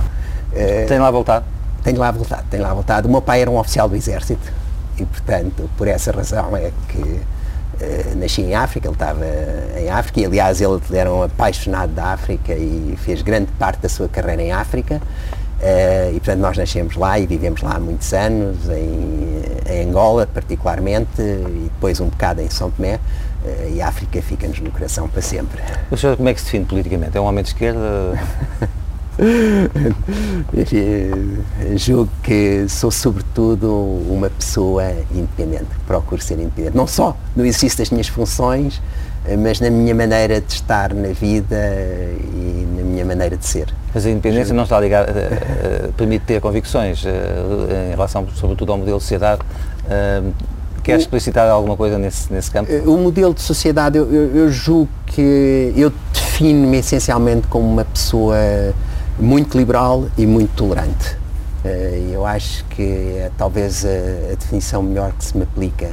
Eh, 0.53 0.85
Tem 0.87 0.99
lá 0.99 1.09
voltado? 1.09 1.45
Tenho 1.83 1.97
lá 1.99 2.11
voltado, 2.11 2.43
tenho 2.49 2.63
lá 2.63 2.73
voltado. 2.73 3.07
O 3.07 3.11
meu 3.11 3.21
pai 3.21 3.41
era 3.41 3.49
um 3.49 3.57
oficial 3.57 3.87
do 3.89 3.95
Exército 3.95 4.51
e, 4.97 5.05
portanto, 5.05 5.69
por 5.77 5.87
essa 5.87 6.11
razão 6.11 6.55
é 6.55 6.71
que 6.89 7.21
Uh, 7.81 8.15
nasci 8.15 8.43
em 8.43 8.53
África, 8.53 8.87
ele 8.87 8.93
estava 8.93 9.25
em 9.75 9.89
África 9.89 10.19
e 10.19 10.25
aliás 10.27 10.61
ele 10.61 10.79
era 10.91 11.11
um 11.11 11.23
apaixonado 11.23 11.91
da 11.93 12.13
África 12.13 12.53
e 12.53 12.95
fez 12.95 13.23
grande 13.23 13.47
parte 13.57 13.81
da 13.81 13.89
sua 13.89 14.07
carreira 14.07 14.39
em 14.43 14.51
África 14.51 15.01
e 16.09 16.13
portanto 16.13 16.39
nós 16.39 16.57
nascemos 16.57 16.95
lá 16.95 17.19
e 17.19 17.27
vivemos 17.27 17.61
lá 17.61 17.75
há 17.75 17.79
muitos 17.79 18.13
anos, 18.13 18.67
em, 18.69 19.41
em 19.71 19.89
Angola 19.89 20.27
particularmente 20.27 21.21
e 21.21 21.69
depois 21.73 21.99
um 21.99 22.07
bocado 22.07 22.41
em 22.41 22.49
São 22.49 22.71
Tomé 22.71 22.95
uh, 22.95 23.73
e 23.73 23.81
a 23.81 23.87
África 23.87 24.21
fica-nos 24.21 24.59
no 24.59 24.71
coração 24.71 25.07
para 25.07 25.21
sempre. 25.21 25.61
O 25.91 25.97
senhor 25.97 26.17
como 26.17 26.29
é 26.29 26.33
que 26.33 26.39
se 26.39 26.45
define 26.45 26.65
politicamente? 26.65 27.17
É 27.17 27.21
um 27.21 27.25
homem 27.25 27.43
de 27.43 27.49
esquerda? 27.49 27.79
julgo 31.77 32.09
que 32.23 32.67
sou 32.67 32.89
sobretudo 32.89 33.71
uma 34.09 34.29
pessoa 34.29 34.83
independente, 35.11 35.67
procuro 35.85 36.21
ser 36.21 36.39
independente, 36.39 36.75
não 36.75 36.87
só 36.87 37.15
no 37.35 37.45
exercício 37.45 37.77
das 37.77 37.89
minhas 37.91 38.07
funções, 38.07 38.81
mas 39.39 39.59
na 39.59 39.69
minha 39.69 39.93
maneira 39.93 40.41
de 40.41 40.53
estar 40.53 40.93
na 40.93 41.09
vida 41.09 41.55
e 42.33 42.67
na 42.75 42.83
minha 42.83 43.05
maneira 43.05 43.37
de 43.37 43.45
ser. 43.45 43.67
Mas 43.93 44.05
a 44.05 44.09
independência 44.09 44.53
não 44.53 44.63
está 44.63 44.79
ligada, 44.79 45.11
uh, 45.11 45.93
permite 45.93 46.25
ter 46.25 46.41
convicções 46.41 47.03
uh, 47.03 47.07
em 47.87 47.91
relação, 47.91 48.27
sobretudo, 48.35 48.71
ao 48.71 48.77
modelo 48.77 48.97
de 48.97 49.03
sociedade. 49.03 49.41
Uh, 49.85 50.31
Quer 50.83 50.97
explicitar 50.97 51.47
alguma 51.47 51.77
coisa 51.77 51.99
nesse, 51.99 52.33
nesse 52.33 52.49
campo? 52.49 52.71
O 52.89 52.97
modelo 52.97 53.35
de 53.35 53.41
sociedade, 53.41 53.99
eu, 53.99 54.11
eu, 54.11 54.35
eu 54.35 54.51
julgo 54.51 54.89
que 55.05 55.71
eu 55.75 55.91
defino-me 56.11 56.77
essencialmente 56.77 57.45
como 57.47 57.71
uma 57.71 57.85
pessoa 57.85 58.35
muito 59.19 59.55
liberal 59.55 60.07
e 60.17 60.25
muito 60.25 60.51
tolerante. 60.55 61.17
Eh, 61.63 62.09
eu 62.11 62.25
acho 62.25 62.65
que 62.65 62.81
é 62.81 63.31
talvez 63.37 63.85
a, 63.85 64.31
a 64.31 64.35
definição 64.35 64.81
melhor 64.81 65.11
que 65.11 65.23
se 65.23 65.37
me 65.37 65.43
aplica. 65.43 65.91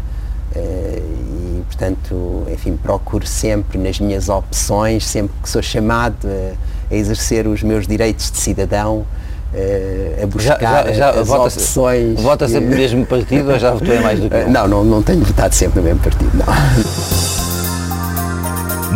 Eh, 0.55 1.01
e, 1.01 1.63
portanto, 1.67 2.47
enfim, 2.53 2.77
procuro 2.77 3.27
sempre 3.27 3.79
nas 3.79 3.99
minhas 4.01 4.29
opções, 4.29 5.07
sempre 5.07 5.35
que 5.43 5.49
sou 5.49 5.63
chamado 5.63 6.27
a, 6.27 6.95
a 6.95 6.97
exercer 6.97 7.47
os 7.47 7.63
meus 7.63 7.87
direitos 7.87 8.31
de 8.31 8.39
cidadão, 8.39 9.05
Uh, 9.51 10.25
a 10.25 10.27
buscar 10.27 10.61
já, 10.61 10.85
já, 10.89 10.93
já 10.93 11.11
as 11.23 11.27
vota 11.27 11.45
opções. 11.45 12.21
Vota 12.21 12.47
sempre 12.47 12.69
no 12.69 12.77
mesmo 12.77 13.07
partido 13.07 13.51
ou 13.51 13.59
já 13.59 13.71
votou 13.73 13.95
em 13.95 14.01
mais 14.03 14.21
do 14.21 14.29
que 14.29 14.37
um? 14.37 14.51
Não, 14.51 14.69
não, 14.69 14.85
não 14.85 15.03
tenho 15.03 15.25
votado 15.25 15.55
sempre 15.55 15.81
no 15.81 15.87
mesmo 15.87 16.01
partido, 16.01 16.31
não. 16.35 16.45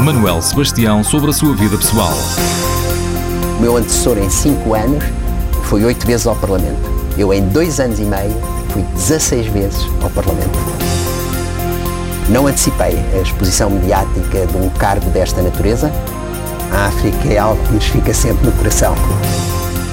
Manuel 0.05 0.43
Sebastião 0.43 1.03
sobre 1.03 1.31
a 1.31 1.33
sua 1.33 1.57
vida 1.57 1.79
pessoal 1.79 2.13
meu 3.63 3.77
antecessor 3.77 4.19
em 4.19 4.29
5 4.29 4.75
anos 4.75 5.05
foi 5.63 5.85
8 5.85 6.05
vezes 6.05 6.27
ao 6.27 6.35
Parlamento. 6.35 6.91
Eu 7.17 7.33
em 7.33 7.47
2 7.49 7.79
anos 7.79 8.01
e 8.01 8.03
meio 8.03 8.35
fui 8.71 8.83
16 8.83 9.47
vezes 9.47 9.87
ao 10.03 10.11
Parlamento. 10.11 10.82
Não 12.29 12.47
antecipei 12.47 12.99
a 13.15 13.19
exposição 13.19 13.71
mediática 13.71 14.47
de 14.47 14.57
um 14.57 14.69
cargo 14.71 15.11
desta 15.11 15.43
natureza. 15.43 15.93
A 16.73 16.87
África 16.87 17.29
é 17.29 17.39
algo 17.39 17.63
que 17.65 17.75
nos 17.75 17.87
fica 17.87 18.15
sempre 18.15 18.47
no 18.47 18.53
coração. 18.53 18.95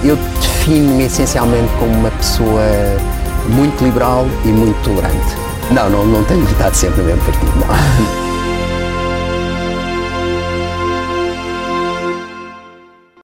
Eu 0.03 0.15
defino-me 0.15 1.03
essencialmente 1.03 1.71
como 1.79 1.91
uma 1.91 2.11
pessoa 2.11 2.63
muito 3.49 3.83
liberal 3.83 4.25
e 4.45 4.47
muito 4.49 4.81
tolerante. 4.83 5.35
Não, 5.71 5.89
não, 5.89 6.05
não 6.05 6.23
tenho 6.23 6.45
votado 6.45 6.75
sempre 6.75 7.01
no 7.01 7.07
mesmo 7.07 7.23
partido, 7.23 7.51
não. 7.55 8.19